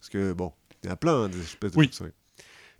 [0.00, 0.52] Parce que bon,
[0.82, 1.86] il y en a plein hein, des espèces de Oui.
[1.86, 2.12] chauves-souris.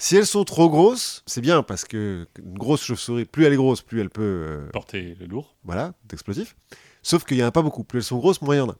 [0.00, 3.56] Si elles sont trop grosses, c'est bien parce que une grosse chauve-souris, plus elle est
[3.56, 5.56] grosse, plus elle peut, euh, Porter le lourd.
[5.64, 6.54] voilà, d'explosifs.
[7.02, 7.82] Sauf qu'il n'y en a pas beaucoup.
[7.82, 8.76] Plus elles sont grosses, moins il y en a.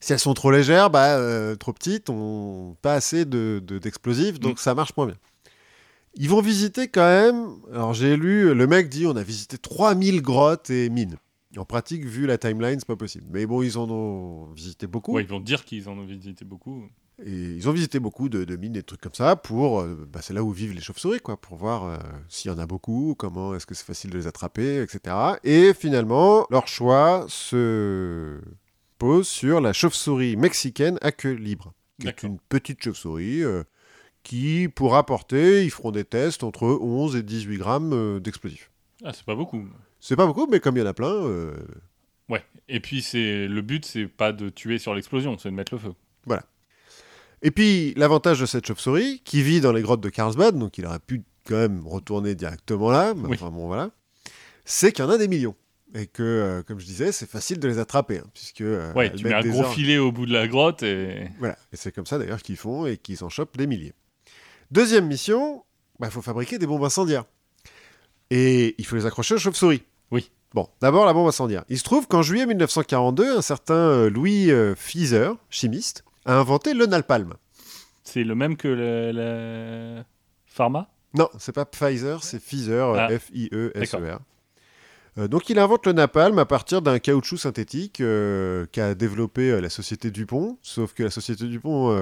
[0.00, 4.40] Si elles sont trop légères, bah, euh, trop petites, on pas assez de, de- d'explosifs,
[4.40, 5.16] donc ça marche moins bien.
[6.14, 7.50] Ils vont visiter quand même.
[7.72, 11.16] Alors j'ai lu, le mec dit on a visité 3000 grottes et mines.
[11.58, 13.26] En pratique, vu la timeline, c'est pas possible.
[13.30, 15.12] Mais bon, ils en ont visité beaucoup.
[15.12, 16.84] Ouais, ils vont dire qu'ils en ont visité beaucoup.
[17.24, 19.80] Et ils ont visité beaucoup de, de mines et de trucs comme ça pour.
[19.80, 21.98] euh, bah, c'est là où vivent les chauves-souris, quoi, pour voir euh,
[22.28, 25.14] s'il y en a beaucoup, comment est-ce que c'est facile de les attraper, etc.
[25.44, 28.40] Et finalement, leur choix se
[28.98, 33.62] pose sur la chauve-souris mexicaine à queue libre, qui est une petite chauve-souris euh,
[34.22, 38.70] qui pourra porter, ils feront des tests entre 11 et 18 grammes euh, d'explosifs.
[39.04, 39.64] Ah, c'est pas beaucoup.
[40.04, 41.54] C'est pas beaucoup, mais comme il y en a plein, euh,
[42.28, 42.42] Ouais.
[42.68, 45.78] Et puis c'est le but, c'est pas de tuer sur l'explosion, c'est de mettre le
[45.80, 45.92] feu.
[47.44, 50.86] Et puis, l'avantage de cette chauve-souris, qui vit dans les grottes de Carlsbad, donc il
[50.86, 53.34] aurait pu quand même retourner directement là, mais Oui.
[53.34, 53.90] enfin bon, voilà,
[54.64, 55.56] c'est qu'il y en a des millions.
[55.96, 58.60] Et que, euh, comme je disais, c'est facile de les attraper, hein, puisque...
[58.60, 61.28] euh, Ouais, tu mets un gros heures- filet au bout de la grotte et.
[61.40, 63.92] Voilà, et c'est comme ça d'ailleurs qu'ils font et qu'ils en chopent des milliers.
[64.70, 65.64] Deuxième mission,
[66.00, 67.24] il faut fabriquer des bombes incendiaires.
[68.30, 69.82] Et il faut les accrocher aux chauves-souris.
[70.54, 71.64] Bon, d'abord la bombe incendiaire.
[71.68, 76.74] Il se trouve qu'en juillet 1942, un certain euh, Louis euh, Fieser, chimiste, a inventé
[76.74, 77.34] le napalm.
[78.04, 80.02] C'est le même que le, le-
[80.46, 80.88] Pharma?
[81.14, 83.18] Non, c'est pas Pfizer, c'est Pfizer, euh, Ah.
[83.18, 84.18] F-I-E-S-E-R.
[85.18, 89.60] Euh, donc il invente le napalm à partir d'un caoutchouc synthétique euh, qu'a développé euh,
[89.60, 91.94] la société Dupont, sauf que la société Dupont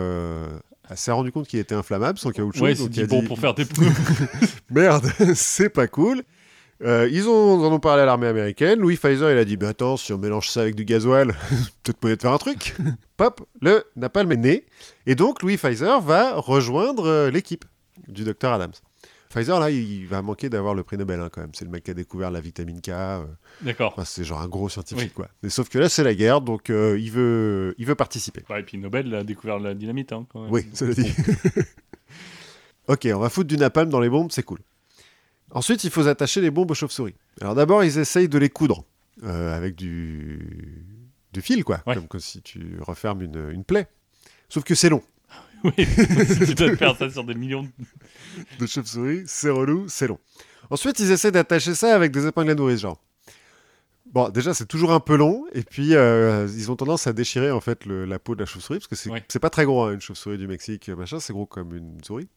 [0.95, 2.63] s'est rendu compte qu'il était inflammable son caoutchouc.
[2.65, 3.65] Ouais, donc il a dit pour faire des.
[4.71, 6.23] Merde, c'est pas cool.
[6.83, 8.79] Euh, ils, ont, en ont parlé à l'armée américaine.
[8.81, 11.29] Louis Pfizer, il a dit bah, Attends, si on mélange ça avec du gasoil,
[11.83, 12.75] peut-être moyen de faire un truc.
[13.17, 14.67] Pop, le napalm est né.
[15.07, 17.65] Et donc, Louis Pfizer va rejoindre euh, l'équipe
[18.09, 18.73] du docteur Adams.
[19.29, 21.51] Pfizer, là, il va manquer d'avoir le prix Nobel, hein, quand même.
[21.53, 22.89] C'est le mec qui a découvert la vitamine K.
[22.89, 23.25] euh,
[23.61, 23.93] D'accord.
[23.93, 25.13] enfin, c'est genre un gros scientifique, Oui.
[25.15, 25.29] quoi.
[25.43, 28.43] Mais sauf que là, c'est la guerre, donc euh, il, veut, il veut participer.
[28.51, 30.13] Ouais, et puis Nobel a découvert la dynamite.
[30.13, 30.51] Hein, quand même.
[30.51, 31.13] Oui, cela dit.
[32.89, 34.59] ok, on va foutre du napalm dans les bombes, c'est cool.
[35.53, 37.15] Ensuite, il faut attacher les bombes aux chauves-souris.
[37.41, 38.85] Alors d'abord, ils essayent de les coudre
[39.25, 40.87] euh, avec du...
[41.33, 41.83] du fil, quoi.
[41.87, 41.97] Ouais.
[42.09, 43.89] Comme si tu refermes une, une plaie.
[44.49, 45.03] Sauf que c'est long.
[45.63, 45.73] Oui,
[46.27, 47.69] si tu dois faire ça sur des millions de...
[48.59, 50.19] De chauves-souris, c'est relou, c'est long.
[50.71, 52.99] Ensuite, ils essaient d'attacher ça avec des épingles à nourrice, genre.
[54.07, 57.51] Bon, déjà, c'est toujours un peu long, et puis euh, ils ont tendance à déchirer
[57.51, 59.23] en fait le- la peau de la chauve-souris, parce que c'est Ouais.
[59.41, 62.29] pas très gros, hein, une chauve-souris du Mexique, machin, c'est gros comme une souris.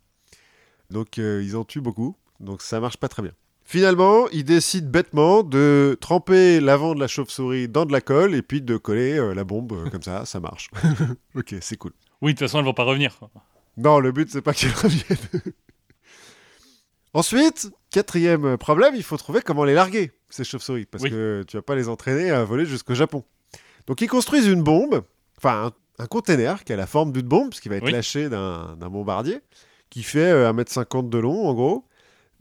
[0.90, 3.32] Donc euh, ils en tuent beaucoup, donc ça marche pas très bien.
[3.66, 8.42] Finalement, ils décident bêtement de tremper l'avant de la chauve-souris dans de la colle, et
[8.42, 10.70] puis de coller euh, la bombe euh, comme ça, ça marche.
[11.36, 11.94] ok, c'est cool.
[12.22, 13.18] Oui, de toute façon, elles vont pas revenir.
[13.78, 15.18] Non, le but, c'est pas qu'ils reviennent.
[17.14, 21.12] Ensuite, quatrième problème, il faut trouver comment les larguer, ces chauves-souris, parce Oui.
[21.12, 23.24] que tu vas pas les entraîner à voler jusqu'au Japon.
[23.88, 25.04] Donc, ils construisent une bombe,
[25.38, 27.92] enfin, un, un container qui a la forme d'une bombe, parce qu'il va être Oui.
[27.92, 29.42] lâché d'un d'un bombardier,
[29.92, 31.86] qui fait euh, 1m50 de long, en gros,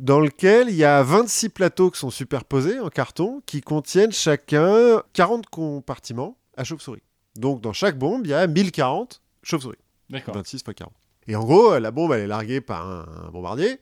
[0.03, 5.01] dans lequel il y a 26 plateaux qui sont superposés en carton, qui contiennent chacun
[5.13, 7.03] 40 compartiments à chauves-souris.
[7.37, 9.79] Donc, dans chaque bombe, il y a 1040 chauves-souris.
[10.11, 10.35] D'accord.
[10.35, 10.93] 26 x 40.
[11.29, 13.79] Et en gros, la bombe, elle est larguée par un, un bombardier.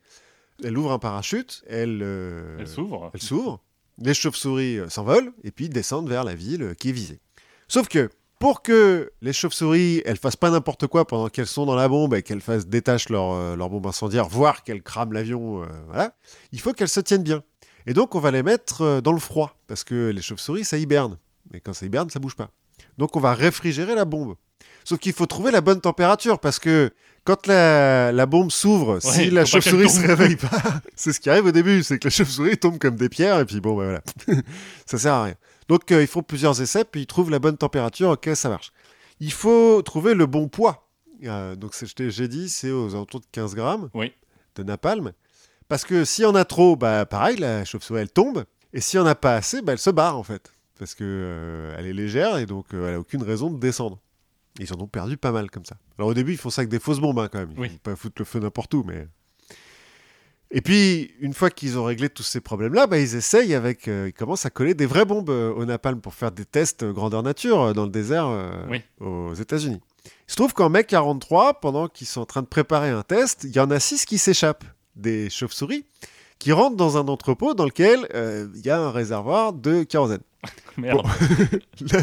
[0.63, 1.65] Elle ouvre un parachute.
[1.67, 3.11] Elle, euh, Elle s'ouvre.
[3.15, 3.63] elle s'ouvre.
[3.99, 7.19] Les chauves-souris euh, s'envolent et puis descendent vers la ville euh, qui est visée.
[7.67, 8.11] Sauf que
[8.41, 12.15] pour que les chauves-souris, elles fassent pas n'importe quoi pendant qu'elles sont dans la bombe
[12.15, 16.15] et qu'elles fassent détachent leur, euh, leur bombe incendiaire, voire qu'elles crament l'avion, euh, voilà,
[16.51, 17.45] il faut qu'elles se tiennent bien.
[17.87, 20.79] Et donc on va les mettre euh, dans le froid parce que les chauves-souris, ça
[20.79, 21.19] hiberne.
[21.53, 22.49] Et quand ça hiberne, ça bouge pas.
[22.97, 24.37] Donc on va réfrigérer la bombe.
[24.85, 26.91] Sauf qu'il faut trouver la bonne température parce que
[27.25, 30.07] quand la, la bombe s'ouvre, si la chauve-souris se tombe.
[30.07, 30.63] réveille pas,
[30.97, 33.45] c'est ce qui arrive au début, c'est que les chauves-souris tombent comme des pierres et
[33.45, 34.41] puis bon, bah voilà,
[34.87, 35.35] ça sert à rien.
[35.71, 38.73] Donc euh, il faut plusieurs essais puis ils trouvent la bonne température, ok, ça marche.
[39.21, 40.89] Il faut trouver le bon poids.
[41.25, 44.13] Euh, donc j'ai dit, c'est aux alentours de 15 grammes Oui.
[44.57, 45.13] de napalm.
[45.69, 48.45] Parce que s'il y en a trop, bah pareil, la chauve-souris elle tombe.
[48.73, 50.53] Et s'il y en a pas assez, bah, elle se barre en fait.
[50.79, 53.99] Parce que euh, elle est légère et donc euh, elle a aucune raison de descendre.
[54.59, 55.77] Ils en ont perdu pas mal comme ça.
[55.99, 57.53] Alors au début, ils font ça avec des fausses bombes hein, quand même.
[57.57, 57.69] Ils Oui.
[57.69, 59.07] vont pas foutre le feu n'importe où, mais.
[60.53, 63.87] Et puis, une fois qu'ils ont réglé tous ces problèmes-là, bah, ils essayent avec.
[63.87, 66.83] euh, ils commencent à coller des vraies bombes euh, au napalm pour faire des tests
[66.83, 68.83] euh, grandeur nature dans le désert euh, Oui.
[69.01, 69.81] aux États-Unis.
[70.05, 73.45] Il se trouve qu'en mai 43, pendant qu'ils sont en train de préparer un test,
[73.45, 74.65] il y en a six qui s'échappent
[74.97, 75.85] des chauves-souris
[76.41, 80.23] qui rentrent dans un entrepôt dans lequel euh, il y a un réservoir de kérosène.
[80.79, 81.07] Merde.
[81.93, 82.01] la,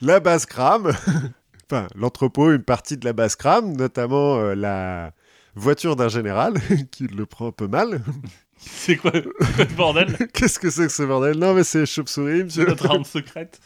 [0.00, 0.92] la base crame,
[1.70, 5.12] enfin l'entrepôt, une partie de la base crame, notamment la
[5.54, 6.54] voiture d'un général
[6.90, 8.02] qui le prend un peu mal.
[8.62, 9.22] C'est quoi, c'est
[9.56, 11.38] quoi ce bordel Qu'est-ce que c'est que ce bordel?
[11.38, 12.66] Non mais c'est chauve-souris, C'est monsieur.
[12.66, 13.58] notre arme secrète.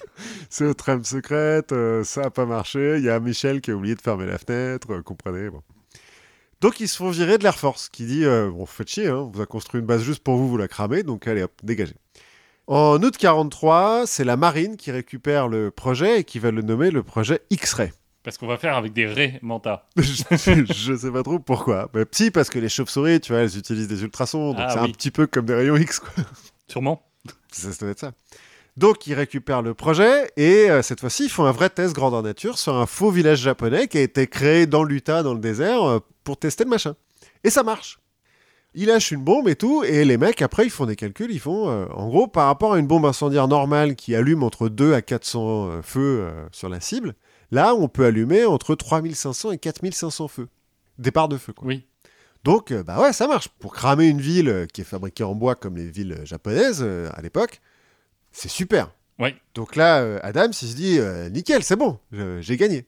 [0.48, 2.98] C'est notre trame secrète, euh, ça a pas marché.
[2.98, 5.50] Il y a Michel qui a oublié de fermer la fenêtre, euh, comprenez.
[5.50, 5.62] Bon.
[6.60, 9.16] Donc ils se font virer de l'Air Force, qui dit euh, Bon, faites chier, hein,
[9.16, 11.52] on vous a construit une base juste pour vous, vous la cramez, donc allez hop,
[11.64, 11.96] dégagez.
[12.68, 16.92] En août 43, c'est la marine qui récupère le projet et qui va le nommer
[16.92, 17.90] le projet X-Ray.
[18.24, 19.86] Parce qu'on va faire avec des raies manta.
[19.96, 20.02] je,
[20.74, 21.90] je sais pas trop pourquoi.
[21.94, 24.78] Mais si, parce que les chauves-souris, tu vois, elles utilisent des ultrasons, donc Ah c'est
[24.78, 26.24] un petit peu comme des rayons X, quoi.
[26.66, 27.02] Sûrement.
[27.52, 28.12] Ça, ça doit être ça.
[28.78, 32.22] Donc, ils récupèrent le projet et euh, cette fois-ci, ils font un vrai test grandeur
[32.22, 35.84] nature sur un faux village japonais qui a été créé dans l'Utah, dans le désert,
[35.84, 36.96] euh, pour tester le machin.
[37.44, 38.00] Et ça marche.
[38.74, 41.30] Ils lâchent une bombe et tout, et les mecs, après, ils font des calculs.
[41.30, 44.68] Ils font, euh, en gros, par rapport à une bombe incendiaire normale qui allume entre
[44.68, 47.14] 2 à 400 euh, feux sur la cible,
[47.54, 50.48] là, on peut allumer entre 3500 et 4500 feux.
[50.98, 51.66] Départ de feu, quoi.
[51.66, 51.86] Oui.
[52.44, 53.48] Donc, euh, bah ouais, ça marche.
[53.48, 56.82] Pour cramer une ville euh, qui est fabriquée en bois comme les villes euh, japonaises
[56.82, 57.60] à l'époque,
[58.32, 58.90] c'est super.
[59.18, 59.34] Ouais.
[59.54, 61.98] Donc là, Adams, il se dit, euh, nickel, c'est bon,
[62.40, 62.86] j'ai gagné.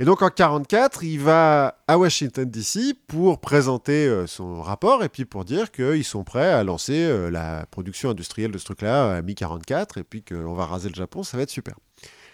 [0.00, 5.24] Et donc en 44, il va à Washington DC pour présenter son rapport et puis
[5.24, 9.98] pour dire qu'ils sont prêts à lancer la production industrielle de ce truc-là à mi-44
[9.98, 11.74] et puis qu'on va raser le Japon, ça va être super.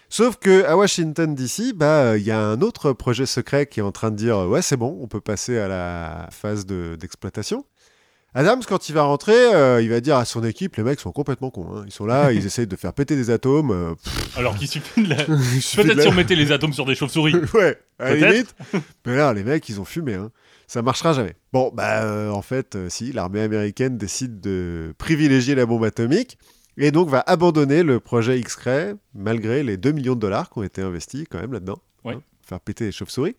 [0.09, 3.79] Sauf que à Washington DC, bah euh, il y a un autre projet secret qui
[3.79, 6.95] est en train de dire ouais c'est bon, on peut passer à la phase de-
[6.99, 7.65] d'exploitation.
[8.37, 11.13] Adams, quand il va rentrer, euh, il va dire à son équipe, les mecs sont
[11.13, 11.73] complètement cons.
[11.73, 11.83] hein.
[11.85, 13.71] Ils sont là, ils essayent de faire péter des atomes.
[13.71, 15.15] euh, pff, Alors qu'il suffit de la...
[15.23, 17.33] Peut-être la- si on mettait les atomes sur des chauves-souris.
[17.53, 18.53] ouais, à la limite.
[19.05, 20.15] Mais là, les mecs, ils ont fumé.
[20.15, 20.31] Hein.
[20.67, 21.35] Ça marchera jamais.
[21.53, 26.37] Bon, bah, euh, en fait, si, l'armée américaine décide de privilégier la bombe atomique
[26.77, 30.63] et donc va abandonner le projet X-Ray malgré les 2 millions de dollars qui ont
[30.63, 31.79] été investis quand même là-dedans.
[32.03, 32.15] Ouais.
[32.15, 33.35] hein, faire péter les chauves-souris.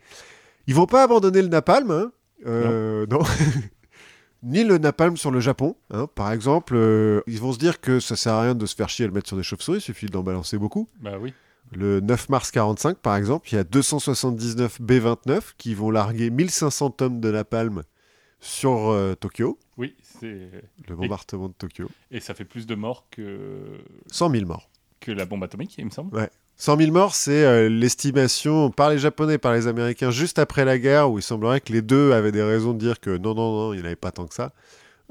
[0.66, 2.12] Ils vont pas abandonner le napalm, hein.
[2.46, 3.20] Euh, non.
[4.42, 5.76] ni le napalm sur le Japon.
[5.90, 6.08] hein.
[6.14, 8.88] Par exemple, euh, ils vont se dire que ça sert à rien de se faire
[8.88, 10.88] chier à le mettre sur des chauves-souris, il suffit d'en balancer beaucoup.
[11.00, 11.32] Bah oui.
[11.72, 16.90] Le 9 mars 45, par exemple, il y a 279 B-29 qui vont larguer 1500
[16.90, 17.82] tonnes de napalm
[18.40, 19.96] sur euh, Tokyo, Oui.
[20.22, 21.88] Le bombardement de Tokyo.
[22.10, 23.78] Et ça fait plus de morts que,
[24.10, 24.68] 100 000 morts.
[25.00, 26.28] que la bombe atomique, il me semble.
[26.58, 30.78] 100 000 morts, c'est euh, l'estimation par les Japonais, par les Américains, juste après la
[30.78, 33.52] guerre, où il semblerait que les deux avaient des raisons de dire que non, non,
[33.52, 34.52] non, il n'y avait pas tant que ça.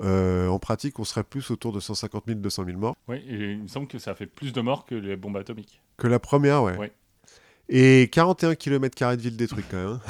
[0.03, 2.95] Euh, en pratique, on serait plus autour de 150 000, 200 000 morts.
[3.07, 5.81] Oui, et il me semble que ça fait plus de morts que les bombes atomiques.
[5.97, 6.75] Que la première, ouais.
[6.77, 6.91] Ouais.
[7.69, 9.87] Et 41 km de ville détruite, quand même.
[9.87, 10.01] hein.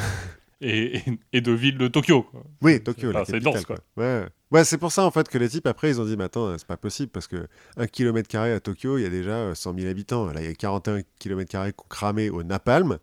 [0.61, 1.03] Et, et,
[1.33, 2.23] et de ville de Tokyo.
[2.23, 2.41] quoi.
[2.61, 3.77] Oui, Tokyo, Enfin, la c'est capitale, dense, quoi.
[3.97, 4.25] Ouais,
[4.55, 6.57] ouais c'est pour ça, en fait, que les types, après, ils ont dit, mais attends,
[6.57, 9.75] c'est pas possible, parce que 1 km à Tokyo, il y a déjà euh, 100
[9.77, 10.25] 000 habitants.
[10.31, 12.97] Là, il y a 41 km qui ont cramé au napalm.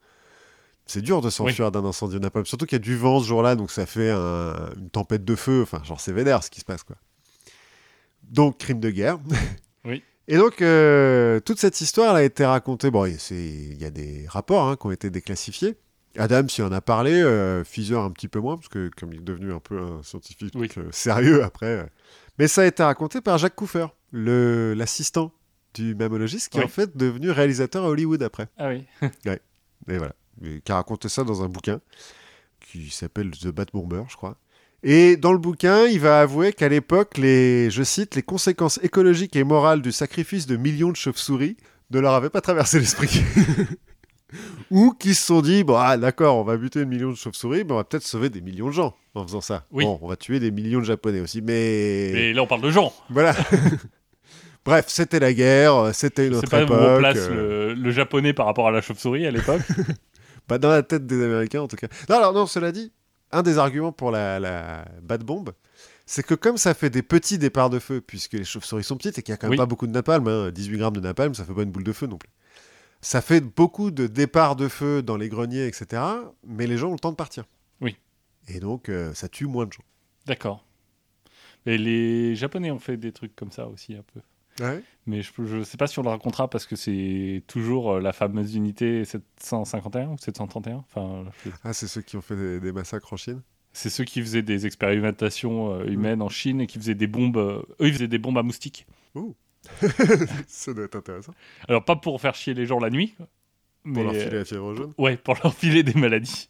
[0.87, 2.45] C'est dur de s'enfuir d'un incendie au napalm.
[2.45, 5.35] Surtout qu'il y a du vent ce jour-là, donc ça fait un- une tempête de
[5.37, 5.63] feu.
[5.63, 6.97] Enfin, genre, c'est vénère ce qui se passe, quoi.
[8.25, 9.19] Donc, crime de guerre.
[9.85, 10.03] Oui.
[10.29, 12.93] Et donc, euh, toute cette histoire elle a été racontée.
[12.93, 15.75] Bon, il y a des rapports hein, qui ont été déclassifiés.
[16.19, 19.21] Adam s'y en a parlé, euh, Fizer un petit peu moins, parce que comme il
[19.21, 20.69] est devenu un peu un scientifique Oui.
[20.79, 21.67] euh, sérieux après.
[21.67, 21.85] euh.
[22.39, 25.33] Mais ça a été raconté par Jacques Coufer, le- l'assistant
[25.75, 28.47] du mammologiste, qui est en fait devenu réalisateur à Hollywood après.
[28.59, 28.85] Ah oui.
[29.89, 30.13] Et voilà.
[30.45, 31.81] Et qui a raconté ça dans un bouquin
[32.61, 34.37] qui s'appelle The Bat Bomber, je crois.
[34.83, 39.37] Et dans le bouquin, il va avouer qu'à l'époque, les, je cite, les conséquences écologiques
[39.37, 41.57] et morales du sacrifice de millions de chauves-souris
[41.91, 43.23] ne leur avaient pas traversé l'esprit.
[44.71, 47.65] Ou qui se sont dit, bon, ah, d'accord, on va buter une million de chauves-souris,
[47.65, 49.67] mais on va peut-être sauver des millions de gens en faisant ça.
[49.71, 49.85] Oui.
[49.85, 52.11] Bon, on va tuer des millions de Japonais aussi, mais...
[52.11, 52.93] Et là, on parle de gens.
[53.11, 53.35] Voilà.
[54.65, 56.79] Bref, c'était la guerre, c'était une C'est autre pas époque.
[56.81, 59.63] on place euh, le, le japonais par rapport à la chauve-souris à l'époque.
[60.47, 61.89] Pas dans la tête des Américains, en tout cas.
[62.09, 62.93] Non, alors non, cela dit,
[63.33, 65.51] un des arguments pour la, la bad bombe,
[66.07, 69.19] c'est que comme ça fait des petits départs de feu, puisque les chauves-souris sont petites
[69.19, 69.57] et qu'il n'y a quand même Oui.
[69.57, 71.93] pas beaucoup de napalm, hein, 18 grammes de napalm, ça fait pas une boule de
[71.93, 72.31] feu non plus.
[73.03, 76.03] Ça fait beaucoup de départs de feu dans les greniers, etc.
[76.47, 77.45] Mais les gens ont le temps de partir.
[77.81, 77.97] Oui.
[78.49, 79.83] Et donc, euh, ça tue moins de gens.
[80.27, 80.65] D'accord.
[81.67, 84.21] Et les japonais ont fait des trucs comme ça aussi un peu.
[84.65, 84.83] Ouais.
[85.07, 88.13] Mais je ne sais pas si on le racontera parce que c'est toujours euh, la
[88.13, 90.77] fameuse unité 751 ou 731.
[90.77, 93.43] Enfin, je- Ah, c'est ceux qui ont fait des, des massacres en Chine?
[93.73, 95.81] C'est ceux qui faisaient des expérimentations Mm.
[95.81, 97.39] euh, humaines en Chine et qui faisaient des bombes.
[97.39, 98.87] euh, eux, ils faisaient des bombes à moustiques.
[100.49, 101.33] Ça doit être intéressant.
[101.69, 103.15] Alors, pas pour faire chier les gens la nuit.
[103.85, 104.93] Pour mais, leur filer la fièvre jaune.
[104.99, 106.49] Ouais, pour leur filer des maladies.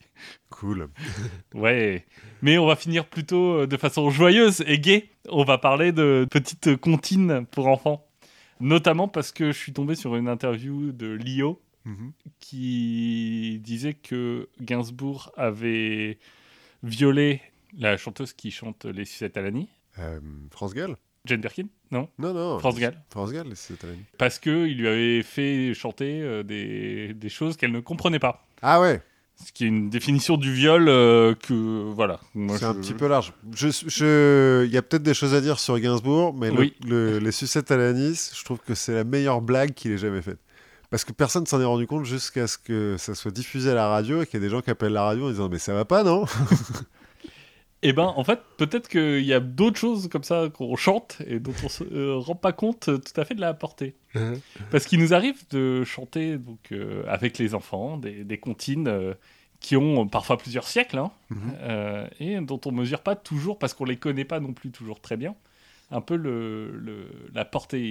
[0.51, 0.89] Cool.
[1.55, 2.05] Ouais.
[2.43, 5.09] Mais on va finir plutôt euh, de façon joyeuse et gaie.
[5.28, 8.06] On va parler de petites comptines pour enfants.
[8.60, 12.12] Notamment parce que je suis tombé sur une interview de Lio Mhm.
[12.39, 16.18] qui disait que Gainsbourg avait
[16.84, 17.40] violé
[17.76, 19.68] la chanteuse qui chante Les Sucettes à l'Annie,
[19.98, 20.20] Euh,
[20.52, 22.59] France Gall Jane Birkin, non Non, non.
[22.59, 23.01] France Gall.
[23.10, 23.90] France Gall, c'est la.
[24.19, 28.44] Parce qu'il lui avait fait chanter euh, des, des choses qu'elle ne comprenait pas.
[28.62, 29.01] Ah ouais
[29.44, 31.52] Ce qui est une définition du viol euh, que,
[31.93, 32.19] voilà.
[32.56, 33.32] C'est un petit peu large.
[33.55, 36.74] Je, je- il y a peut-être des choses à dire sur Gainsbourg, mais le- Oui.
[36.86, 40.23] le- les sucettes à l'anis, je trouve que c'est la meilleure blague qu'il ait jamais
[40.23, 40.39] faite.
[40.90, 43.89] Parce que personne s'en est rendu compte jusqu'à ce que ça soit diffusé à la
[43.89, 45.73] radio et qu'il y ait des gens qui appellent la radio en disant mais ça
[45.73, 46.27] va pas non?
[47.84, 51.40] Eh ben, en fait, peut-être qu'il y a d'autres choses comme ça qu'on chante et
[51.40, 53.96] dont on se euh, rend pas compte euh, tout à fait de la portée.
[54.70, 59.14] Parce qu'il nous arrive de chanter donc, euh, avec les enfants des, des comptines euh,
[59.59, 62.09] qui ont parfois plusieurs siècles hein, Mhm.
[62.20, 65.16] et dont on mesure pas toujours, parce qu'on les connaît pas non plus toujours très
[65.16, 65.34] bien,
[65.90, 67.80] un peu le, le- la portée.
[67.80, 67.86] Et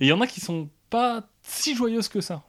[0.00, 2.42] il y en a- qui sont pas si joyeuses que ça.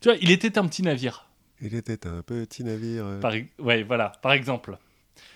[0.00, 1.28] Tu vois, il était un petit navire.
[1.62, 3.18] Il était un petit navire.
[3.20, 4.76] Par, ouais, voilà, par exemple.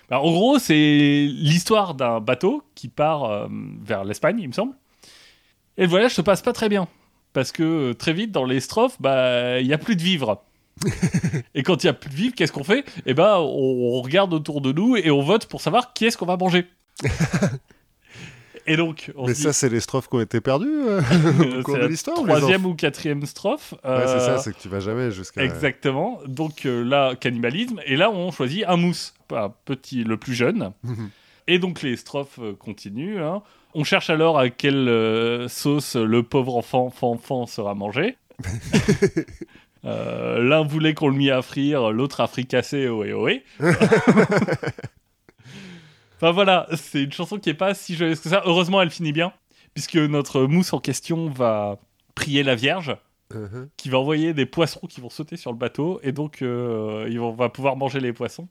[0.08, 3.48] Bah, en gros, c'est l'histoire d'un bateau qui part euh,
[3.82, 4.74] vers l'Espagne, il me semble.
[5.76, 6.88] Et le voyage se passe pas très bien.
[7.32, 10.42] Parce que euh, très vite, dans les strophes, bah, il y a plus de vivres.
[11.54, 12.84] et quand il y a plus de vivres, qu'est-ce qu'on fait?
[13.04, 16.16] Eh ben, on, on regarde autour de nous et on vote pour savoir qui est-ce
[16.16, 16.66] qu'on va manger.
[18.66, 21.00] et donc, on Mais se ça, dit, c'est les strophes qui ont été perdues euh,
[21.60, 22.16] au cours de l'histoire.
[22.16, 23.74] troisième ou quatrième strophe.
[23.84, 25.42] Ouais, c'est ça, c'est que tu vas jamais jusqu'à.
[25.44, 26.20] Exactement.
[26.26, 27.80] Donc euh, là, cannibalisme.
[27.86, 30.72] Et là, on choisit un mousse, un petit, le plus jeune.
[31.46, 33.22] Et donc les strophes euh, continuent.
[33.22, 33.42] hein.
[33.74, 38.16] On cherche alors à quelle euh, sauce le pauvre enfant, enfant, enfant sera mangé.
[39.84, 43.44] Euh, L'un voulait qu'on le mit à frire, l'autre à fricasser, ohé ohé.
[46.16, 48.42] enfin voilà, c'est une chanson qui est pas si joyeuse que ça.
[48.44, 49.32] Heureusement, elle finit bien,
[49.74, 51.78] puisque notre mousse en question va
[52.14, 52.96] prier la Vierge
[53.32, 53.68] Mhm.
[53.76, 57.18] qui va envoyer des poissons qui vont sauter sur le bateau et donc euh, il
[57.20, 58.48] va- on va pouvoir manger les poissons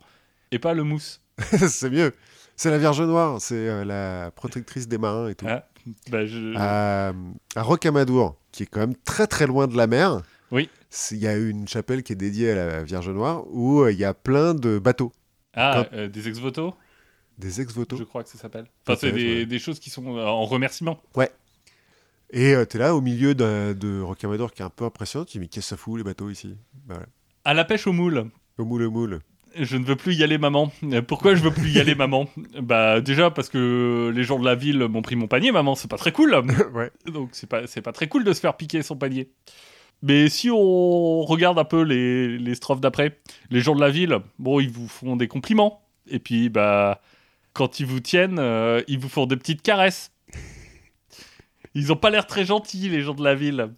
[0.52, 1.22] et pas le mousse.
[1.68, 2.14] c'est mieux.
[2.56, 5.46] C'est la Vierge Noire, c'est euh, la protectrice des marins et tout.
[5.48, 5.68] Ah,
[6.10, 7.14] bah, je- À,
[7.56, 10.22] à Rocamadour, qui est quand même très très loin de la mer.
[10.52, 10.70] Oui.
[11.12, 14.00] Il y a une chapelle qui est dédiée à la Vierge Noire où euh, il
[14.00, 15.12] y a plein de bateaux,
[15.54, 16.74] Ah, euh, des ex-voto,
[17.38, 17.98] des ex-votos.
[17.98, 18.66] je crois que ça s'appelle.
[18.88, 19.46] Enfin, c'est des, ouais.
[19.46, 21.00] des choses qui sont euh, en remerciement.
[22.32, 25.26] Et euh, t'es là au milieu de, de Rocamadour qui est un peu impressionnant.
[25.26, 26.58] Tu dis, mais qu'est-ce que ça fout les bateaux ici?
[26.86, 27.06] Bah voilà.
[27.46, 28.30] À la pêche au moule.
[28.58, 29.20] Au moule, au moule.
[29.60, 30.72] Je ne veux plus y aller, maman.
[30.84, 32.28] Euh, Pourquoi je veux plus y aller, maman?
[32.62, 35.76] Bah déjà parce que les gens de la ville m'ont pris mon panier, maman.
[35.76, 36.36] C'est pas très cool.
[36.74, 36.92] ouais.
[37.12, 39.30] Donc c'est pas c'est pas très cool de se faire piquer son panier.
[40.04, 43.18] Mais si on regarde un peu les, les strophes d'après,
[43.50, 45.82] les gens de la ville, bon, ils vous font des compliments.
[46.10, 47.02] Et puis bah
[47.58, 50.12] quand ils vous tiennent, euh, ils vous font des petites caresses.
[51.74, 53.70] Ils ont pas l'air très gentils, les gens de la ville.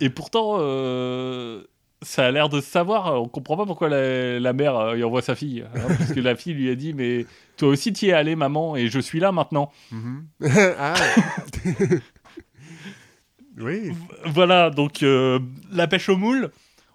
[0.00, 1.62] Et pourtant, euh,
[2.02, 3.20] ça a l'air de se savoir.
[3.22, 5.64] On comprend pas pourquoi la, la mère euh, y envoie sa fille.
[5.74, 7.26] hein, parce que la fille lui a dit Mais
[7.56, 9.70] toi aussi, t'y es allé, maman, et je suis là maintenant.
[9.90, 10.26] Mhm.
[10.78, 10.94] ah
[13.58, 13.90] Oui.
[14.24, 15.38] Voilà, donc euh,
[15.70, 16.50] la pêche au moule,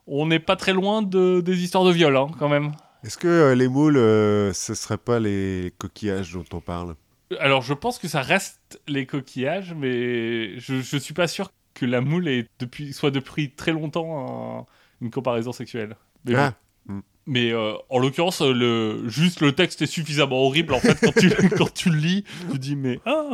[0.07, 2.71] on n'est pas très loin de, des histoires de viol, hein, quand même.
[3.03, 6.95] Est-ce que euh, les moules, euh, ce serait pas les coquillages dont on parle?
[7.39, 11.85] Alors, je pense que ça reste les coquillages, mais je, je suis pas sûr que
[11.85, 14.65] la moule est depuis, soit depuis très longtemps un-
[15.01, 15.95] une comparaison sexuelle.
[16.25, 16.53] Mais, Ah,
[16.85, 17.01] bon.
[17.29, 21.29] Mais, euh, en l'occurrence, le, juste le texte est suffisamment horrible, en fait, quand tu,
[21.57, 23.31] quand tu le lis, tu dis, mais ah,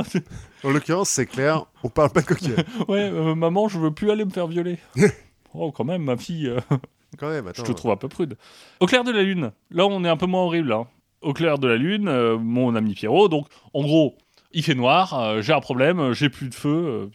[0.63, 2.65] En l'occurrence, c'est clair, on parle pas de coquillages.
[2.87, 4.79] ouais, euh, maman, je veux plus aller me faire violer.
[5.53, 6.47] oh, quand même, ma fille.
[6.47, 6.59] euh,
[7.19, 7.63] Quand même, attends.
[7.63, 8.35] Je te trouve un peu prude.
[8.79, 10.73] Au clair de la lune, là on est un peu moins horrible.
[10.73, 10.87] hein.
[11.21, 13.45] Au clair de la lune, mon ami Pierrot, donc
[13.75, 14.17] en gros,
[14.51, 17.11] il fait noir, j'ai un problème, j'ai plus de feu.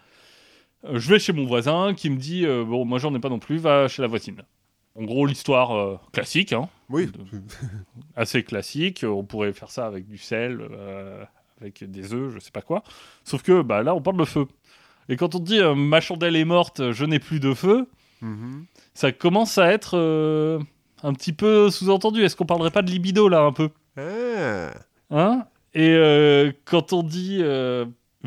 [0.85, 3.29] Euh, je vais chez mon voisin qui me dit euh, Bon, moi j'en ai pas
[3.29, 4.43] non plus, va chez la voisine.
[4.95, 7.11] En gros, l'histoire euh, classique, hein, Oui.
[8.17, 9.05] assez classique.
[9.09, 10.61] On pourrait faire ça avec du sel,
[11.61, 12.83] avec des œufs, je sais pas quoi.
[13.25, 14.47] Sauf que bah, là, on parle de feu.
[15.09, 17.89] Et quand on dit euh, ma chandelle est morte, je n'ai plus de feu,
[18.21, 18.65] Mhm.
[18.95, 20.59] ça commence à être euh,
[21.05, 22.25] un petit peu sous-entendu.
[22.25, 23.71] Est-ce qu'on parlerait pas de libido là un peu?
[23.97, 24.71] Ah.
[25.11, 25.45] Hein?
[25.73, 27.39] Et euh, quand on dit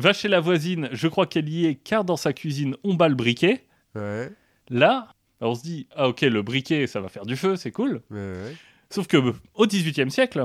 [0.02, 3.08] va chez la voisine, je crois qu'elle y est car dans sa cuisine on bat
[3.08, 3.64] le briquet,
[3.94, 4.30] Ouais.
[4.68, 5.08] là
[5.40, 8.02] on se dit ah ok le briquet ça va faire du feu, c'est cool.
[8.10, 8.54] Ouais.
[8.90, 9.16] Sauf que
[9.54, 10.44] au XVIIIe siècle,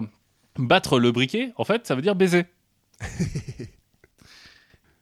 [0.58, 2.46] battre le briquet en fait ça veut dire baiser.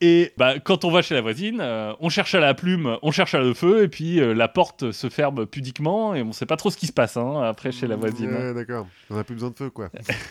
[0.02, 3.12] Et bah, quand on va chez la voisine, euh, on cherche à la plume, on
[3.12, 6.46] cherche à le feu, et puis euh, la porte se ferme pudiquement, et on sait
[6.46, 8.34] pas trop ce qui se passe hein, après chez la voisine.
[8.34, 8.88] Ouais, d'accord.
[9.10, 9.90] On a plus besoin de feu, quoi.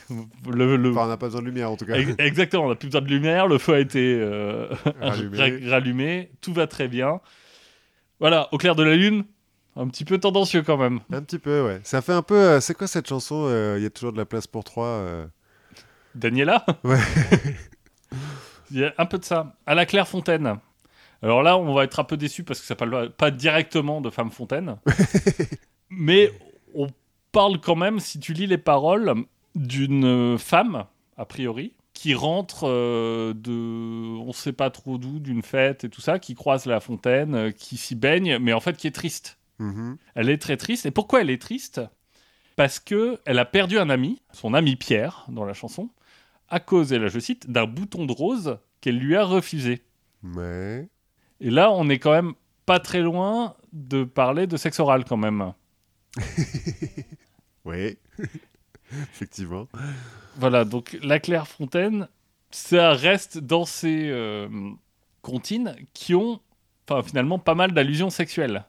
[0.51, 1.95] Le- le- Enfin, on n'a pas besoin de lumière, en tout cas.
[1.95, 4.67] Ex- Exactement, on n'a plus besoin de lumière, le feu a été euh,
[5.01, 5.39] Rallumé.
[5.67, 7.21] ra- rallumé, tout va très bien.
[8.21, 9.25] Voilà, au clair de la lune,
[9.77, 11.01] un petit peu tendancieux quand même.
[11.11, 11.81] Un petit peu, ouais.
[11.85, 12.37] Ça fait un peu.
[12.37, 14.87] euh, c'est quoi cette chanson euh, Il y a toujours de la place pour trois.
[14.87, 15.27] euh,
[16.15, 16.67] Daniela?
[16.85, 16.99] Ouais.
[18.75, 19.55] Il y a un peu de ça.
[19.67, 20.59] À la Claire Fontaine.
[21.23, 24.11] Alors là, on va être un peu déçu parce que ça parle pas directement de
[24.11, 24.77] Femme Fontaine.
[25.91, 26.33] Mais
[26.75, 26.89] on
[27.31, 29.15] parle quand même, si tu lis les paroles,
[29.55, 30.87] d'une femme,
[31.17, 34.19] a priori, qui rentre euh, de.
[34.19, 37.51] On sait pas trop d'où, d'une fête et tout ça, qui croise la fontaine, euh,
[37.53, 39.39] qui s'y baigne, mais en fait qui est triste.
[39.61, 39.97] mhm.
[40.17, 40.85] Elle est très triste.
[40.85, 41.81] Et pourquoi elle est triste?
[42.57, 45.91] Parce que elle a perdu un ami, son ami Pierre, dans la chanson,
[46.49, 49.83] à cause, et là je cite, d'un bouton de rose qu'elle lui a refusé.
[50.23, 50.89] Ouais.
[51.41, 52.35] Et là, on est quand même
[52.67, 55.53] pas très loin de parler de sexe oral quand même.
[57.65, 57.97] Oui.
[58.93, 59.69] Effectivement.
[60.37, 62.09] Voilà, donc la Claire Fontaine,
[62.51, 64.49] ça reste dans ces euh,
[65.23, 66.41] comptines qui ont
[67.07, 68.67] finalement pas mal d'allusions sexuelles.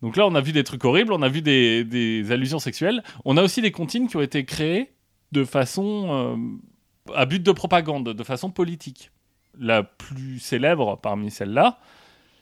[0.00, 3.02] Donc là, on a vu des trucs horribles, on a vu des, des allusions sexuelles.
[3.24, 4.92] On a aussi des comptines qui ont été créées
[5.32, 6.36] de façon euh,
[7.14, 9.10] à but de propagande, de façon politique.
[9.58, 11.78] La plus célèbre parmi celles-là,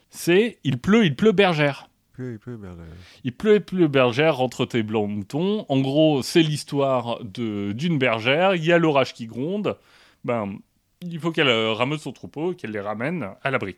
[0.09, 1.87] c'est Il pleut, il pleut bergère.
[2.13, 2.79] Peu, peu, merde.
[3.23, 5.65] Il pleut et pleut bergère entre tes blancs moutons.
[5.69, 8.55] En gros, c'est l'histoire d'une bergère.
[8.55, 9.77] Il y a l'orage qui gronde.
[10.23, 10.57] Ben,
[11.01, 13.75] il faut qu'elle euh, rameuse son troupeau qu'elle les ramène à l'abri.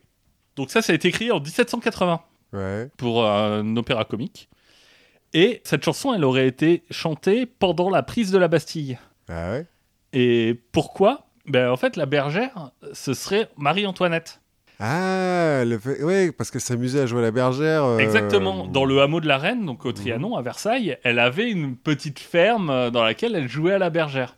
[0.55, 2.22] Donc ça, ça a été écrit en 1780
[2.53, 2.89] Ouais.
[2.97, 4.47] pour un opéra comique.
[5.34, 8.99] Et cette chanson, elle aurait été chantée pendant la prise de la Bastille.
[9.27, 9.65] Ah ouais?
[10.14, 11.27] Et pourquoi?
[11.45, 14.40] Ben en fait, la bergère, ce serait Marie-Antoinette.
[14.80, 16.03] Ah, le fait...
[16.03, 17.84] ouais, parce qu'elle s'amusait à jouer à la bergère.
[17.84, 18.65] euh, Exactement.
[18.68, 22.19] Dans le hameau de la Reine, donc au Trianon, à Versailles, elle avait une petite
[22.19, 24.38] ferme euh, dans laquelle elle jouait à la bergère.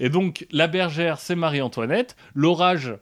[0.00, 2.16] Et donc, la bergère, c'est Marie-Antoinette.
[2.34, 2.94] L'orage,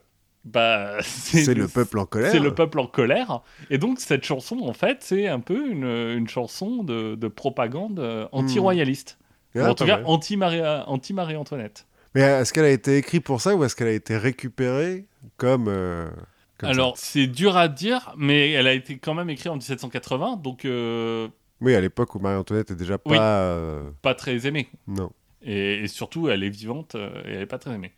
[0.45, 2.31] bah, C'est le peuple en colère.
[2.31, 3.41] C'est le peuple en colère.
[3.69, 7.99] Et donc, cette chanson, en fait, c'est un peu une, une chanson de, de propagande
[7.99, 9.17] euh, anti-royaliste.
[9.55, 11.85] Ah, en tout cas, anti-Marie-Antoinette.
[12.15, 15.05] Mais est-ce qu'elle a été écrite pour ça ou est-ce qu'elle a été récupérée
[15.37, 15.65] comme.
[15.67, 16.09] euh,
[16.57, 20.37] comme Alors, c'est dur à dire, mais elle a été quand même écrite en 1780,
[20.37, 21.27] donc euh,
[21.61, 23.09] Oui, à l'époque où Marie-Antoinette est déjà pas.
[23.11, 23.17] Oui.
[23.19, 24.69] euh, pas très aimée.
[24.87, 25.11] Non.
[25.41, 27.91] Et, et surtout, elle est vivante et elle est pas très aimée.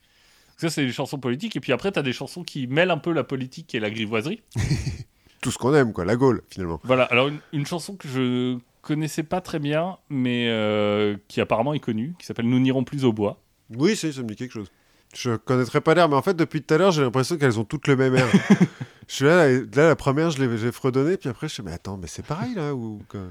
[0.51, 1.55] Donc ça, c'est les chansons politiques.
[1.57, 3.89] Et puis après, tu as des chansons qui mêlent un peu la politique et la
[3.89, 4.41] grivoiserie.
[5.41, 6.79] Tout ce qu'on aime, quoi, la Gaule, finalement.
[6.83, 11.73] Voilà, alors une, une chanson que je connaissais pas très bien, mais euh, qui apparemment
[11.73, 13.41] est connue, qui s'appelle Nous n'irons plus au bois.
[13.69, 14.71] Oui, si, ça me dit quelque chose.
[15.15, 17.63] Je connaîtrais pas l'air, mais en fait, depuis tout à l'heure, j'ai l'impression qu'elles ont
[17.63, 18.27] toutes le même air.
[19.07, 21.63] je suis là, là, là, la première, je l'ai j'ai fredonné, puis après, je suis
[21.63, 23.01] mais attends, mais c'est pareil, là ou...
[23.07, 23.21] quoi?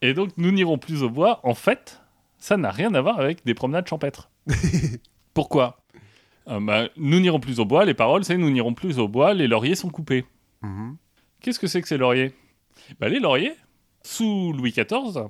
[0.00, 2.00] Et donc, Nous n'irons plus au bois, en fait,
[2.38, 4.30] ça n'a rien à voir avec des promenades champêtres.
[5.34, 5.78] Pourquoi?
[6.48, 9.34] Euh, bah, Nous n'irons plus au bois, les paroles, c'est Nous n'irons plus au bois,
[9.34, 10.24] les lauriers sont coupés.
[10.62, 10.96] Mhm.
[11.40, 12.32] Qu'est-ce que c'est que ces lauriers?
[13.00, 13.54] Bah, Les lauriers,
[14.02, 15.28] sous Louis XIV,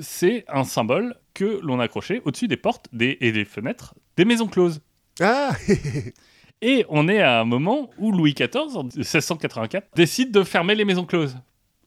[0.00, 4.46] c'est un symbole que l'on accrochait au-dessus des portes des, et des fenêtres des maisons
[4.46, 4.80] closes.
[5.20, 5.52] Ah
[6.62, 10.84] Et on est à un moment où Louis XIV, en 1684, décide de fermer les
[10.84, 11.36] maisons closes.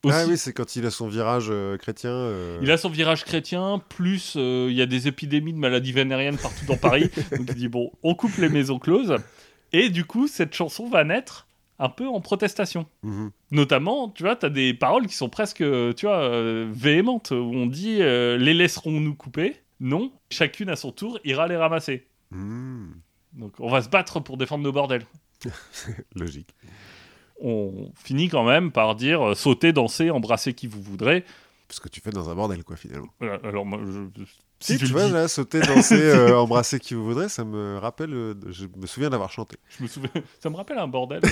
[0.03, 0.15] Aussi.
[0.15, 2.11] Ah oui, c'est quand il a son virage euh, chrétien.
[2.11, 5.91] euh, Il a son virage chrétien, plus euh, il y a des épidémies de maladies
[5.91, 7.09] vénériennes partout dans Paris.
[7.31, 9.15] donc il dit bon, on coupe les maisons closes.
[9.73, 11.46] Et du coup, cette chanson va naître
[11.79, 12.85] un peu en protestation.
[13.03, 13.31] mhm.
[13.51, 17.31] Notamment, tu vois, tu as des paroles qui sont presque, euh, tu vois, euh, véhémentes,
[17.31, 19.55] où on dit euh, les laisserons-nous couper?
[19.79, 22.07] Non, chacune à son tour ira les ramasser.
[22.31, 22.95] Mhm.
[23.33, 25.05] Donc on va se battre pour défendre nos bordels.
[26.15, 26.55] Logique.
[27.39, 31.23] On finit quand même par dire euh, sauter, danser, embrasser qui vous voudrez.
[31.68, 33.14] Parce que tu fais dans un bordel, quoi, finalement.
[33.19, 34.23] Voilà, alors moi, je,
[34.60, 37.44] Si, tu tu le vois, dis, là, sauter, danser, euh, embrasser qui vous voudrez, ça
[37.44, 38.14] me rappelle.
[38.14, 39.57] euh, je me souviens d'avoir chanté.
[39.77, 41.22] je me souviens, ça me rappelle un bordel.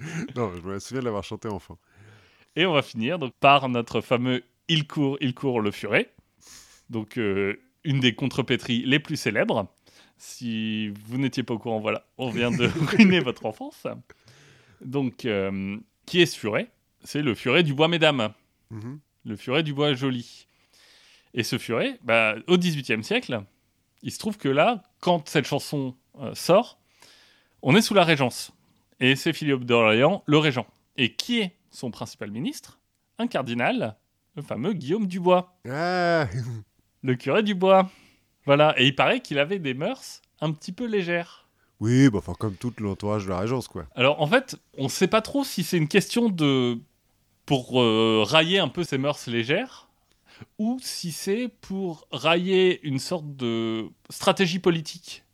[0.36, 1.76] Non, je me souviens de l'avoir chanté enfant.
[2.54, 6.12] Et on va finir donc, par notre fameux Il court, il court le furet.
[6.90, 9.66] Donc, euh, une des contrepétries les plus célèbres.
[10.16, 12.66] Si vous n'étiez pas au courant, voilà, on vient de
[12.96, 13.86] ruiner votre enfance.
[14.80, 15.76] Donc, euh,
[16.06, 16.70] qui est ce furet?
[17.04, 18.32] C'est le furet du bois mesdames,
[18.70, 18.98] Mhm.
[19.28, 20.46] Le furet du bois joli.
[21.34, 23.42] Et ce furet, bah, au XVIIIe siècle,
[24.02, 26.78] il se trouve que là, quand cette chanson euh, sort,
[27.62, 28.52] on est sous la Régence.
[29.00, 30.66] Et c'est Philippe d'Orléans, le régent.
[30.96, 32.80] Et qui est son principal ministre?
[33.18, 33.96] Un cardinal,
[34.34, 36.26] le fameux Guillaume Dubois, Ah
[37.02, 37.90] le curé du bois.
[38.44, 41.48] Voilà, et il paraît qu'il avait des mœurs un petit peu légères.
[41.80, 43.86] Oui, bah, comme tout l'entourage de la Régence, quoi.
[43.94, 46.80] Alors en fait, on ne sait pas trop si c'est une question de
[47.48, 49.88] pour euh, railler un peu ses mœurs légères
[50.58, 55.24] ou si c'est pour railler une sorte de stratégie politique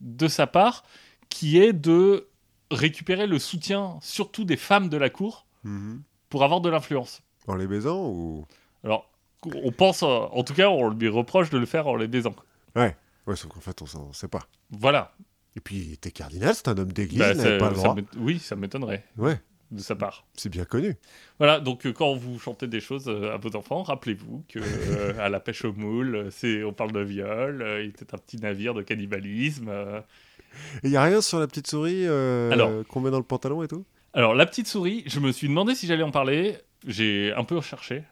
[0.00, 0.84] de sa part
[1.30, 2.28] qui est de
[2.70, 6.02] récupérer le soutien surtout des femmes de la cour Mhm.
[6.28, 7.22] pour avoir de l'influence.
[7.46, 8.44] En les baisant ou?
[8.84, 9.10] Alors
[9.44, 12.34] on pense, euh, en tout cas, on lui reproche de le faire en les baisant.
[12.76, 12.94] Ouais,
[13.26, 14.42] sauf qu'en fait, on s'en sait pas.
[14.70, 15.14] Voilà.
[15.56, 17.96] Et puis, t'es cardinal, c'est un homme d'église, Bah, il n'avait ça- pas le droit.
[18.18, 19.40] oui, ça m'étonnerait Ouais,
[19.72, 20.24] de sa part.
[20.34, 20.96] c'est bien connu.
[21.38, 25.18] Voilà, donc euh, quand vous chantez des choses euh, à vos enfants, rappelez-vous que euh,
[25.18, 28.36] à la pêche au moule, euh, c'est on parle de viol, il était un petit
[28.36, 29.70] navire de cannibalisme.
[30.82, 32.04] Et y a rien sur la petite souris
[32.88, 33.84] qu'on met dans le pantalon et tout?
[34.12, 36.58] Alors la petite souris, je me suis demandé si j'allais en parler.
[36.86, 38.02] J'ai un peu recherché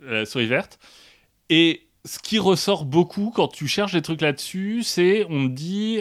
[0.00, 0.78] la souris verte
[1.50, 6.00] et ce qui ressort beaucoup quand tu cherches des trucs là-dessus, c'est on me dit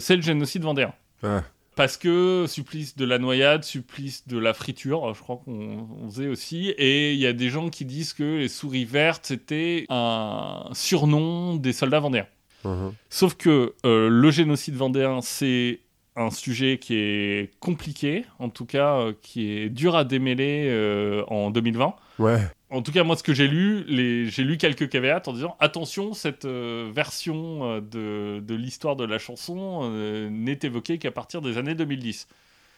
[0.00, 0.94] c'est le génocide vendéen.
[1.24, 1.42] Ah.
[1.76, 6.28] Parce que supplice de la noyade, supplice de la friture, je crois qu'on on faisait
[6.28, 6.68] aussi.
[6.78, 11.56] Et il y a des gens qui disent que les souris vertes, c'était un surnom
[11.56, 12.26] des soldats vendéens.
[12.64, 12.92] Mhm.
[13.10, 15.80] Sauf que euh, le génocide vendéen, c'est
[16.16, 21.24] un sujet qui est compliqué, en tout cas euh, qui est dur à démêler euh,
[21.26, 21.94] en 2020.
[22.18, 22.38] Ouais.
[22.74, 24.26] En tout cas, moi, ce que j'ai lu, les...
[24.28, 29.04] j'ai lu quelques caveats en disant attention, cette euh, version euh, de, de l'histoire de
[29.04, 32.26] la chanson euh, n'est évoquée qu'à partir des années 2010.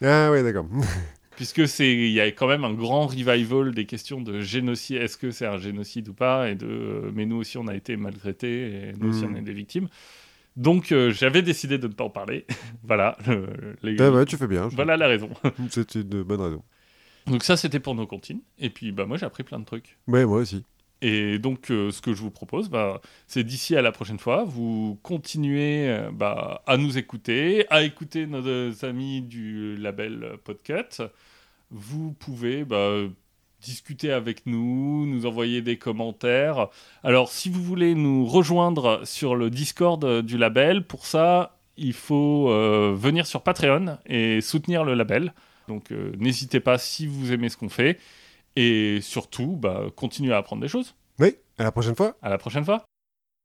[0.04, 0.66] Ah ouais, d'accord.
[1.36, 4.96] Puisque c'est, il y a quand même un grand revival des questions de génocide.
[5.02, 6.50] Est-ce que c'est un génocide ou pas?
[6.50, 9.42] Et de, euh, mais nous aussi on a été maltraités et nous aussi on est
[9.42, 9.88] des victimes.
[10.56, 12.46] Donc euh, j'avais décidé de ne pas en parler.
[12.84, 13.16] voilà.
[13.26, 14.68] le- les- Ah ouais, tu fais bien.
[14.68, 15.28] Voilà la raison.
[15.70, 16.62] C'est une bonne raison.
[17.26, 18.40] Donc ça c'était pour nos comptines.
[18.58, 19.98] Et puis bah moi j'ai appris plein de trucs.
[20.06, 20.64] Ouais, moi aussi.
[21.02, 24.44] Et donc, euh, ce que je vous propose, bah, c'est d'ici à la prochaine fois,
[24.44, 31.02] vous continuez euh, bah, à nous écouter, à écouter nos amis du label Podcut.
[31.70, 33.02] Vous pouvez bah,
[33.60, 36.68] discuter avec nous, nous envoyer des commentaires.
[37.02, 41.92] Alors, si vous voulez nous rejoindre sur le Discord euh, du label, pour ça, il
[41.92, 45.32] faut euh, venir sur Patreon et soutenir le label.
[45.68, 47.98] Donc, euh, n'hésitez pas si vous aimez ce qu'on fait.
[48.56, 50.94] Et surtout, bah, continuez à apprendre des choses.
[51.18, 52.16] Oui, à la prochaine fois.
[52.22, 52.84] À la prochaine fois.